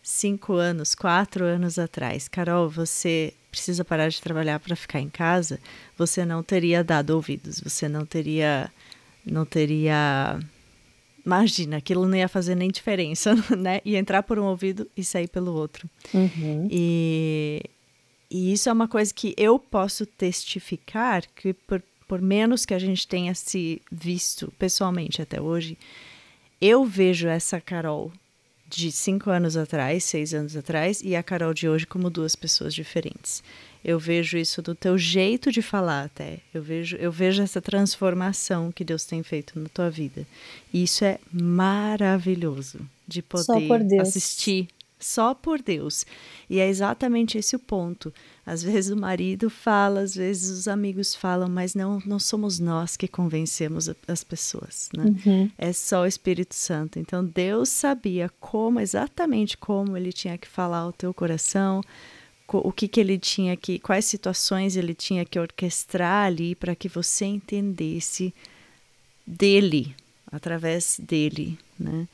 cinco 0.07 0.53
anos, 0.53 0.95
quatro 0.95 1.43
anos 1.43 1.77
atrás, 1.77 2.29
Carol, 2.29 2.69
você 2.69 3.33
precisa 3.51 3.83
parar 3.83 4.07
de 4.07 4.21
trabalhar 4.21 4.57
para 4.57 4.73
ficar 4.73 5.01
em 5.01 5.09
casa, 5.09 5.59
você 5.97 6.23
não 6.23 6.41
teria 6.41 6.81
dado 6.81 7.09
ouvidos, 7.09 7.59
você 7.59 7.89
não 7.89 8.05
teria, 8.05 8.71
não 9.25 9.45
teria, 9.45 10.39
imagina, 11.25 11.75
aquilo 11.75 12.07
não 12.07 12.15
ia 12.15 12.29
fazer 12.29 12.55
nem 12.55 12.71
diferença, 12.71 13.35
né? 13.57 13.81
Ia 13.83 13.99
entrar 13.99 14.23
por 14.23 14.39
um 14.39 14.45
ouvido 14.45 14.89
e 14.95 15.03
sair 15.03 15.27
pelo 15.27 15.53
outro. 15.53 15.89
Uhum. 16.13 16.69
E, 16.71 17.61
e 18.31 18.53
isso 18.53 18.69
é 18.69 18.71
uma 18.71 18.87
coisa 18.87 19.13
que 19.13 19.35
eu 19.35 19.59
posso 19.59 20.05
testificar 20.05 21.25
que 21.35 21.51
por, 21.51 21.83
por 22.07 22.21
menos 22.21 22.65
que 22.65 22.73
a 22.73 22.79
gente 22.79 23.05
tenha 23.05 23.35
se 23.35 23.81
visto 23.91 24.53
pessoalmente 24.57 25.21
até 25.21 25.41
hoje, 25.41 25.77
eu 26.61 26.85
vejo 26.85 27.27
essa 27.27 27.59
Carol 27.59 28.09
de 28.69 28.91
cinco 28.91 29.29
anos 29.29 29.55
atrás, 29.55 30.03
seis 30.03 30.33
anos 30.33 30.55
atrás, 30.55 31.01
e 31.01 31.15
a 31.15 31.23
Carol 31.23 31.53
de 31.53 31.69
hoje 31.69 31.85
como 31.85 32.09
duas 32.09 32.35
pessoas 32.35 32.73
diferentes. 32.73 33.41
Eu 33.83 33.97
vejo 33.97 34.37
isso 34.37 34.61
do 34.61 34.75
teu 34.75 34.97
jeito 34.97 35.51
de 35.51 35.61
falar 35.61 36.03
até. 36.03 36.39
Eu 36.53 36.61
vejo, 36.61 36.97
eu 36.97 37.11
vejo 37.11 37.41
essa 37.41 37.61
transformação 37.61 38.71
que 38.71 38.83
Deus 38.83 39.05
tem 39.05 39.23
feito 39.23 39.57
na 39.57 39.69
tua 39.69 39.89
vida. 39.89 40.27
E 40.73 40.83
isso 40.83 41.05
é 41.05 41.19
maravilhoso 41.31 42.79
de 43.07 43.21
poder 43.21 44.01
assistir 44.01 44.67
só 44.99 45.33
por 45.33 45.61
Deus. 45.61 46.05
E 46.49 46.59
é 46.59 46.67
exatamente 46.67 47.37
esse 47.37 47.55
o 47.55 47.59
ponto. 47.59 48.13
Às 48.47 48.63
vezes 48.63 48.89
o 48.89 48.95
marido 48.95 49.49
fala, 49.49 49.99
às 49.99 50.15
vezes 50.15 50.49
os 50.49 50.69
amigos 50.69 51.13
falam, 51.13 51.49
mas 51.49 51.75
não, 51.75 52.01
não 52.05 52.17
somos 52.17 52.59
nós 52.59 52.95
que 52.95 53.05
convencemos 53.05 53.89
as 54.07 54.23
pessoas, 54.23 54.87
né? 54.95 55.03
Uhum. 55.03 55.51
É 55.57 55.73
só 55.73 56.03
o 56.03 56.05
Espírito 56.05 56.55
Santo. 56.55 56.97
Então 56.97 57.25
Deus 57.25 57.67
sabia 57.67 58.31
como, 58.39 58.79
exatamente 58.79 59.57
como 59.57 59.97
ele 59.97 60.13
tinha 60.13 60.37
que 60.37 60.47
falar 60.47 60.77
ao 60.77 60.93
teu 60.93 61.13
coração 61.13 61.81
o 62.47 62.71
que, 62.71 62.87
que 62.87 63.01
ele 63.01 63.19
tinha 63.19 63.57
que, 63.57 63.79
quais 63.79 64.05
situações 64.05 64.77
ele 64.77 64.93
tinha 64.93 65.25
que 65.25 65.37
orquestrar 65.37 66.27
ali 66.27 66.55
para 66.55 66.73
que 66.73 66.87
você 66.87 67.25
entendesse 67.25 68.33
dele, 69.25 69.93
através 70.31 70.97
dele, 71.03 71.59
né? 71.77 72.07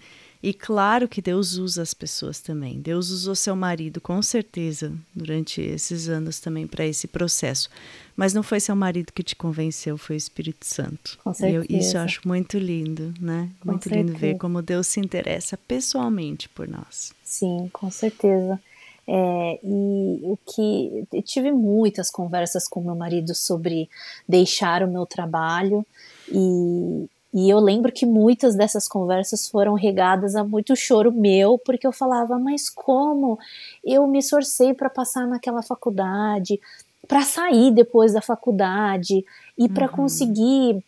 E 0.44 0.54
claro 0.54 1.08
que 1.08 1.22
Deus 1.22 1.54
usa 1.54 1.82
as 1.82 1.94
pessoas 1.94 2.42
também. 2.42 2.82
Deus 2.82 3.12
usou 3.12 3.34
seu 3.34 3.56
marido, 3.56 4.02
com 4.02 4.22
certeza, 4.22 4.94
durante 5.16 5.62
esses 5.62 6.10
anos 6.10 6.42
também 6.42 6.68
para 6.68 6.86
esse 6.86 7.08
processo. 7.08 7.70
Mas 8.14 8.34
não 8.34 8.44
foi 8.44 8.60
seu 8.60 8.76
marido 8.76 9.14
que 9.14 9.24
te 9.24 9.38
convenceu, 9.38 9.98
foi 9.98 10.18
o 10.18 10.18
Espírito 10.18 10.66
Santo. 10.66 11.18
Com 11.24 11.34
certeza. 11.34 11.66
Eu, 11.70 11.80
isso 11.80 11.96
eu 11.96 12.02
acho 12.02 12.28
muito 12.28 12.58
lindo, 12.58 13.14
né? 13.22 13.50
Com 13.62 13.70
muito 13.70 13.84
certeza. 13.86 14.06
lindo 14.06 14.20
ver 14.20 14.38
como 14.38 14.62
Deus 14.62 14.88
se 14.88 15.00
interessa 15.00 15.58
pessoalmente 15.58 16.50
por 16.50 16.68
nós. 16.68 17.14
Sim, 17.24 17.70
com 17.72 17.90
certeza. 17.90 18.60
É, 19.08 19.60
e 19.64 20.20
o 20.24 20.38
que 20.46 21.08
eu 21.14 21.22
tive 21.22 21.54
muitas 21.54 22.12
conversas 22.12 22.68
com 22.68 22.82
meu 22.82 22.96
marido 22.96 23.34
sobre 23.34 23.90
deixar 24.28 24.84
o 24.84 24.92
meu 24.92 25.06
trabalho 25.06 25.86
e, 26.30 27.10
e 27.34 27.50
eu 27.50 27.60
lembro 27.60 27.92
que 27.92 28.06
muitas 28.06 28.56
dessas 28.56 28.88
conversas 28.88 29.48
foram 29.48 29.74
regadas 29.74 30.36
a 30.36 30.44
muito 30.44 30.76
choro 30.76 31.12
meu, 31.12 31.58
porque 31.58 31.88
eu 31.88 31.92
falava, 31.92 32.38
mas 32.38 32.70
como 32.70 33.40
eu 33.84 34.06
me 34.08 34.20
esforcei 34.20 34.74
para 34.74 34.90
passar 34.90 35.28
naquela 35.28 35.64
faculdade, 35.64 36.60
para 37.08 37.22
sair 37.24 37.72
depois 37.72 38.14
da 38.14 38.22
faculdade 38.22 39.26
e 39.58 39.68
para 39.68 39.88
Uhum. 39.88 39.92
conseguir 39.92 40.84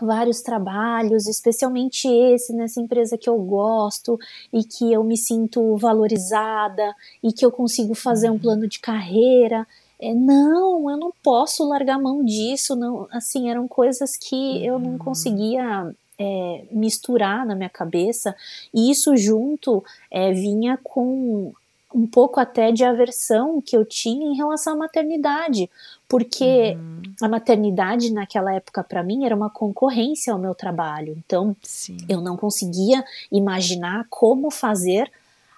vários 0.00 0.40
trabalhos, 0.40 1.26
especialmente 1.26 2.06
esse 2.06 2.52
nessa 2.52 2.80
empresa 2.80 3.18
que 3.18 3.28
eu 3.28 3.36
gosto 3.38 4.18
e 4.52 4.62
que 4.62 4.92
eu 4.92 5.02
me 5.02 5.16
sinto 5.16 5.76
valorizada 5.76 6.94
e 7.22 7.32
que 7.32 7.44
eu 7.44 7.50
consigo 7.50 7.94
fazer 7.94 8.30
um 8.30 8.38
plano 8.38 8.68
de 8.68 8.78
carreira. 8.78 9.66
É, 10.00 10.14
não, 10.14 10.90
eu 10.90 10.96
não 10.96 11.12
posso 11.22 11.66
largar 11.68 11.96
a 11.96 11.98
mão 11.98 12.24
disso. 12.24 12.76
Não, 12.76 13.08
assim, 13.10 13.50
eram 13.50 13.66
coisas 13.66 14.16
que 14.16 14.64
eu 14.64 14.78
não 14.78 14.96
conseguia 14.96 15.92
é, 16.18 16.64
misturar 16.70 17.44
na 17.44 17.54
minha 17.54 17.68
cabeça. 17.68 18.34
E 18.72 18.90
isso 18.90 19.16
junto 19.16 19.84
é, 20.10 20.32
vinha 20.32 20.78
com 20.82 21.52
um 21.94 22.06
pouco 22.06 22.38
até 22.38 22.70
de 22.70 22.84
aversão 22.84 23.62
que 23.62 23.76
eu 23.76 23.84
tinha 23.84 24.26
em 24.26 24.36
relação 24.36 24.74
à 24.74 24.76
maternidade, 24.76 25.70
porque 26.06 26.76
Uhum. 26.76 27.02
a 27.22 27.28
maternidade 27.28 28.12
naquela 28.12 28.54
época 28.54 28.84
para 28.84 29.02
mim 29.02 29.24
era 29.24 29.34
uma 29.34 29.48
concorrência 29.48 30.32
ao 30.32 30.38
meu 30.38 30.54
trabalho. 30.54 31.16
Então, 31.16 31.56
Sim. 31.62 31.96
eu 32.08 32.20
não 32.20 32.36
conseguia 32.36 33.02
imaginar 33.32 34.06
como 34.10 34.50
fazer 34.50 35.10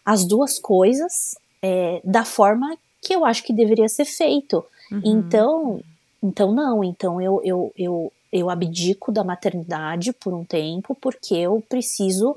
as 0.04 0.24
duas 0.24 0.58
coisas 0.58 1.36
é, 1.62 2.00
da 2.04 2.24
forma 2.24 2.76
que 3.00 3.14
eu 3.14 3.24
acho 3.24 3.42
que 3.42 3.52
deveria 3.52 3.88
ser 3.88 4.04
feito. 4.04 4.64
Uhum. 4.90 5.00
Então, 5.04 5.80
então 6.22 6.52
não, 6.52 6.84
então 6.84 7.20
eu, 7.20 7.40
eu, 7.44 7.72
eu, 7.76 8.12
eu 8.32 8.50
abdico 8.50 9.10
da 9.10 9.24
maternidade 9.24 10.12
por 10.12 10.34
um 10.34 10.44
tempo 10.44 10.94
porque 10.94 11.34
eu 11.34 11.62
preciso 11.68 12.36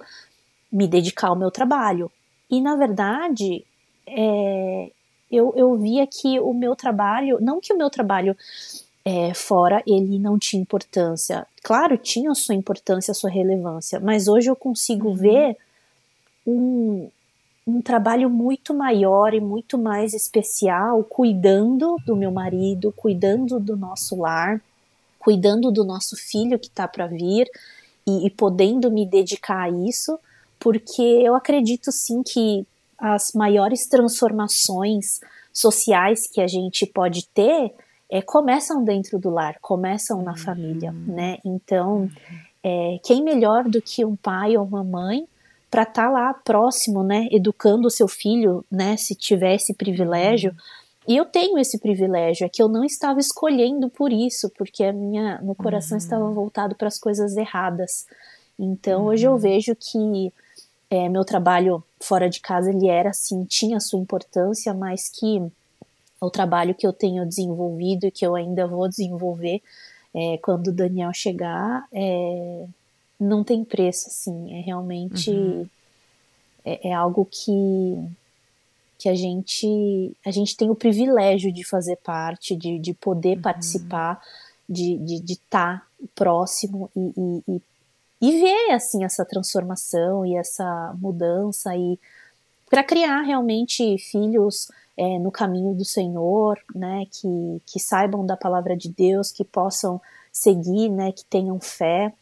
me 0.71 0.87
dedicar 0.87 1.27
ao 1.27 1.35
meu 1.35 1.51
trabalho. 1.51 2.11
E 2.49 2.61
na 2.61 2.75
verdade, 2.75 3.65
é, 4.07 4.91
eu, 5.31 5.53
eu 5.55 5.75
via 5.77 6.05
que 6.07 6.39
o 6.39 6.53
meu 6.53 6.75
trabalho, 6.75 7.39
não 7.41 7.59
que 7.59 7.73
o 7.73 7.77
meu 7.77 7.89
trabalho 7.89 8.37
é, 9.05 9.33
fora 9.33 9.83
ele 9.85 10.17
não 10.17 10.39
tinha 10.39 10.61
importância. 10.61 11.45
Claro, 11.61 11.97
tinha 11.97 12.31
a 12.31 12.35
sua 12.35 12.55
importância, 12.55 13.11
a 13.11 13.15
sua 13.15 13.29
relevância, 13.29 13.99
mas 13.99 14.27
hoje 14.27 14.49
eu 14.49 14.55
consigo 14.55 15.09
Uhum. 15.09 15.15
ver 15.15 15.57
um, 16.45 17.09
um 17.65 17.81
trabalho 17.81 18.29
muito 18.29 18.73
maior 18.73 19.33
e 19.33 19.39
muito 19.39 19.77
mais 19.77 20.13
especial, 20.13 21.03
cuidando 21.03 21.95
do 22.05 22.15
meu 22.15 22.31
marido, 22.31 22.93
cuidando 22.95 23.59
do 23.59 23.77
nosso 23.77 24.17
lar, 24.17 24.61
cuidando 25.17 25.71
do 25.71 25.85
nosso 25.85 26.15
filho 26.17 26.59
que 26.59 26.67
está 26.67 26.87
para 26.87 27.07
vir 27.07 27.49
e, 28.05 28.27
e 28.27 28.29
podendo 28.29 28.91
me 28.91 29.05
dedicar 29.05 29.63
a 29.63 29.69
isso, 29.69 30.19
porque 30.59 31.01
eu 31.01 31.35
acredito 31.35 31.91
sim 31.91 32.21
que 32.21 32.65
as 32.97 33.31
maiores 33.33 33.87
transformações 33.87 35.21
sociais 35.53 36.27
que 36.27 36.41
a 36.41 36.47
gente 36.47 36.85
pode 36.85 37.27
ter 37.27 37.73
é, 38.09 38.21
começam 38.21 38.83
dentro 38.83 39.17
do 39.17 39.29
lar, 39.29 39.57
começam 39.61 40.21
na 40.21 40.35
família, 40.35 40.91
né? 40.91 41.37
Então, 41.43 42.09
é, 42.61 42.99
quem 43.03 43.23
melhor 43.23 43.63
do 43.63 43.81
que 43.81 44.05
um 44.05 44.15
pai 44.15 44.57
ou 44.57 44.65
uma 44.65 44.83
mãe 44.83 45.27
para 45.73 45.81
estar 45.81 46.07
lá 46.07 46.31
próximo, 46.35 47.01
né, 47.01 47.27
educando 47.31 47.87
o 47.87 47.89
seu 47.89 48.07
filho, 48.07 48.63
né, 48.69 48.95
se 48.95 49.15
tiver 49.15 49.55
esse 49.55 49.73
privilégio. 49.73 50.55
E 51.07 51.17
eu 51.17 51.25
tenho 51.25 51.57
esse 51.57 51.79
privilégio, 51.79 52.45
é 52.45 52.49
que 52.49 52.61
eu 52.61 52.67
não 52.67 52.83
estava 52.83 53.19
escolhendo 53.19 53.89
por 53.89 54.13
isso, 54.13 54.51
porque 54.51 54.83
a 54.83 54.93
minha, 54.93 55.41
meu 55.41 55.55
coração 55.55 55.97
estava 55.97 56.29
voltado 56.29 56.75
para 56.75 56.87
as 56.87 56.99
coisas 56.99 57.35
erradas. 57.35 58.05
Então, 58.57 59.05
hoje 59.05 59.25
eu 59.25 59.35
vejo 59.35 59.75
que 59.75 60.31
é, 60.91 61.09
meu 61.09 61.25
trabalho 61.25 61.83
fora 61.99 62.29
de 62.29 62.39
casa 62.39 62.69
ele 62.69 62.87
era 62.87 63.09
assim, 63.09 63.43
tinha 63.43 63.79
sua 63.79 63.99
importância, 63.99 64.75
mas 64.75 65.09
que 65.09 65.41
o 66.21 66.29
trabalho 66.29 66.75
que 66.75 66.85
eu 66.85 66.93
tenho 66.93 67.25
desenvolvido 67.25 68.05
e 68.05 68.11
que 68.11 68.23
eu 68.23 68.35
ainda 68.35 68.67
vou 68.67 68.87
desenvolver 68.87 69.59
é, 70.13 70.37
quando 70.37 70.67
o 70.67 70.71
Daniel 70.71 71.11
chegar 71.15 71.87
é, 71.91 72.67
não 73.23 73.43
tem 73.43 73.63
preço, 73.63 74.07
assim, 74.07 74.53
é 74.53 74.61
realmente 74.61 75.31
Uhum. 75.31 75.67
é, 76.65 76.89
é 76.89 76.93
algo 76.93 77.25
que 77.29 78.09
que 78.97 79.09
a 79.09 79.15
gente 79.15 80.15
a 80.25 80.31
gente 80.31 80.55
tem 80.55 80.69
o 80.69 80.75
privilégio 80.75 81.51
de 81.51 81.63
fazer 81.63 81.97
parte, 81.97 82.55
de, 82.55 82.79
de 82.79 82.93
poder 82.93 83.41
participar, 83.41 84.21
de 84.69 84.93
estar 84.93 85.05
de, 85.05 85.19
de 85.19 85.35
tá 85.49 85.87
próximo 86.15 86.89
e, 86.95 87.13
e, 87.17 87.43
e, 87.47 87.61
e 88.21 88.41
ver 88.41 88.71
assim 88.71 89.03
essa 89.03 89.25
transformação 89.25 90.25
e 90.25 90.35
essa 90.37 90.95
mudança 90.99 91.75
e 91.75 91.99
para 92.69 92.83
criar 92.83 93.21
realmente 93.21 93.97
filhos 93.99 94.69
é, 94.97 95.19
no 95.19 95.31
caminho 95.31 95.73
do 95.73 95.85
Senhor, 95.85 96.59
né, 96.73 97.05
que, 97.11 97.61
que 97.65 97.79
saibam 97.79 98.25
da 98.25 98.37
palavra 98.37 98.75
de 98.75 98.89
Deus, 98.89 99.31
que 99.31 99.43
possam 99.43 100.01
seguir, 100.31 100.89
né, 100.89 101.11
que 101.11 101.25
tenham 101.25 101.59
fé. 101.59 102.13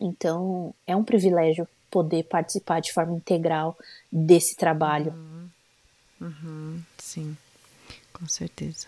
Então, 0.00 0.74
é 0.86 0.96
um 0.96 1.04
privilégio 1.04 1.68
poder 1.90 2.22
participar 2.24 2.80
de 2.80 2.92
forma 2.92 3.14
integral 3.16 3.76
desse 4.10 4.56
trabalho. 4.56 5.12
Uhum, 6.20 6.80
sim, 6.98 7.36
com 8.12 8.26
certeza. 8.26 8.86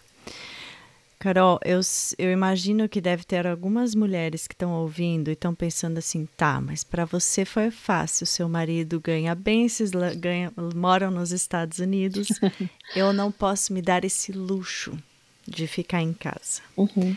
Carol, 1.18 1.60
eu, 1.64 1.80
eu 2.18 2.32
imagino 2.32 2.88
que 2.88 3.00
deve 3.00 3.22
ter 3.22 3.46
algumas 3.46 3.94
mulheres 3.94 4.48
que 4.48 4.54
estão 4.54 4.72
ouvindo 4.72 5.28
e 5.28 5.34
estão 5.34 5.54
pensando 5.54 5.98
assim, 5.98 6.26
tá, 6.36 6.60
mas 6.60 6.82
para 6.82 7.04
você 7.04 7.44
foi 7.44 7.70
fácil, 7.70 8.26
seu 8.26 8.48
marido 8.48 9.00
ganha 9.00 9.32
bem, 9.32 9.68
vocês 9.68 9.92
ganha, 10.16 10.52
moram 10.74 11.12
nos 11.12 11.30
Estados 11.30 11.78
Unidos, 11.78 12.28
eu 12.96 13.12
não 13.12 13.30
posso 13.30 13.72
me 13.72 13.80
dar 13.80 14.04
esse 14.04 14.32
luxo 14.32 14.98
de 15.46 15.66
ficar 15.68 16.02
em 16.02 16.12
casa. 16.12 16.60
O 16.76 16.82
Uhum. 16.96 17.16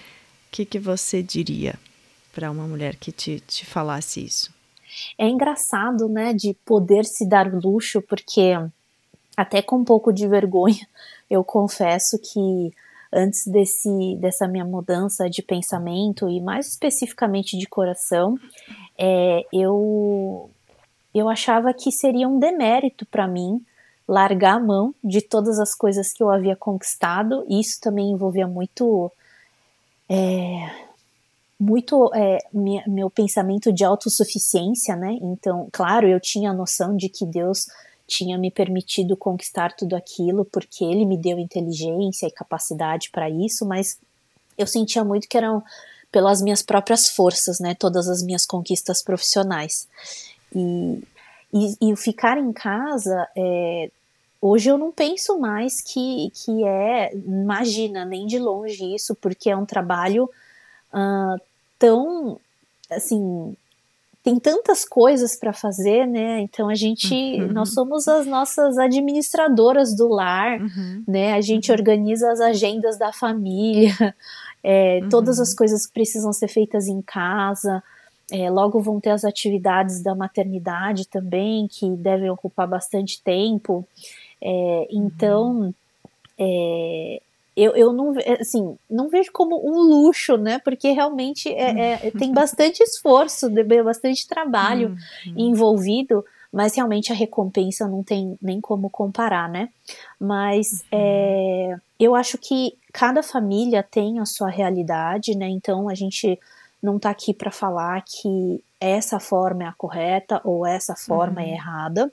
que, 0.52 0.66
que 0.66 0.78
você 0.78 1.24
diria 1.24 1.74
para 2.36 2.52
uma 2.52 2.68
mulher 2.68 2.98
que 2.98 3.14
te, 3.14 3.40
te 3.40 3.66
falasse 3.66 4.24
isso? 4.24 4.54
É 5.18 5.28
engraçado, 5.28 6.10
né, 6.10 6.34
de 6.34 6.54
poder 6.66 7.06
se 7.06 7.28
dar 7.28 7.48
o 7.48 7.60
luxo, 7.60 8.02
porque 8.02 8.52
até 9.36 9.62
com 9.62 9.78
um 9.78 9.86
pouco 9.86 10.12
de 10.12 10.28
vergonha, 10.28 10.86
eu 11.32 11.44
confesso 11.44 12.20
que 12.20 12.74
antes 13.12 13.48
desse, 13.48 14.18
dessa 14.20 14.48
minha 14.48 14.66
mudança 14.66 15.30
de 15.30 15.42
pensamento 15.42 16.30
e 16.30 16.42
mais 16.42 16.68
especificamente 16.68 17.58
de 17.58 17.66
coração, 17.66 18.38
é, 18.98 19.46
eu, 19.54 20.50
eu 21.14 21.30
achava 21.30 21.74
que 21.74 21.92
seria 21.92 22.28
um 22.28 22.38
demérito 22.38 23.06
para 23.06 23.28
mim 23.28 23.66
largar 24.08 24.58
a 24.58 24.60
mão 24.60 24.94
de 25.04 25.22
todas 25.22 25.60
as 25.60 25.74
coisas 25.74 26.12
que 26.12 26.22
eu 26.22 26.30
havia 26.30 26.56
conquistado. 26.56 27.46
E 27.48 27.60
isso 27.60 27.80
também 27.82 28.12
envolvia 28.12 28.48
muito 28.48 29.12
é, 30.10 30.85
muito 31.60 32.12
é, 32.14 32.40
minha, 32.54 32.84
meu 32.88 33.10
pensamento 33.10 33.72
de 33.72 33.84
autossuficiência, 33.84 34.96
né? 34.96 35.18
Então, 35.22 35.70
claro, 35.72 36.08
eu 36.08 36.20
tinha 36.20 36.52
a 36.52 36.54
noção 36.54 36.96
de 36.96 37.08
que 37.10 37.26
Deus 37.26 37.68
tinha 38.08 38.38
me 38.38 38.52
permitido 38.52 39.18
conquistar 39.18 39.76
tudo 39.76 39.96
aquilo 39.96 40.46
porque 40.46 40.84
Ele 40.84 41.06
me 41.06 41.18
deu 41.18 41.40
inteligência 41.40 42.28
e 42.28 42.32
capacidade 42.32 43.10
para 43.10 43.30
isso, 43.30 43.66
mas 43.66 43.98
eu 44.58 44.68
sentia 44.68 45.04
muito 45.04 45.28
que 45.28 45.38
eram 45.38 45.64
pelas 46.12 46.42
minhas 46.42 46.62
próprias 46.62 47.10
forças, 47.10 47.60
né? 47.60 47.74
Todas 47.74 48.08
as 48.08 48.22
minhas 48.22 48.46
conquistas 48.46 49.02
profissionais. 49.02 49.88
E, 50.54 51.04
e, 51.54 51.92
e 51.92 51.96
ficar 51.96 52.38
em 52.38 52.54
casa, 52.54 53.28
é, 53.36 53.90
hoje 54.42 54.70
eu 54.70 54.78
não 54.78 54.92
penso 54.92 55.40
mais 55.40 55.82
que, 55.82 56.32
que 56.32 56.66
é, 56.66 57.14
imagina, 57.16 58.06
nem 58.06 58.28
de 58.28 58.40
longe 58.40 58.94
isso, 58.94 59.16
porque 59.16 59.50
é 59.50 59.58
um 59.58 59.66
trabalho 59.66 60.30
uh, 60.96 61.42
tão, 61.78 62.40
assim, 62.90 63.56
tem 64.24 64.40
tantas 64.40 64.84
coisas 64.84 65.36
para 65.36 65.54
fazer, 65.54 66.08
né? 66.08 66.40
Então 66.40 66.68
a 66.68 66.74
gente, 66.74 67.14
uhum. 67.14 67.54
nós 67.54 67.74
somos 67.74 68.08
as 68.08 68.26
nossas 68.26 68.78
administradoras 68.78 69.96
do 69.96 70.08
lar, 70.08 70.60
uhum. 70.60 71.04
né? 71.08 71.34
A 71.34 71.42
gente 71.42 71.72
uhum. 71.72 71.78
organiza 71.78 72.32
as 72.32 72.40
agendas 72.40 72.98
da 72.98 73.14
família, 73.14 73.94
é, 74.64 75.02
todas 75.12 75.40
as 75.40 75.52
uhum. 75.52 75.58
coisas 75.58 75.86
que 75.86 75.94
precisam 75.94 76.34
ser 76.34 76.48
feitas 76.48 76.88
em 76.88 77.04
casa. 77.04 77.84
É, 78.32 78.50
logo 78.50 78.80
vão 78.80 79.00
ter 79.00 79.12
as 79.12 79.24
atividades 79.24 80.02
da 80.02 80.16
maternidade 80.16 81.08
também, 81.08 81.68
que 81.68 81.88
devem 81.92 82.32
ocupar 82.32 82.68
bastante 82.68 83.22
tempo. 83.22 83.88
É, 84.42 84.88
então, 84.90 85.72
é, 86.36 87.22
eu, 87.56 87.74
eu 87.76 87.94
não, 87.94 88.14
assim, 88.40 88.78
não 88.90 89.08
vejo 89.08 89.32
como 89.32 89.56
um 89.66 89.80
luxo, 89.80 90.36
né? 90.36 90.60
Porque 90.60 90.92
realmente 90.92 91.50
é, 91.50 92.08
é 92.08 92.12
tem 92.12 92.34
bastante 92.34 92.84
esforço, 92.84 93.50
bastante 93.84 94.28
trabalho 94.28 94.98
uhum. 95.26 95.34
envolvido, 95.38 96.26
mas 96.52 96.76
realmente 96.76 97.14
a 97.14 97.16
recompensa 97.16 97.88
não 97.88 98.04
tem 98.04 98.38
nem 98.42 98.60
como 98.60 98.90
comparar, 98.90 99.48
né? 99.48 99.70
Mas 100.20 100.84
uhum. 100.92 101.00
é, 101.00 101.78
eu 101.98 102.14
acho 102.14 102.38
que 102.38 102.78
cada 102.92 103.24
família 103.24 103.82
tem 103.82 104.20
a 104.20 104.26
sua 104.26 104.50
realidade, 104.50 105.38
né? 105.38 105.48
Então 105.48 105.88
a 105.88 105.96
gente 105.96 106.38
não 106.84 107.00
tá 107.00 107.10
aqui 107.10 107.34
para 107.34 107.52
falar 107.52 108.04
que 108.04 108.62
essa 108.82 109.20
forma 109.20 109.64
é 109.64 109.68
a 109.68 109.74
correta 109.74 110.42
ou 110.44 110.66
essa 110.66 110.94
forma 110.96 111.42
é 111.42 111.46
uhum. 111.46 111.52
é 111.52 111.54
errada 111.54 112.12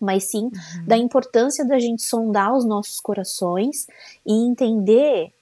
mas 0.00 0.24
sim 0.24 0.44
uhum. 0.44 0.84
da 0.86 0.96
importância 0.96 1.64
da 1.64 1.78
gente 1.78 2.02
sondar 2.02 2.56
os 2.56 2.64
nossos 2.64 2.98
corações 3.00 3.86
e 4.26 4.32
entender 4.32 5.32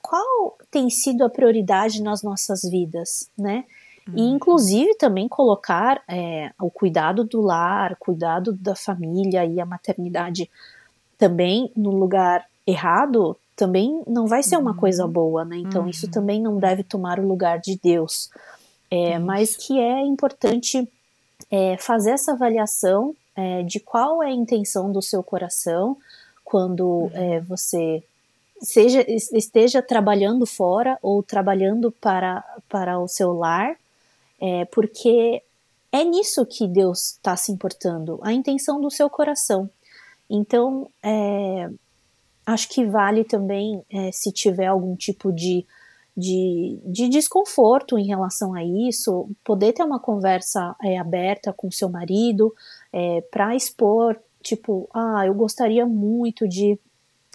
qual 0.00 0.56
tem 0.70 0.90
sido 0.90 1.24
a 1.24 1.30
prioridade 1.30 2.02
nas 2.02 2.22
nossas 2.22 2.62
vidas, 2.62 3.28
né? 3.36 3.64
Uhum. 4.06 4.14
E 4.16 4.22
inclusive 4.22 4.94
também 4.96 5.26
colocar 5.28 6.02
é, 6.06 6.52
o 6.60 6.70
cuidado 6.70 7.24
do 7.24 7.40
lar, 7.40 7.96
cuidado 7.96 8.52
da 8.52 8.74
família 8.74 9.44
e 9.44 9.60
a 9.60 9.66
maternidade 9.66 10.50
também 11.16 11.72
no 11.74 11.90
lugar 11.90 12.46
errado 12.66 13.36
também 13.56 14.02
não 14.06 14.26
vai 14.26 14.42
ser 14.42 14.56
uma 14.56 14.72
uhum. 14.72 14.76
coisa 14.76 15.06
boa, 15.06 15.44
né? 15.44 15.56
Então 15.56 15.88
isso 15.88 16.06
uhum. 16.06 16.12
também 16.12 16.40
não 16.40 16.58
deve 16.58 16.82
tomar 16.82 17.18
o 17.18 17.26
lugar 17.26 17.58
de 17.58 17.78
Deus. 17.82 18.30
É, 18.90 19.18
mas 19.18 19.56
que 19.56 19.78
é 19.78 20.02
importante 20.02 20.88
é, 21.50 21.76
fazer 21.78 22.10
essa 22.10 22.32
avaliação 22.32 23.14
é, 23.36 23.62
de 23.62 23.80
qual 23.80 24.22
é 24.22 24.28
a 24.28 24.32
intenção 24.32 24.92
do 24.92 25.02
seu 25.02 25.22
coração 25.22 25.96
quando 26.44 26.84
uhum. 26.84 27.10
é, 27.14 27.40
você 27.40 28.02
seja 28.60 29.04
esteja 29.08 29.82
trabalhando 29.82 30.46
fora 30.46 30.98
ou 31.02 31.22
trabalhando 31.22 31.90
para, 31.90 32.44
para 32.68 32.98
o 32.98 33.08
seu 33.08 33.32
lar, 33.32 33.76
é, 34.40 34.64
porque 34.66 35.42
é 35.90 36.04
nisso 36.04 36.44
que 36.46 36.66
Deus 36.66 37.12
está 37.12 37.36
se 37.36 37.52
importando, 37.52 38.18
a 38.22 38.32
intenção 38.32 38.80
do 38.80 38.90
seu 38.90 39.08
coração. 39.10 39.68
Então, 40.28 40.88
é, 41.02 41.70
acho 42.46 42.68
que 42.68 42.86
vale 42.86 43.24
também, 43.24 43.82
é, 43.90 44.10
se 44.10 44.32
tiver 44.32 44.66
algum 44.66 44.96
tipo 44.96 45.32
de 45.32 45.66
de, 46.16 46.78
de 46.84 47.08
desconforto 47.08 47.98
em 47.98 48.06
relação 48.06 48.54
a 48.54 48.62
isso, 48.62 49.28
poder 49.42 49.72
ter 49.72 49.82
uma 49.82 49.98
conversa 49.98 50.76
é, 50.82 50.96
aberta 50.96 51.52
com 51.52 51.70
seu 51.70 51.88
marido 51.88 52.54
é, 52.96 53.20
para 53.22 53.56
expor, 53.56 54.16
tipo, 54.40 54.88
ah, 54.94 55.26
eu 55.26 55.34
gostaria 55.34 55.84
muito 55.84 56.46
de 56.46 56.78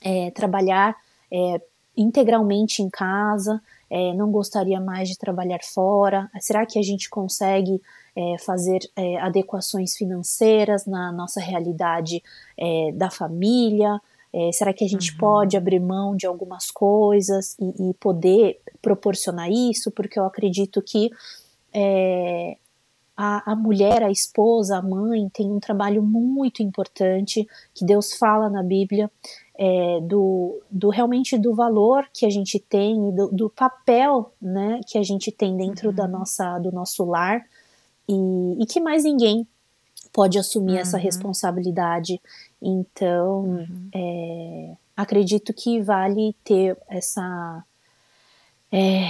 é, 0.02 0.32
trabalhar 0.32 0.96
é, 1.30 1.62
integralmente 1.98 2.82
em 2.82 2.90
casa, 2.90 3.62
é, 3.90 4.14
não 4.14 4.32
gostaria 4.32 4.80
mais 4.80 5.10
de 5.10 5.18
trabalhar 5.18 5.60
fora. 5.62 6.32
Será 6.40 6.66
que 6.66 6.80
a 6.80 6.82
gente 6.82 7.10
consegue 7.10 7.82
é, 8.16 8.38
fazer 8.38 8.80
adequações 9.22 9.98
financeiras 9.98 10.86
na 10.86 11.12
nossa 11.12 11.42
realidade 11.42 12.24
da 12.94 13.10
família? 13.10 14.00
É, 14.32 14.52
será 14.52 14.72
que 14.72 14.86
a 14.86 14.88
gente 14.88 15.12
uhum. 15.14 15.18
pode 15.18 15.58
abrir 15.58 15.80
mão 15.80 16.16
de 16.16 16.28
algumas 16.28 16.70
coisas 16.70 17.58
e, 17.60 17.90
e, 17.90 17.94
poder 17.96 18.60
proporcionar 18.82 19.50
isso? 19.50 19.90
Porque 19.90 20.20
eu 20.20 20.26
acredito 20.26 20.82
que 20.84 21.10
é, 21.74 22.56
a, 23.22 23.52
a, 23.52 23.54
mulher, 23.54 24.02
a 24.02 24.10
esposa, 24.10 24.78
a 24.78 24.82
mãe 24.82 25.28
tem 25.34 25.52
um 25.52 25.60
trabalho 25.60 26.02
muito 26.02 26.64
importante 26.64 27.46
que 27.76 27.84
Deus 27.84 28.14
fala 28.14 28.50
na 28.50 28.64
Bíblia 28.64 29.12
é, 29.58 30.00
do, 30.02 30.62
do, 30.72 30.88
realmente 30.88 31.38
do 31.38 31.54
valor 31.54 32.08
que 32.14 32.26
a 32.26 32.30
gente 32.30 32.58
tem 32.58 33.14
do, 33.14 33.28
do 33.28 33.50
papel 33.50 34.32
né, 34.42 34.80
que 34.88 34.98
a 34.98 35.04
gente 35.04 35.34
tem 35.34 35.58
dentro 35.58 35.90
uhum. 35.90 35.96
da 35.96 36.08
nossa, 36.08 36.58
do 36.60 36.72
nosso 36.72 37.04
lar 37.04 37.46
e, 38.08 38.64
e 38.64 38.66
que 38.66 38.80
mais 38.80 39.04
ninguém 39.04 39.46
pode 40.14 40.40
assumir 40.40 40.76
uhum. 40.76 40.80
essa 40.80 40.98
responsabilidade. 40.98 42.22
Então, 42.62 43.42
uhum. 43.42 43.90
é, 43.94 44.78
acredito 44.96 45.54
que 45.54 45.82
vale 45.82 46.34
ter 46.42 46.78
essa. 46.88 47.66
É, 48.72 49.10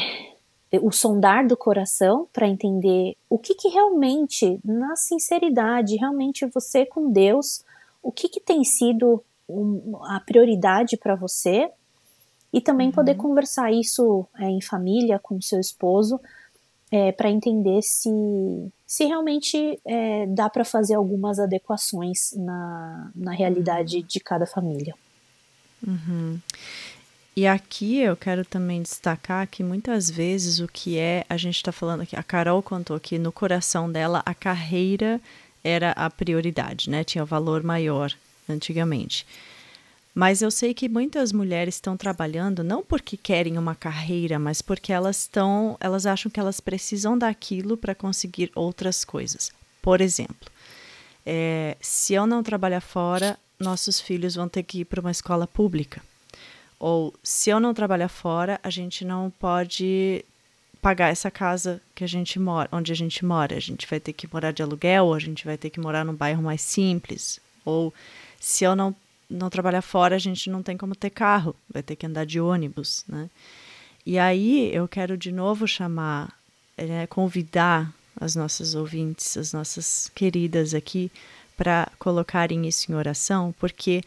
o 0.78 0.91
sondar 0.91 1.47
do 1.47 1.57
coração 1.57 2.28
para 2.32 2.47
entender 2.47 3.15
o 3.30 3.39
que, 3.39 3.55
que 3.55 3.70
realmente, 3.70 4.59
na 4.63 4.95
sinceridade, 4.95 5.95
realmente 5.95 6.45
você 6.45 6.86
com 6.86 7.11
Deus, 7.11 7.63
o 8.03 8.11
que, 8.11 8.30
que 8.30 8.39
tem 8.39 8.63
sido 8.63 9.24
um, 9.47 9.97
a 10.03 10.20
prioridade 10.20 10.95
para 10.95 11.15
você 11.15 11.72
e 12.53 12.61
também 12.61 12.88
uhum. 12.88 12.93
poder 12.93 13.15
conversar 13.15 13.72
isso 13.72 14.26
é, 14.38 14.45
em 14.45 14.61
família 14.61 15.20
com 15.20 15.41
seu 15.41 15.59
esposo 15.59 16.20
é, 16.91 17.11
para 17.11 17.30
entender 17.30 17.82
se, 17.82 18.09
se 18.86 19.05
realmente 19.05 19.80
é, 19.86 20.26
dá 20.28 20.49
para 20.49 20.65
fazer 20.65 20.95
algumas 20.95 21.39
adequações 21.39 22.34
na, 22.36 23.11
na 23.15 23.32
realidade 23.32 23.97
uhum. 23.97 24.05
de 24.07 24.20
cada 24.20 24.45
família. 24.45 24.95
Uhum. 25.86 26.39
E 27.39 27.47
aqui 27.47 27.99
eu 27.99 28.17
quero 28.17 28.43
também 28.43 28.81
destacar 28.81 29.47
que 29.47 29.63
muitas 29.63 30.09
vezes 30.09 30.59
o 30.59 30.67
que 30.67 30.97
é, 30.97 31.23
a 31.29 31.37
gente 31.37 31.55
está 31.55 31.71
falando 31.71 32.01
aqui, 32.01 32.13
a 32.13 32.21
Carol 32.21 32.61
contou 32.61 32.99
que 32.99 33.17
no 33.17 33.31
coração 33.31 33.89
dela 33.89 34.21
a 34.25 34.33
carreira 34.33 35.21
era 35.63 35.91
a 35.91 36.09
prioridade, 36.09 36.89
né? 36.89 37.01
Tinha 37.01 37.23
o 37.23 37.25
valor 37.25 37.63
maior 37.63 38.13
antigamente. 38.49 39.25
Mas 40.13 40.41
eu 40.41 40.51
sei 40.51 40.73
que 40.73 40.89
muitas 40.89 41.31
mulheres 41.31 41.75
estão 41.75 41.95
trabalhando 41.95 42.61
não 42.61 42.83
porque 42.83 43.15
querem 43.15 43.57
uma 43.57 43.73
carreira, 43.73 44.37
mas 44.37 44.61
porque 44.61 44.91
elas 44.91 45.21
estão, 45.21 45.77
elas 45.79 46.05
acham 46.05 46.29
que 46.29 46.41
elas 46.41 46.59
precisam 46.59 47.17
daquilo 47.17 47.77
para 47.77 47.95
conseguir 47.95 48.51
outras 48.53 49.05
coisas. 49.05 49.49
Por 49.81 50.01
exemplo, 50.01 50.51
é, 51.25 51.77
se 51.79 52.15
eu 52.15 52.27
não 52.27 52.43
trabalhar 52.43 52.81
fora, 52.81 53.39
nossos 53.57 53.97
filhos 54.01 54.35
vão 54.35 54.49
ter 54.49 54.63
que 54.63 54.81
ir 54.81 54.85
para 54.85 54.99
uma 54.99 55.11
escola 55.11 55.47
pública. 55.47 56.01
Ou 56.80 57.13
se 57.21 57.49
eu 57.49 57.59
não 57.59 57.73
trabalhar 57.73 58.07
fora, 58.07 58.59
a 58.63 58.69
gente 58.69 59.03
não 59.03 59.30
pode 59.30 60.23
pagar 60.82 61.09
essa 61.09 61.30
casa 61.30 61.82
que 61.93 62.03
a 62.03 62.07
gente 62.07 62.39
mora, 62.39 62.69
onde 62.71 62.91
a 62.91 62.95
gente 62.95 63.25
mora. 63.25 63.57
A 63.57 63.59
gente 63.59 63.86
vai 63.86 63.99
ter 63.99 64.13
que 64.13 64.32
morar 64.32 64.51
de 64.51 64.63
aluguel, 64.63 65.07
ou 65.07 65.13
a 65.13 65.19
gente 65.19 65.45
vai 65.45 65.57
ter 65.57 65.69
que 65.69 65.80
morar 65.80 66.05
num 66.05 66.13
bairro 66.13 66.41
mais 66.41 66.61
simples. 66.61 67.39
Ou 67.65 67.93
se 68.39 68.63
eu 68.63 68.75
não 68.75 68.95
não 69.30 69.49
trabalhar 69.49 69.84
fora, 69.84 70.15
a 70.15 70.19
gente 70.19 70.49
não 70.49 70.63
tem 70.63 70.75
como 70.75 70.95
ter 70.95 71.11
carro, 71.11 71.55
vai 71.71 71.84
ter 71.84 71.95
que 71.95 72.05
andar 72.05 72.25
de 72.25 72.39
ônibus, 72.39 73.03
né? 73.07 73.30
E 74.03 74.17
aí 74.17 74.73
eu 74.73 74.88
quero 74.88 75.15
de 75.15 75.32
novo 75.32 75.67
chamar, 75.67 76.34
né, 76.75 77.05
convidar 77.05 77.93
as 78.19 78.36
nossas 78.36 78.73
ouvintes, 78.73 79.38
as 79.38 79.53
nossas 79.53 80.11
queridas 80.15 80.73
aqui, 80.73 81.11
para 81.55 81.91
colocarem 81.99 82.67
isso 82.67 82.91
em 82.91 82.95
oração, 82.95 83.53
porque 83.59 84.01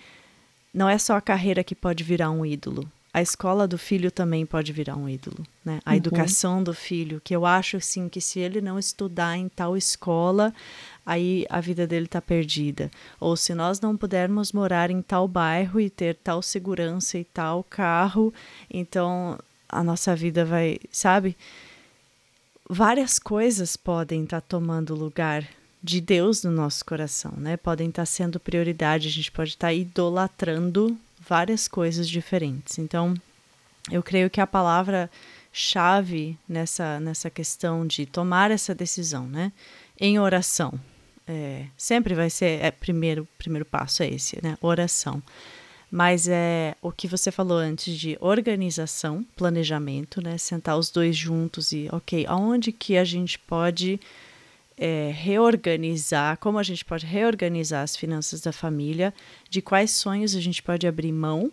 não 0.73 0.89
é 0.89 0.99
só 0.99 1.17
a 1.17 1.21
carreira 1.21 1.63
que 1.65 1.75
pode 1.75 2.03
virar 2.03 2.31
um 2.31 2.45
ídolo, 2.45 2.89
a 3.15 3.21
escola 3.21 3.69
do 3.69 3.77
filho 3.77 4.11
também 4.11 4.47
pode 4.47 4.73
virar 4.73 4.97
um 4.97 5.07
ídolo, 5.07 5.45
né? 5.63 5.81
A 5.85 5.91
uhum. 5.91 5.97
educação 5.97 6.65
do 6.65 6.73
filho, 6.73 7.21
que 7.23 7.37
eu 7.37 7.45
acho 7.45 7.77
assim 7.77 8.09
que 8.09 8.23
se 8.23 8.41
ele 8.41 8.63
não 8.63 8.79
estudar 8.79 9.37
em 9.37 9.51
tal 9.51 9.77
escola, 9.77 10.55
aí 11.05 11.45
a 11.51 11.61
vida 11.61 11.87
dele 11.87 12.07
está 12.07 12.23
perdida. 12.23 12.91
Ou 13.21 13.37
se 13.37 13.55
nós 13.55 13.81
não 13.81 13.99
pudermos 13.99 14.51
morar 14.51 14.91
em 14.91 15.03
tal 15.03 15.29
bairro 15.29 15.79
e 15.79 15.91
ter 15.91 16.17
tal 16.17 16.41
segurança 16.41 17.19
e 17.19 17.25
tal 17.25 17.63
carro, 17.63 18.33
então 18.71 19.39
a 19.69 19.85
nossa 19.85 20.17
vida 20.17 20.43
vai, 20.43 20.79
sabe? 20.91 21.37
Várias 22.67 23.19
coisas 23.19 23.77
podem 23.77 24.25
estar 24.25 24.41
tá 24.41 24.47
tomando 24.49 24.95
lugar 24.95 25.47
de 25.83 26.01
Deus 26.01 26.45
no 26.45 26.51
nosso 26.51 26.85
coração, 26.85 27.33
né? 27.37 27.57
Podem 27.57 27.89
estar 27.89 28.03
tá 28.03 28.07
sendo 28.07 28.39
prioridade, 28.39 29.09
a 29.09 29.11
gente 29.11 29.33
pode 29.33 29.51
estar 29.51 29.69
tá 29.69 29.73
idolatrando 29.73 30.97
várias 31.29 31.67
coisas 31.67 32.09
diferentes. 32.09 32.79
Então, 32.79 33.15
eu 33.91 34.03
creio 34.03 34.31
que 34.31 34.41
a 34.41 34.47
palavra 34.47 35.11
chave 35.53 36.39
nessa, 36.49 37.01
nessa 37.01 37.29
questão 37.29 37.87
de 37.87 38.07
tomar 38.07 38.51
essa 38.51 38.75
decisão, 38.75 39.27
né? 39.27 39.53
Em 39.99 40.19
oração. 40.19 40.73
É, 41.27 41.67
sempre 41.77 42.15
vai 42.15 42.31
ser, 42.31 42.63
é, 42.63 42.71
primeiro, 42.71 43.27
primeiro 43.37 43.65
passo 43.65 44.03
é 44.03 44.09
esse, 44.09 44.39
né? 44.43 44.57
Oração. 44.61 45.23
Mas 45.91 46.27
é 46.27 46.75
o 46.81 46.91
que 46.91 47.07
você 47.07 47.31
falou 47.31 47.59
antes 47.59 47.95
de 47.99 48.17
organização, 48.21 49.27
planejamento, 49.37 50.23
né? 50.23 50.39
Sentar 50.39 50.79
os 50.79 50.91
dois 50.91 51.17
juntos 51.17 51.73
e, 51.73 51.89
ok, 51.93 52.25
aonde 52.27 52.73
que 52.73 52.97
a 52.97 53.05
gente 53.05 53.39
pode 53.39 54.01
é, 54.85 55.13
reorganizar, 55.15 56.37
como 56.39 56.59
a 56.59 56.63
gente 56.65 56.85
pode 56.85 57.07
reorganizar 57.07 57.85
as 57.85 57.97
finanças 57.97 58.41
da 58.41 58.51
família, 58.51 59.15
de 59.49 59.63
quais 59.63 59.93
sonhos 59.93 60.35
a 60.35 60.41
gente 60.41 60.61
pode 60.61 60.89
abrir 60.89 61.13
mão 61.13 61.53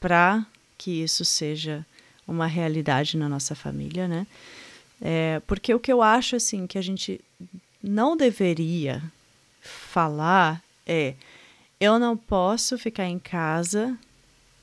para 0.00 0.42
que 0.78 1.02
isso 1.02 1.22
seja 1.22 1.84
uma 2.26 2.46
realidade 2.46 3.18
na 3.18 3.28
nossa 3.28 3.54
família, 3.54 4.08
né? 4.08 4.26
É, 5.02 5.42
porque 5.46 5.74
o 5.74 5.78
que 5.78 5.92
eu 5.92 6.00
acho 6.00 6.34
assim 6.34 6.66
que 6.66 6.78
a 6.78 6.82
gente 6.82 7.20
não 7.82 8.16
deveria 8.16 9.02
falar 9.60 10.62
é 10.86 11.12
eu 11.78 11.98
não 11.98 12.16
posso 12.16 12.78
ficar 12.78 13.04
em 13.04 13.18
casa 13.18 13.98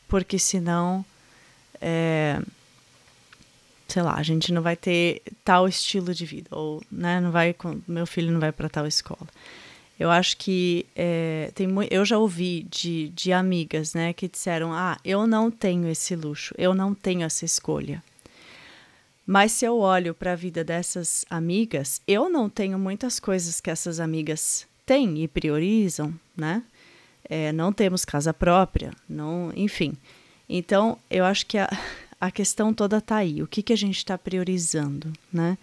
porque 0.07 0.39
senão 0.39 1.05
é, 1.79 2.41
sei 3.93 4.01
lá, 4.01 4.15
a 4.15 4.23
gente 4.23 4.51
não 4.51 4.63
vai 4.63 4.75
ter 4.75 5.21
tal 5.45 5.67
estilo 5.67 6.15
de 6.15 6.25
vida, 6.25 6.49
ou 6.51 6.81
né, 6.91 7.21
não 7.21 7.29
vai, 7.29 7.55
meu 7.87 8.07
filho 8.07 8.31
não 8.31 8.39
vai 8.39 8.51
para 8.51 8.67
tal 8.67 8.87
escola. 8.87 9.27
Eu 9.99 10.09
acho 10.09 10.35
que 10.37 10.87
é, 10.95 11.51
tem 11.53 11.69
eu 11.91 12.03
já 12.03 12.17
ouvi 12.17 12.65
de, 12.71 13.09
de 13.09 13.31
amigas, 13.31 13.93
né, 13.93 14.11
que 14.11 14.27
disseram, 14.27 14.73
ah, 14.73 14.97
eu 15.05 15.27
não 15.27 15.51
tenho 15.51 15.87
esse 15.87 16.15
luxo, 16.15 16.55
eu 16.57 16.73
não 16.73 16.95
tenho 16.95 17.21
essa 17.21 17.45
escolha. 17.45 18.03
Mas 19.27 19.51
se 19.51 19.63
eu 19.63 19.77
olho 19.77 20.15
para 20.15 20.31
a 20.31 20.35
vida 20.35 20.63
dessas 20.63 21.23
amigas, 21.29 22.01
eu 22.07 22.27
não 22.29 22.49
tenho 22.49 22.79
muitas 22.79 23.19
coisas 23.19 23.61
que 23.61 23.69
essas 23.69 23.99
amigas 23.99 24.65
têm 24.87 25.23
e 25.23 25.27
priorizam, 25.27 26.11
né? 26.35 26.63
É, 27.29 27.51
não 27.51 27.71
temos 27.71 28.03
casa 28.03 28.33
própria, 28.33 28.91
não, 29.07 29.53
enfim. 29.55 29.95
Então, 30.49 30.97
eu 31.09 31.23
acho 31.23 31.45
que 31.45 31.57
a, 31.57 31.69
a 32.24 32.32
questão 32.32 32.74
toda 32.74 32.99
está 32.99 33.17
aí. 33.17 33.43
O 33.43 33.47
que, 33.47 33.61
que 33.61 33.74
a 33.74 33.76
gente 33.78 33.97
está 33.97 34.17
priorizando, 34.17 35.11
né? 35.32 35.57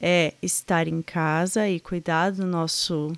É 0.00 0.34
estar 0.40 0.86
em 0.86 1.02
casa 1.02 1.68
e 1.68 1.80
cuidar 1.80 2.30
do 2.30 2.46
nosso 2.46 3.12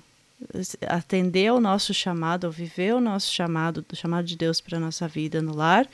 atender 0.87 1.47
ao 1.47 1.59
nosso 1.59 1.93
chamado, 1.93 2.45
ou 2.45 2.51
viver 2.51 2.95
o 2.95 2.99
nosso 2.99 3.31
chamado, 3.31 3.85
do 3.87 3.95
chamado 3.95 4.25
de 4.25 4.35
Deus 4.35 4.59
para 4.59 4.77
a 4.77 4.79
nossa 4.79 5.07
vida 5.07 5.39
no 5.39 5.55
lar, 5.55 5.87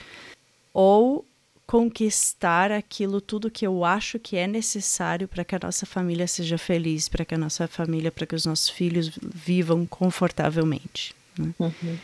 ou 0.73 1.25
conquistar 1.67 2.71
aquilo 2.71 3.19
tudo 3.19 3.51
que 3.51 3.67
eu 3.67 3.83
acho 3.83 4.17
que 4.17 4.37
é 4.37 4.47
necessário 4.47 5.27
para 5.27 5.43
que 5.43 5.55
a 5.55 5.59
nossa 5.61 5.85
família 5.85 6.27
seja 6.27 6.57
feliz, 6.57 7.09
para 7.09 7.25
que 7.25 7.35
a 7.35 7.37
nossa 7.37 7.67
família, 7.67 8.11
para 8.11 8.25
que 8.25 8.35
os 8.35 8.45
nossos 8.45 8.69
filhos 8.69 9.11
vivam 9.21 9.85
confortavelmente. 9.85 11.13
Né? 11.37 11.53
Uhum. 11.59 11.97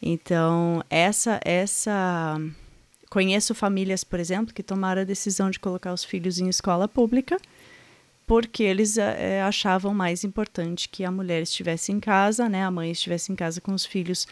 Então, 0.00 0.84
essa 0.88 1.40
essa 1.42 2.38
Conheço 3.08 3.54
famílias, 3.54 4.02
por 4.02 4.18
exemplo, 4.18 4.52
que 4.52 4.62
tomaram 4.62 5.02
a 5.02 5.04
decisão 5.04 5.50
de 5.50 5.58
colocar 5.58 5.92
os 5.92 6.04
filhos 6.04 6.38
em 6.38 6.48
escola 6.48 6.88
pública 6.88 7.38
porque 8.26 8.64
eles 8.64 8.98
é, 8.98 9.40
achavam 9.42 9.94
mais 9.94 10.24
importante 10.24 10.88
que 10.88 11.04
a 11.04 11.10
mulher 11.10 11.42
estivesse 11.42 11.92
em 11.92 12.00
casa, 12.00 12.48
né, 12.48 12.64
a 12.64 12.70
mãe 12.70 12.90
estivesse 12.90 13.30
em 13.30 13.36
casa 13.36 13.60
com 13.60 13.72
os 13.72 13.86
filhos 13.86 14.26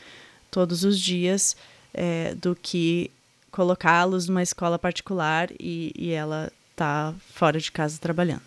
todos 0.51 0.85
os 0.85 0.99
dias, 0.99 1.57
é, 1.93 2.35
do 2.35 2.57
que 2.57 3.11
colocá-los 3.53 4.27
numa 4.27 4.43
escola 4.43 4.79
particular 4.79 5.49
e, 5.61 5.93
e 5.97 6.11
ela 6.11 6.51
tá 6.75 7.15
fora 7.33 7.61
de 7.61 7.71
casa 7.71 7.99
trabalhando. 8.01 8.43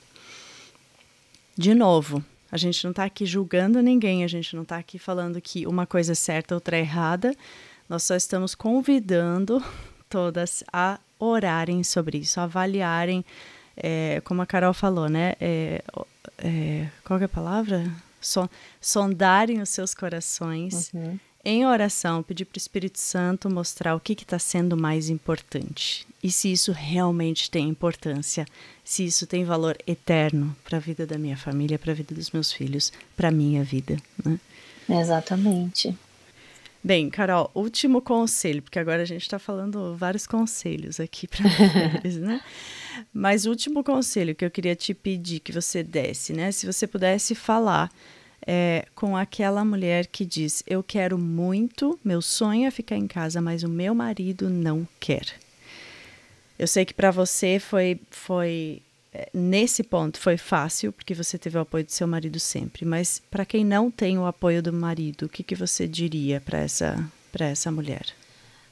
De 1.58 1.74
novo, 1.74 2.24
a 2.52 2.58
gente 2.58 2.84
não 2.84 2.92
está 2.92 3.06
aqui 3.06 3.26
julgando 3.26 3.82
ninguém, 3.82 4.26
a 4.26 4.28
gente 4.28 4.54
não 4.54 4.64
está 4.64 4.78
aqui 4.78 5.00
falando 5.00 5.40
que 5.42 5.66
uma 5.66 5.86
coisa 5.86 6.12
é 6.12 6.16
certa, 6.16 6.56
outra 6.56 6.76
é 6.76 6.82
errada. 6.82 7.34
Nós 7.88 8.04
só 8.04 8.16
estamos 8.16 8.54
convidando 8.54 9.64
todas 10.10 10.64
a 10.72 11.00
orarem 11.20 11.84
sobre 11.84 12.20
isso, 12.20 12.40
a 12.40 12.44
avaliarem, 12.44 13.24
é, 13.76 14.22
como 14.24 14.42
a 14.42 14.46
Carol 14.46 14.74
falou, 14.74 15.10
né? 15.10 15.34
É, 15.40 15.82
é, 16.38 16.88
qual 17.04 17.20
é 17.20 17.26
a 17.26 17.30
palavra? 17.30 17.92
So, 18.20 18.50
sondarem 18.82 19.62
os 19.62 19.70
seus 19.70 19.94
corações 19.94 20.92
uhum. 20.94 21.20
em 21.46 21.66
oração, 21.66 22.24
pedir 22.24 22.46
para 22.46 22.58
o 22.58 22.58
Espírito 22.58 23.00
Santo 23.00 23.50
mostrar 23.50 23.96
o 23.96 24.00
que 24.00 24.14
está 24.14 24.40
sendo 24.40 24.76
mais 24.76 25.10
importante 25.10 26.08
e 26.22 26.32
se 26.32 26.52
isso 26.52 26.72
realmente 26.72 27.50
tem 27.50 27.70
importância, 27.70 28.46
se 28.84 29.06
isso 29.06 29.28
tem 29.28 29.46
valor 29.46 29.78
eterno 29.86 30.56
para 30.64 30.78
a 30.78 30.82
vida 30.82 31.06
da 31.06 31.18
minha 31.18 31.38
família, 31.38 31.78
para 31.78 31.92
a 31.92 31.96
vida 31.96 32.14
dos 32.14 32.32
meus 32.32 32.52
filhos, 32.52 32.92
para 33.16 33.30
a 33.30 33.32
minha 33.32 33.64
vida. 33.64 33.98
Né? 34.26 34.40
Exatamente. 34.90 35.96
Bem, 36.84 37.10
Carol, 37.10 37.52
último 37.54 38.02
conselho, 38.02 38.62
porque 38.62 38.80
agora 38.80 39.02
a 39.02 39.06
gente 39.06 39.24
está 39.24 39.40
falando 39.40 39.96
vários 39.96 40.26
conselhos 40.28 41.00
aqui 41.00 41.28
para 41.28 41.44
mulheres, 41.50 42.18
né? 42.18 42.42
Mas 43.14 43.46
o 43.46 43.50
último 43.50 43.84
conselho 43.84 44.36
que 44.36 44.46
eu 44.46 44.52
queria 44.52 44.76
te 44.76 44.94
pedir 44.94 45.40
que 45.40 45.52
você 45.52 45.84
desse, 45.84 46.34
né? 46.34 46.52
Se 46.52 46.66
você 46.66 46.88
pudesse 46.88 47.36
falar 47.36 47.92
é, 48.46 48.86
com 48.96 49.18
aquela 49.18 49.66
mulher 49.66 50.08
que 50.08 50.26
diz: 50.26 50.64
Eu 50.66 50.82
quero 50.82 51.18
muito, 51.18 52.00
meu 52.04 52.22
sonho 52.22 52.68
é 52.68 52.72
ficar 52.72 52.96
em 52.96 53.08
casa, 53.08 53.42
mas 53.42 53.64
o 53.64 53.70
meu 53.70 53.94
marido 53.94 54.50
não 54.50 54.88
quer. 55.00 55.26
Eu 56.58 56.68
sei 56.68 56.86
que 56.86 56.94
para 56.94 57.12
você 57.12 57.60
foi, 57.60 58.00
foi 58.10 58.82
nesse 59.34 59.84
ponto 59.84 60.20
foi 60.20 60.38
fácil, 60.38 60.92
porque 60.92 61.14
você 61.14 61.38
teve 61.38 61.58
o 61.58 61.62
apoio 61.62 61.84
do 61.84 61.92
seu 61.92 62.08
marido 62.08 62.40
sempre, 62.40 62.86
mas 62.86 63.22
para 63.32 63.46
quem 63.46 63.64
não 63.64 63.90
tem 63.90 64.18
o 64.18 64.26
apoio 64.26 64.62
do 64.62 64.74
marido, 64.74 65.26
o 65.26 65.30
que, 65.30 65.44
que 65.44 65.56
você 65.56 65.88
diria 65.88 66.42
para 66.42 66.60
essa, 66.60 66.98
essa 67.40 67.72
mulher? 67.72 68.06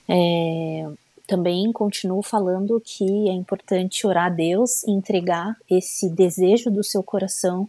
É, 0.08 0.88
também 1.28 1.72
continuo 1.72 2.22
falando 2.22 2.82
que 2.84 3.30
é 3.30 3.34
importante 3.34 4.06
orar 4.06 4.28
a 4.28 4.30
Deus 4.30 4.84
e 4.84 4.92
entregar 4.92 5.56
esse 5.70 6.10
desejo 6.10 6.70
do 6.70 6.84
seu 6.84 7.02
coração 7.02 7.68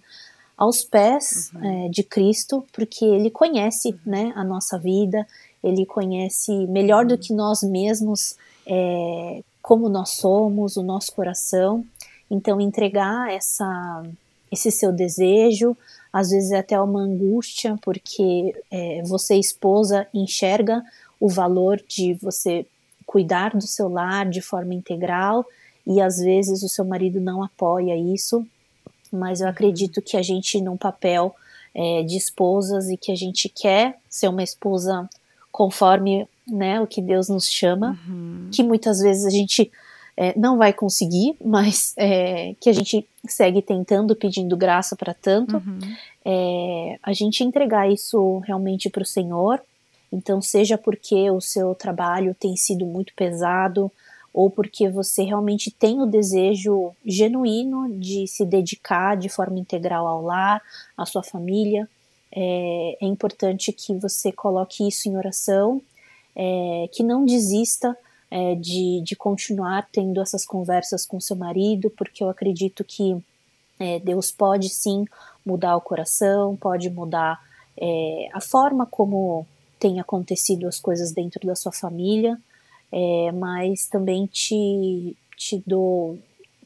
aos 0.57 0.83
pés 0.85 1.51
uhum. 1.55 1.87
é, 1.87 1.89
de 1.89 2.03
Cristo, 2.03 2.65
porque 2.73 3.05
Ele 3.05 3.31
conhece 3.31 3.89
uhum. 3.89 3.99
né, 4.05 4.33
a 4.35 4.45
nossa 4.45 4.79
vida, 4.79 5.27
Ele 5.63 5.85
conhece 5.85 6.53
melhor 6.67 7.03
uhum. 7.03 7.09
do 7.09 7.19
que 7.19 7.33
nós 7.33 7.63
mesmos 7.63 8.37
é, 8.67 9.43
como 9.63 9.89
nós 9.89 10.11
somos, 10.11 10.77
o 10.77 10.83
nosso 10.83 11.13
coração. 11.13 11.85
Então, 12.31 12.61
entregar 12.61 13.31
essa, 13.31 14.03
esse 14.51 14.71
seu 14.71 14.93
desejo, 14.93 15.77
às 16.13 16.31
vezes 16.31 16.51
é 16.51 16.59
até 16.59 16.81
uma 16.81 17.01
angústia, 17.01 17.77
porque 17.83 18.55
é, 18.71 19.03
você, 19.05 19.37
esposa, 19.37 20.07
enxerga 20.13 20.83
o 21.21 21.29
valor 21.29 21.83
de 21.87 22.15
você 22.15 22.67
cuidar 23.07 23.51
do 23.57 23.67
seu 23.67 23.89
lar 23.89 24.29
de 24.29 24.41
forma 24.41 24.75
integral 24.75 25.47
e 25.87 26.01
às 26.01 26.19
vezes 26.19 26.63
o 26.63 26.69
seu 26.69 26.85
marido 26.85 27.21
não 27.21 27.43
apoia 27.43 27.97
isso, 27.97 28.45
mas 29.13 29.41
eu 29.41 29.49
acredito 29.49 30.03
que 30.03 30.17
a 30.17 30.23
gente, 30.23 30.61
num 30.61 30.77
papel 30.77 31.35
é, 31.75 32.03
de 32.03 32.17
esposas 32.17 32.89
e 32.89 32.97
que 32.97 33.13
a 33.13 33.15
gente 33.15 33.49
quer 33.49 33.99
ser 34.09 34.29
uma 34.29 34.43
esposa 34.43 35.09
conforme 35.53 36.29
né, 36.47 36.81
o 36.81 36.87
que 36.87 37.01
Deus 37.01 37.29
nos 37.29 37.49
chama, 37.49 37.99
uhum. 38.09 38.49
que 38.53 38.63
muitas 38.63 39.01
vezes 39.01 39.25
a 39.25 39.31
gente 39.31 39.71
é, 40.17 40.39
não 40.39 40.57
vai 40.57 40.73
conseguir, 40.73 41.37
mas 41.45 41.93
é, 41.97 42.55
que 42.61 42.71
a 42.71 42.73
gente 42.73 43.07
segue 43.29 43.61
tentando, 43.61 44.17
pedindo 44.17 44.57
graça 44.57 44.97
para 44.97 45.13
tanto, 45.13 45.57
uhum. 45.57 45.79
é, 46.25 46.99
a 47.03 47.13
gente 47.13 47.45
entregar 47.45 47.91
isso 47.91 48.39
realmente 48.39 48.89
para 48.89 49.03
o 49.03 49.07
Senhor. 49.07 49.61
Então, 50.11 50.41
seja 50.41 50.79
porque 50.79 51.31
o 51.31 51.41
seu 51.41 51.75
trabalho 51.75 52.35
tem 52.39 52.57
sido 52.57 52.87
muito 52.87 53.13
pesado, 53.15 53.91
ou 54.33 54.51
porque 54.51 54.89
você 54.89 55.23
realmente 55.23 55.71
tem 55.71 56.01
o 56.01 56.07
desejo 56.07 56.93
genuíno 57.05 57.89
de 57.99 58.27
se 58.27 58.45
dedicar 58.45 59.17
de 59.17 59.29
forma 59.29 59.59
integral 59.59 60.07
ao 60.07 60.23
lar, 60.23 60.63
à 60.97 61.07
sua 61.07 61.23
família, 61.23 61.89
é, 62.31 62.99
é 63.01 63.07
importante 63.07 63.73
que 63.73 63.95
você 63.95 64.31
coloque 64.31 64.87
isso 64.87 65.09
em 65.09 65.17
oração, 65.17 65.81
é, 66.35 66.87
que 66.93 67.03
não 67.03 67.25
desista 67.25 67.97
é, 68.31 68.55
de, 68.55 69.01
de 69.05 69.15
continuar 69.17 69.89
tendo 69.93 70.21
essas 70.21 70.45
conversas 70.45 71.07
com 71.07 71.21
seu 71.21 71.37
marido, 71.37 71.91
porque 71.91 72.23
eu 72.23 72.29
acredito 72.29 72.85
que 72.85 73.17
é, 73.79 73.99
Deus 73.99 74.31
pode 74.31 74.69
sim 74.69 75.05
mudar 75.45 75.77
o 75.77 75.81
coração, 75.81 76.57
pode 76.57 76.91
mudar 76.91 77.41
é, 77.79 78.29
a 78.33 78.41
forma 78.41 78.87
como 78.87 79.47
tem 79.79 80.01
acontecido 80.01 80.67
as 80.67 80.81
coisas 80.81 81.13
dentro 81.13 81.47
da 81.47 81.55
sua 81.55 81.73
família, 81.73 82.39
é, 82.91 83.31
mas 83.33 83.87
também 83.87 84.27
te, 84.27 85.17
te 85.37 85.63
dou, 85.67 86.19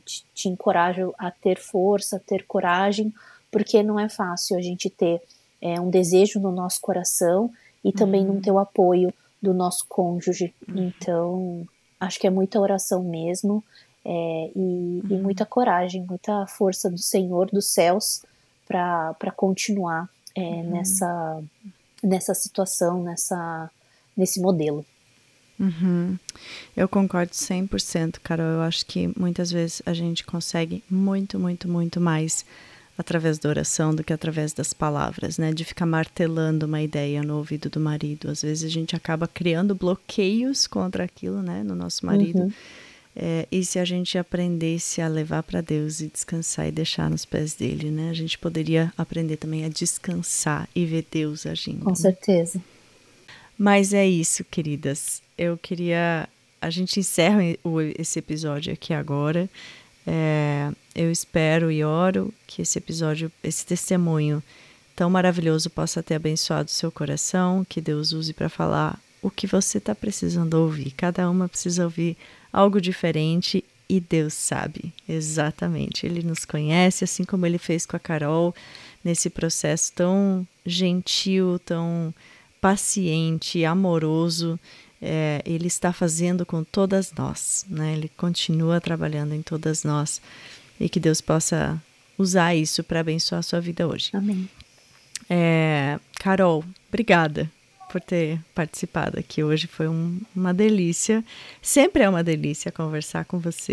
te, 0.04 0.24
te 0.32 0.48
encorajo 0.48 1.12
a 1.18 1.30
ter 1.30 1.58
força, 1.58 2.16
a 2.16 2.20
ter 2.20 2.46
coragem, 2.46 3.12
porque 3.50 3.82
não 3.82 3.98
é 3.98 4.08
fácil 4.08 4.56
a 4.56 4.62
gente 4.62 4.88
ter 4.88 5.20
é, 5.61 5.80
um 5.80 5.90
desejo 5.90 6.38
no 6.38 6.52
nosso 6.52 6.80
coração 6.80 7.50
e 7.84 7.92
também 7.92 8.22
uhum. 8.24 8.34
não 8.34 8.40
ter 8.40 8.52
o 8.52 8.58
apoio 8.58 9.12
do 9.41 9.55
nosso 9.55 9.86
cônjuge. 9.88 10.55
Uhum. 10.68 10.88
Então, 10.88 11.68
acho 11.99 12.18
que 12.18 12.26
é 12.26 12.30
muita 12.30 12.61
oração 12.61 13.03
mesmo 13.03 13.62
é, 14.05 14.51
e, 14.55 14.59
uhum. 14.59 15.03
e, 15.11 15.14
muita 15.20 15.45
coragem, 15.45 16.05
muita 16.09 16.47
força 16.47 16.91
do 16.91 16.99
Senhor 16.99 17.51
dos 17.51 17.66
céus 17.66 18.22
para 18.66 19.32
continuar 19.34 20.09
é, 20.34 20.41
uhum. 20.41 20.70
nessa, 20.70 21.43
nessa 22.03 22.34
situação, 22.34 23.03
nessa, 23.03 23.70
nesse 24.16 24.41
modelo. 24.41 24.84
Uhum. 25.59 26.18
Eu 26.74 26.88
concordo 26.88 27.32
100%, 27.32 28.18
Carol. 28.22 28.47
Eu 28.47 28.62
acho 28.62 28.86
que 28.86 29.12
muitas 29.18 29.53
vezes 29.53 29.82
a 29.84 29.93
gente 29.93 30.24
consegue 30.24 30.82
muito, 30.88 31.38
muito, 31.38 31.68
muito 31.68 32.01
mais 32.01 32.47
através 33.01 33.38
da 33.38 33.48
oração 33.48 33.94
do 33.94 34.05
que 34.05 34.12
através 34.12 34.53
das 34.53 34.72
palavras, 34.72 35.38
né? 35.38 35.53
De 35.53 35.64
ficar 35.64 35.86
martelando 35.86 36.66
uma 36.66 36.82
ideia 36.82 37.22
no 37.22 37.38
ouvido 37.38 37.70
do 37.70 37.80
marido. 37.80 38.30
Às 38.30 38.42
vezes 38.42 38.64
a 38.64 38.68
gente 38.68 38.94
acaba 38.94 39.26
criando 39.26 39.74
bloqueios 39.74 40.66
contra 40.66 41.05
aquilo, 41.05 41.42
né? 41.42 41.62
No 41.64 41.74
nosso 41.74 42.05
marido. 42.05 42.40
Uhum. 42.40 42.53
É, 43.16 43.48
e 43.51 43.64
se 43.64 43.78
a 43.78 43.84
gente 43.84 44.16
aprendesse 44.16 45.01
a 45.01 45.09
levar 45.09 45.42
para 45.42 45.61
Deus 45.61 46.01
e 46.01 46.09
descansar 46.09 46.68
e 46.68 46.70
deixar 46.70 47.11
nos 47.11 47.24
pés 47.24 47.55
dele, 47.55 47.90
né? 47.90 48.11
A 48.11 48.14
gente 48.14 48.38
poderia 48.38 48.92
aprender 48.96 49.36
também 49.36 49.64
a 49.64 49.68
descansar 49.68 50.68
e 50.74 50.84
ver 50.84 51.07
Deus 51.11 51.46
agindo. 51.46 51.84
Com 51.84 51.94
certeza. 51.94 52.62
Mas 53.59 53.92
é 53.92 54.07
isso, 54.07 54.44
queridas. 54.44 55.22
Eu 55.36 55.57
queria. 55.57 56.28
A 56.61 56.70
gente 56.70 57.01
encerra 57.01 57.40
esse 57.98 58.18
episódio 58.18 58.72
aqui 58.72 58.92
agora. 58.92 59.48
É, 60.07 60.70
eu 60.95 61.11
espero 61.11 61.70
e 61.70 61.84
oro 61.84 62.32
que 62.47 62.62
esse 62.62 62.78
episódio, 62.78 63.30
esse 63.43 63.64
testemunho 63.64 64.43
tão 64.95 65.09
maravilhoso 65.09 65.70
possa 65.70 66.03
ter 66.03 66.14
abençoado 66.14 66.70
seu 66.70 66.91
coração, 66.91 67.64
que 67.68 67.80
Deus 67.80 68.12
use 68.12 68.32
para 68.32 68.49
falar 68.49 68.99
o 69.22 69.30
que 69.30 69.47
você 69.47 69.78
está 69.78 69.95
precisando 69.95 70.55
ouvir. 70.55 70.93
Cada 70.93 71.28
uma 71.30 71.49
precisa 71.49 71.84
ouvir 71.84 72.16
algo 72.53 72.80
diferente 72.80 73.64
e 73.88 74.01
Deus 74.01 74.34
sabe 74.34 74.93
exatamente. 75.09 76.07
Ele 76.07 76.22
nos 76.22 76.45
conhece, 76.45 77.05
assim 77.05 77.24
como 77.24 77.47
ele 77.47 77.59
fez 77.59 77.86
com 77.86 77.97
a 77.97 78.01
Carol, 78.01 78.55
nesse 79.05 79.30
processo 79.30 79.93
tão 79.95 80.47
gentil, 80.66 81.59
tão 81.64 82.12
paciente, 82.61 83.64
amoroso 83.64 84.59
é, 85.01 85.41
ele 85.47 85.66
está 85.66 85.93
fazendo 85.93 86.45
com 86.45 86.62
todas 86.62 87.12
nós, 87.12 87.64
né? 87.68 87.95
Ele 87.95 88.11
continua 88.16 88.80
trabalhando 88.80 89.34
em 89.34 89.43
todas 89.43 89.82
nós 89.82 90.20
e 90.80 90.88
que 90.88 90.98
Deus 90.98 91.20
possa 91.20 91.80
usar 92.16 92.54
isso 92.54 92.82
para 92.82 93.00
abençoar 93.00 93.40
a 93.40 93.42
sua 93.42 93.60
vida 93.60 93.86
hoje. 93.86 94.10
Amém. 94.14 94.48
É, 95.28 96.00
Carol, 96.18 96.64
obrigada 96.88 97.50
por 97.90 98.00
ter 98.00 98.40
participado 98.54 99.18
aqui 99.18 99.42
hoje. 99.42 99.66
Foi 99.66 99.88
um, 99.88 100.20
uma 100.34 100.54
delícia. 100.54 101.24
Sempre 101.60 102.04
é 102.04 102.08
uma 102.08 102.22
delícia 102.22 102.70
conversar 102.70 103.24
com 103.24 103.38
você. 103.38 103.72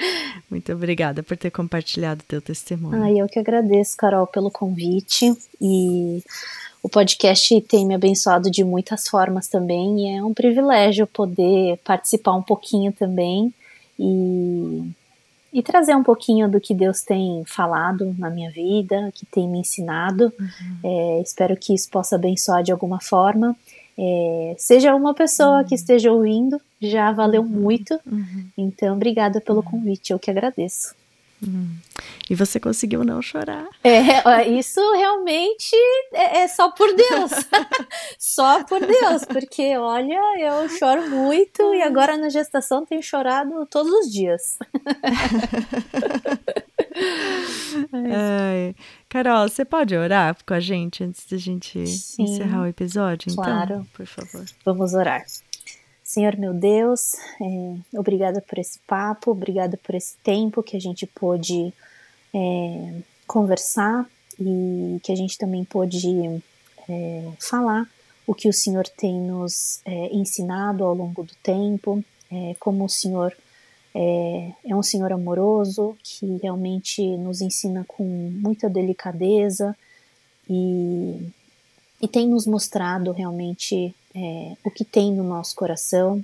Muito 0.50 0.72
obrigada 0.72 1.22
por 1.22 1.36
ter 1.36 1.50
compartilhado 1.50 2.22
teu 2.26 2.40
testemunho. 2.40 3.02
Ah, 3.02 3.10
eu 3.10 3.26
que 3.26 3.38
agradeço, 3.38 3.96
Carol, 3.96 4.26
pelo 4.26 4.50
convite 4.50 5.34
e 5.60 6.22
o 6.82 6.88
podcast 6.88 7.60
tem 7.62 7.86
me 7.86 7.94
abençoado 7.94 8.50
de 8.50 8.62
muitas 8.62 9.08
formas 9.08 9.48
também 9.48 10.00
e 10.00 10.16
é 10.18 10.22
um 10.22 10.34
privilégio 10.34 11.06
poder 11.06 11.78
participar 11.78 12.34
um 12.34 12.42
pouquinho 12.42 12.92
também 12.92 13.52
e, 13.98 14.82
e 15.54 15.62
trazer 15.62 15.94
um 15.94 16.02
pouquinho 16.02 16.50
do 16.50 16.60
que 16.60 16.74
Deus 16.74 17.02
tem 17.02 17.44
falado 17.46 18.12
na 18.18 18.28
minha 18.28 18.50
vida, 18.50 19.12
que 19.14 19.24
tem 19.24 19.48
me 19.48 19.60
ensinado. 19.60 20.32
Uhum. 20.38 20.78
É, 20.82 21.20
espero 21.22 21.56
que 21.56 21.72
isso 21.72 21.88
possa 21.88 22.16
abençoar 22.16 22.64
de 22.64 22.72
alguma 22.72 23.00
forma. 23.00 23.54
É, 23.96 24.56
seja 24.58 24.92
uma 24.96 25.14
pessoa 25.14 25.58
uhum. 25.58 25.64
que 25.64 25.76
esteja 25.76 26.10
ouvindo, 26.10 26.60
já 26.82 27.12
valeu 27.12 27.42
uhum. 27.42 27.48
muito. 27.48 27.94
Uhum. 28.04 28.46
Então, 28.58 28.96
obrigada 28.96 29.40
pelo 29.40 29.58
uhum. 29.58 29.62
convite, 29.62 30.12
eu 30.12 30.18
que 30.18 30.28
agradeço. 30.28 30.92
Hum. 31.46 31.76
E 32.28 32.34
você 32.34 32.58
conseguiu 32.58 33.04
não 33.04 33.20
chorar. 33.20 33.66
É, 33.82 34.48
isso 34.48 34.80
realmente 34.92 35.76
é, 36.12 36.40
é 36.40 36.48
só 36.48 36.70
por 36.70 36.88
Deus. 36.94 37.32
só 38.18 38.64
por 38.64 38.80
Deus, 38.80 39.24
porque 39.24 39.76
olha, 39.76 40.20
eu 40.38 40.68
choro 40.70 41.08
muito 41.10 41.74
e 41.74 41.82
agora 41.82 42.16
na 42.16 42.28
gestação 42.28 42.86
tenho 42.86 43.02
chorado 43.02 43.66
todos 43.66 43.92
os 43.92 44.10
dias. 44.10 44.58
Ai. 47.92 48.74
Carol, 49.08 49.48
você 49.48 49.64
pode 49.64 49.96
orar 49.96 50.36
com 50.46 50.54
a 50.54 50.60
gente 50.60 51.04
antes 51.04 51.26
de 51.26 51.34
a 51.34 51.38
gente 51.38 51.86
Sim, 51.86 52.24
encerrar 52.24 52.62
o 52.62 52.66
episódio? 52.66 53.30
Então, 53.30 53.44
claro. 53.44 53.86
por 53.94 54.06
favor. 54.06 54.44
Vamos 54.64 54.94
orar. 54.94 55.24
Senhor 56.14 56.36
meu 56.36 56.54
Deus, 56.54 57.14
é, 57.42 57.98
obrigada 57.98 58.40
por 58.40 58.56
esse 58.56 58.78
papo, 58.86 59.32
obrigada 59.32 59.76
por 59.76 59.96
esse 59.96 60.16
tempo 60.18 60.62
que 60.62 60.76
a 60.76 60.80
gente 60.80 61.08
pôde 61.08 61.74
é, 62.32 62.94
conversar 63.26 64.08
e 64.38 65.00
que 65.02 65.10
a 65.10 65.16
gente 65.16 65.36
também 65.36 65.64
pôde 65.64 66.40
é, 66.88 67.28
falar 67.40 67.90
o 68.28 68.32
que 68.32 68.48
o 68.48 68.52
Senhor 68.52 68.86
tem 68.86 69.20
nos 69.20 69.80
é, 69.84 70.14
ensinado 70.14 70.84
ao 70.84 70.94
longo 70.94 71.24
do 71.24 71.34
tempo, 71.42 72.02
é, 72.30 72.54
como 72.60 72.84
o 72.84 72.88
Senhor 72.88 73.36
é, 73.92 74.52
é 74.64 74.76
um 74.76 74.84
Senhor 74.84 75.12
amoroso 75.12 75.96
que 76.00 76.38
realmente 76.40 77.04
nos 77.16 77.40
ensina 77.40 77.84
com 77.88 78.04
muita 78.04 78.70
delicadeza 78.70 79.76
e, 80.48 81.28
e 82.00 82.06
tem 82.06 82.28
nos 82.28 82.46
mostrado 82.46 83.10
realmente 83.10 83.92
é, 84.14 84.56
o 84.64 84.70
que 84.70 84.84
tem 84.84 85.12
no 85.12 85.24
nosso 85.24 85.54
coração. 85.56 86.22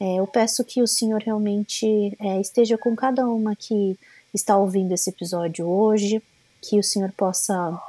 É, 0.00 0.16
eu 0.16 0.26
peço 0.26 0.64
que 0.64 0.82
o 0.82 0.86
Senhor 0.86 1.22
realmente 1.22 2.16
é, 2.18 2.40
esteja 2.40 2.76
com 2.76 2.96
cada 2.96 3.26
uma 3.28 3.54
que 3.54 3.96
está 4.34 4.56
ouvindo 4.56 4.92
esse 4.92 5.10
episódio 5.10 5.68
hoje, 5.68 6.22
que 6.60 6.78
o 6.78 6.82
Senhor 6.82 7.12
possa 7.12 7.80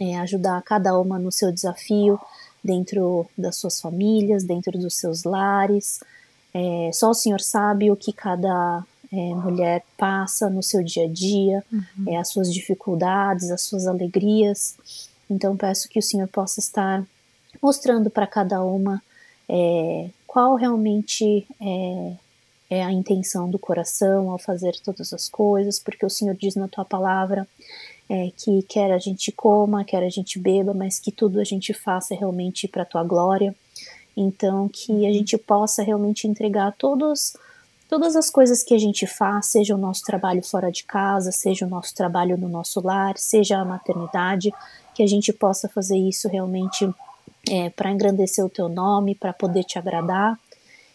é, 0.00 0.18
ajudar 0.18 0.62
cada 0.62 0.98
uma 0.98 1.18
no 1.18 1.32
seu 1.32 1.50
desafio 1.50 2.20
dentro 2.62 3.26
das 3.36 3.56
suas 3.56 3.80
famílias, 3.80 4.44
dentro 4.44 4.78
dos 4.78 4.96
seus 4.96 5.24
lares. 5.24 6.00
É, 6.54 6.90
só 6.92 7.10
o 7.10 7.14
Senhor 7.14 7.40
sabe 7.40 7.90
o 7.90 7.96
que 7.96 8.12
cada 8.12 8.84
é, 9.12 9.16
mulher 9.34 9.84
passa 9.96 10.50
no 10.50 10.62
seu 10.62 10.82
dia 10.82 11.04
a 11.04 11.08
dia, 11.08 11.64
uhum. 11.72 12.18
as 12.18 12.28
suas 12.28 12.52
dificuldades, 12.52 13.50
as 13.50 13.62
suas 13.62 13.86
alegrias. 13.86 14.76
Então 15.28 15.56
peço 15.56 15.88
que 15.88 15.98
o 15.98 16.02
Senhor 16.02 16.28
possa 16.28 16.60
estar 16.60 17.04
mostrando 17.62 18.10
para 18.10 18.26
cada 18.26 18.62
uma 18.62 19.02
é, 19.48 20.08
qual 20.26 20.54
realmente 20.54 21.46
é, 21.60 22.12
é, 22.68 22.84
a 22.84 22.92
intenção 22.92 23.48
do 23.48 23.58
coração 23.58 24.30
ao 24.30 24.38
fazer 24.38 24.76
todas 24.84 25.12
as 25.12 25.28
coisas, 25.28 25.78
porque 25.78 26.04
o 26.04 26.10
Senhor 26.10 26.34
diz 26.34 26.54
na 26.54 26.68
tua 26.68 26.84
palavra 26.84 27.46
é, 28.08 28.30
que 28.36 28.62
quer 28.62 28.92
a 28.92 28.98
gente 28.98 29.32
coma, 29.32 29.84
quer 29.84 30.02
a 30.02 30.08
gente 30.08 30.38
beba, 30.38 30.74
mas 30.74 30.98
que 30.98 31.10
tudo 31.10 31.40
a 31.40 31.44
gente 31.44 31.72
faça 31.72 32.14
realmente 32.14 32.68
para 32.68 32.82
a 32.82 32.86
tua 32.86 33.04
glória. 33.04 33.54
Então, 34.16 34.68
que 34.68 35.06
a 35.06 35.12
gente 35.12 35.36
possa 35.36 35.82
realmente 35.82 36.26
entregar 36.26 36.72
todos 36.72 37.34
todas 37.88 38.16
as 38.16 38.28
coisas 38.28 38.64
que 38.64 38.74
a 38.74 38.78
gente 38.78 39.06
faz, 39.06 39.46
seja 39.46 39.74
o 39.74 39.78
nosso 39.78 40.02
trabalho 40.02 40.42
fora 40.42 40.72
de 40.72 40.82
casa, 40.82 41.30
seja 41.30 41.66
o 41.66 41.68
nosso 41.68 41.94
trabalho 41.94 42.36
no 42.36 42.48
nosso 42.48 42.80
lar, 42.80 43.16
seja 43.16 43.58
a 43.58 43.64
maternidade, 43.64 44.52
que 44.92 45.04
a 45.04 45.06
gente 45.06 45.32
possa 45.32 45.68
fazer 45.68 45.96
isso 45.96 46.28
realmente 46.28 46.88
é, 47.50 47.70
para 47.70 47.90
engrandecer 47.90 48.44
o 48.44 48.50
teu 48.50 48.68
nome, 48.68 49.14
para 49.14 49.32
poder 49.32 49.64
te 49.64 49.78
agradar. 49.78 50.38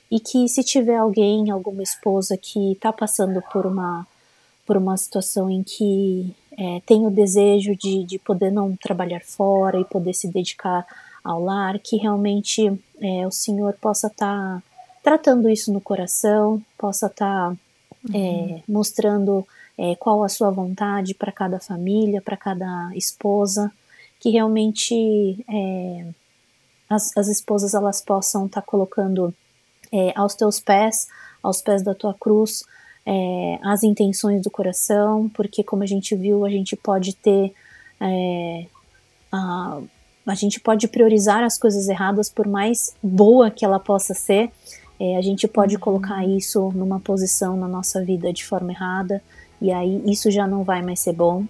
E 0.09 0.19
que 0.19 0.47
se 0.47 0.63
tiver 0.63 0.97
alguém, 0.97 1.49
alguma 1.49 1.83
esposa 1.83 2.37
que 2.37 2.73
está 2.73 2.91
passando 2.91 3.41
por 3.51 3.65
uma, 3.65 4.05
por 4.65 4.75
uma 4.75 4.97
situação 4.97 5.49
em 5.49 5.63
que 5.63 6.35
é, 6.57 6.81
tem 6.85 7.05
o 7.05 7.09
desejo 7.09 7.75
de, 7.75 8.03
de 8.03 8.19
poder 8.19 8.51
não 8.51 8.75
trabalhar 8.75 9.21
fora 9.21 9.79
e 9.79 9.85
poder 9.85 10.13
se 10.13 10.27
dedicar 10.27 10.85
ao 11.23 11.41
lar, 11.41 11.79
que 11.79 11.97
realmente 11.97 12.67
é, 12.99 13.25
o 13.25 13.31
Senhor 13.31 13.73
possa 13.79 14.07
estar 14.07 14.57
tá 14.57 14.63
tratando 15.03 15.49
isso 15.49 15.71
no 15.71 15.79
coração, 15.79 16.61
possa 16.77 17.07
estar 17.07 17.51
tá, 17.51 17.57
é, 18.13 18.17
uhum. 18.17 18.63
mostrando 18.67 19.47
é, 19.77 19.95
qual 19.95 20.23
a 20.23 20.29
sua 20.29 20.49
vontade 20.51 21.13
para 21.13 21.31
cada 21.31 21.59
família, 21.59 22.21
para 22.21 22.37
cada 22.37 22.91
esposa, 22.95 23.71
que 24.19 24.29
realmente 24.29 25.43
é, 25.49 26.05
as, 26.91 27.15
as 27.15 27.27
esposas 27.27 27.73
elas 27.73 28.01
possam 28.01 28.45
estar 28.45 28.61
tá 28.61 28.67
colocando 28.67 29.33
é, 29.91 30.11
aos 30.15 30.35
teus 30.35 30.59
pés, 30.59 31.07
aos 31.41 31.61
pés 31.61 31.81
da 31.81 31.95
tua 31.95 32.13
cruz, 32.13 32.63
é, 33.05 33.59
as 33.63 33.83
intenções 33.83 34.41
do 34.41 34.51
coração, 34.51 35.29
porque 35.29 35.63
como 35.63 35.83
a 35.83 35.85
gente 35.85 36.15
viu, 36.15 36.45
a 36.45 36.49
gente 36.49 36.75
pode 36.75 37.15
ter 37.15 37.53
é, 37.99 38.65
a, 39.31 39.79
a 40.27 40.35
gente 40.35 40.59
pode 40.59 40.87
priorizar 40.87 41.43
as 41.43 41.57
coisas 41.57 41.87
erradas 41.87 42.29
por 42.29 42.47
mais 42.47 42.93
boa 43.01 43.49
que 43.49 43.65
ela 43.65 43.79
possa 43.79 44.13
ser, 44.13 44.51
é, 44.99 45.17
a 45.17 45.21
gente 45.21 45.47
pode 45.47 45.75
uhum. 45.75 45.81
colocar 45.81 46.25
isso 46.27 46.71
numa 46.75 46.99
posição 46.99 47.57
na 47.57 47.67
nossa 47.67 48.03
vida 48.03 48.31
de 48.31 48.45
forma 48.45 48.71
errada 48.71 49.21
e 49.61 49.71
aí 49.71 50.01
isso 50.05 50.29
já 50.29 50.45
não 50.45 50.63
vai 50.63 50.81
mais 50.81 50.99
ser 50.99 51.13
bom. 51.13 51.45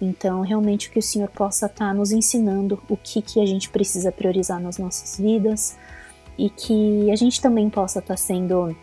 Então, 0.00 0.40
realmente 0.42 0.90
que 0.90 0.98
o 0.98 1.02
Senhor 1.02 1.28
possa 1.28 1.66
estar 1.66 1.88
tá 1.88 1.94
nos 1.94 2.12
ensinando 2.12 2.82
o 2.88 2.96
que, 2.96 3.22
que 3.22 3.40
a 3.40 3.46
gente 3.46 3.70
precisa 3.70 4.10
priorizar 4.10 4.60
nas 4.60 4.78
nossas 4.78 5.18
vidas 5.18 5.76
e 6.36 6.50
que 6.50 7.10
a 7.10 7.16
gente 7.16 7.40
também 7.40 7.70
possa 7.70 8.00
estar 8.00 8.14
tá 8.14 8.16
sendo 8.16 8.76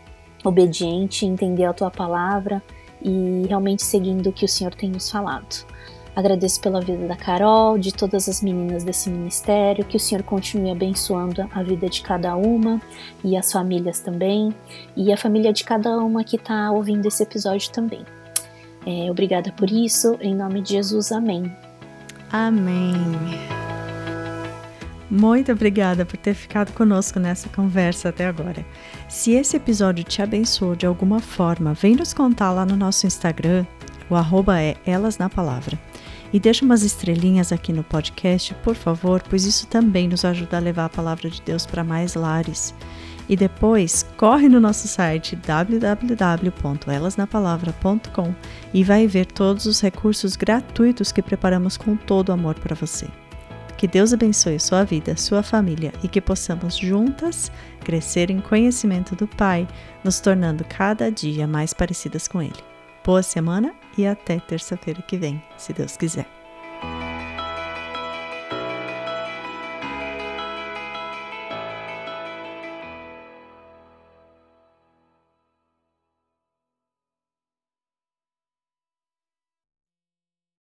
obediente, 0.44 1.26
entender 1.26 1.64
a 1.64 1.72
tua 1.72 1.90
palavra 1.90 2.62
e 3.00 3.44
realmente 3.48 3.82
seguindo 3.82 4.28
o 4.28 4.32
que 4.32 4.44
o 4.44 4.48
Senhor 4.48 4.74
tem 4.74 4.90
nos 4.90 5.10
falado. 5.10 5.66
Agradeço 6.14 6.60
pela 6.60 6.80
vida 6.80 7.06
da 7.08 7.16
Carol, 7.16 7.78
de 7.78 7.92
todas 7.92 8.28
as 8.28 8.42
meninas 8.42 8.84
desse 8.84 9.08
ministério, 9.08 9.84
que 9.84 9.96
o 9.96 10.00
Senhor 10.00 10.22
continue 10.22 10.70
abençoando 10.70 11.48
a 11.50 11.62
vida 11.62 11.88
de 11.88 12.02
cada 12.02 12.36
uma 12.36 12.82
e 13.24 13.34
as 13.34 13.50
famílias 13.50 14.00
também, 14.00 14.54
e 14.94 15.10
a 15.10 15.16
família 15.16 15.54
de 15.54 15.64
cada 15.64 15.96
uma 15.98 16.22
que 16.22 16.36
está 16.36 16.70
ouvindo 16.70 17.06
esse 17.06 17.22
episódio 17.22 17.72
também. 17.72 18.04
É, 18.86 19.10
obrigada 19.10 19.52
por 19.52 19.70
isso, 19.70 20.18
em 20.20 20.34
nome 20.34 20.60
de 20.60 20.70
Jesus, 20.70 21.12
amém. 21.12 21.50
Amém. 22.30 22.92
Muito 25.10 25.52
obrigada 25.52 26.06
por 26.06 26.16
ter 26.16 26.32
ficado 26.32 26.72
conosco 26.72 27.20
nessa 27.20 27.48
conversa 27.50 28.08
até 28.08 28.26
agora. 28.26 28.64
Se 29.08 29.32
esse 29.32 29.56
episódio 29.56 30.02
te 30.02 30.22
abençoou 30.22 30.74
de 30.74 30.86
alguma 30.86 31.20
forma, 31.20 31.74
vem 31.74 31.94
nos 31.94 32.14
contar 32.14 32.50
lá 32.50 32.64
no 32.64 32.76
nosso 32.76 33.06
Instagram, 33.06 33.66
o 34.08 34.16
arroba 34.16 34.60
é 34.60 34.74
Elas 34.86 35.18
na 35.18 35.28
Palavra. 35.28 35.78
E 36.32 36.40
deixa 36.40 36.64
umas 36.64 36.82
estrelinhas 36.82 37.52
aqui 37.52 37.74
no 37.74 37.84
podcast, 37.84 38.54
por 38.64 38.74
favor, 38.74 39.22
pois 39.28 39.44
isso 39.44 39.66
também 39.66 40.08
nos 40.08 40.24
ajuda 40.24 40.56
a 40.56 40.60
levar 40.60 40.86
a 40.86 40.88
palavra 40.88 41.28
de 41.28 41.42
Deus 41.42 41.66
para 41.66 41.84
mais 41.84 42.14
lares. 42.14 42.74
E 43.32 43.36
depois, 43.36 44.04
corre 44.18 44.46
no 44.46 44.60
nosso 44.60 44.86
site 44.86 45.34
www.elasnapalavra.com 45.36 48.34
e 48.74 48.84
vai 48.84 49.06
ver 49.06 49.24
todos 49.24 49.64
os 49.64 49.80
recursos 49.80 50.36
gratuitos 50.36 51.10
que 51.10 51.22
preparamos 51.22 51.78
com 51.78 51.96
todo 51.96 52.30
amor 52.30 52.56
para 52.56 52.74
você. 52.74 53.08
Que 53.78 53.88
Deus 53.88 54.12
abençoe 54.12 54.60
sua 54.60 54.84
vida, 54.84 55.16
sua 55.16 55.42
família 55.42 55.94
e 56.02 56.08
que 56.08 56.20
possamos 56.20 56.76
juntas 56.76 57.50
crescer 57.80 58.30
em 58.30 58.38
conhecimento 58.38 59.16
do 59.16 59.26
Pai, 59.26 59.66
nos 60.04 60.20
tornando 60.20 60.62
cada 60.64 61.10
dia 61.10 61.46
mais 61.46 61.72
parecidas 61.72 62.28
com 62.28 62.42
Ele. 62.42 62.62
Boa 63.02 63.22
semana 63.22 63.72
e 63.96 64.06
até 64.06 64.40
terça-feira 64.40 65.00
que 65.00 65.16
vem, 65.16 65.42
se 65.56 65.72
Deus 65.72 65.96
quiser. 65.96 66.41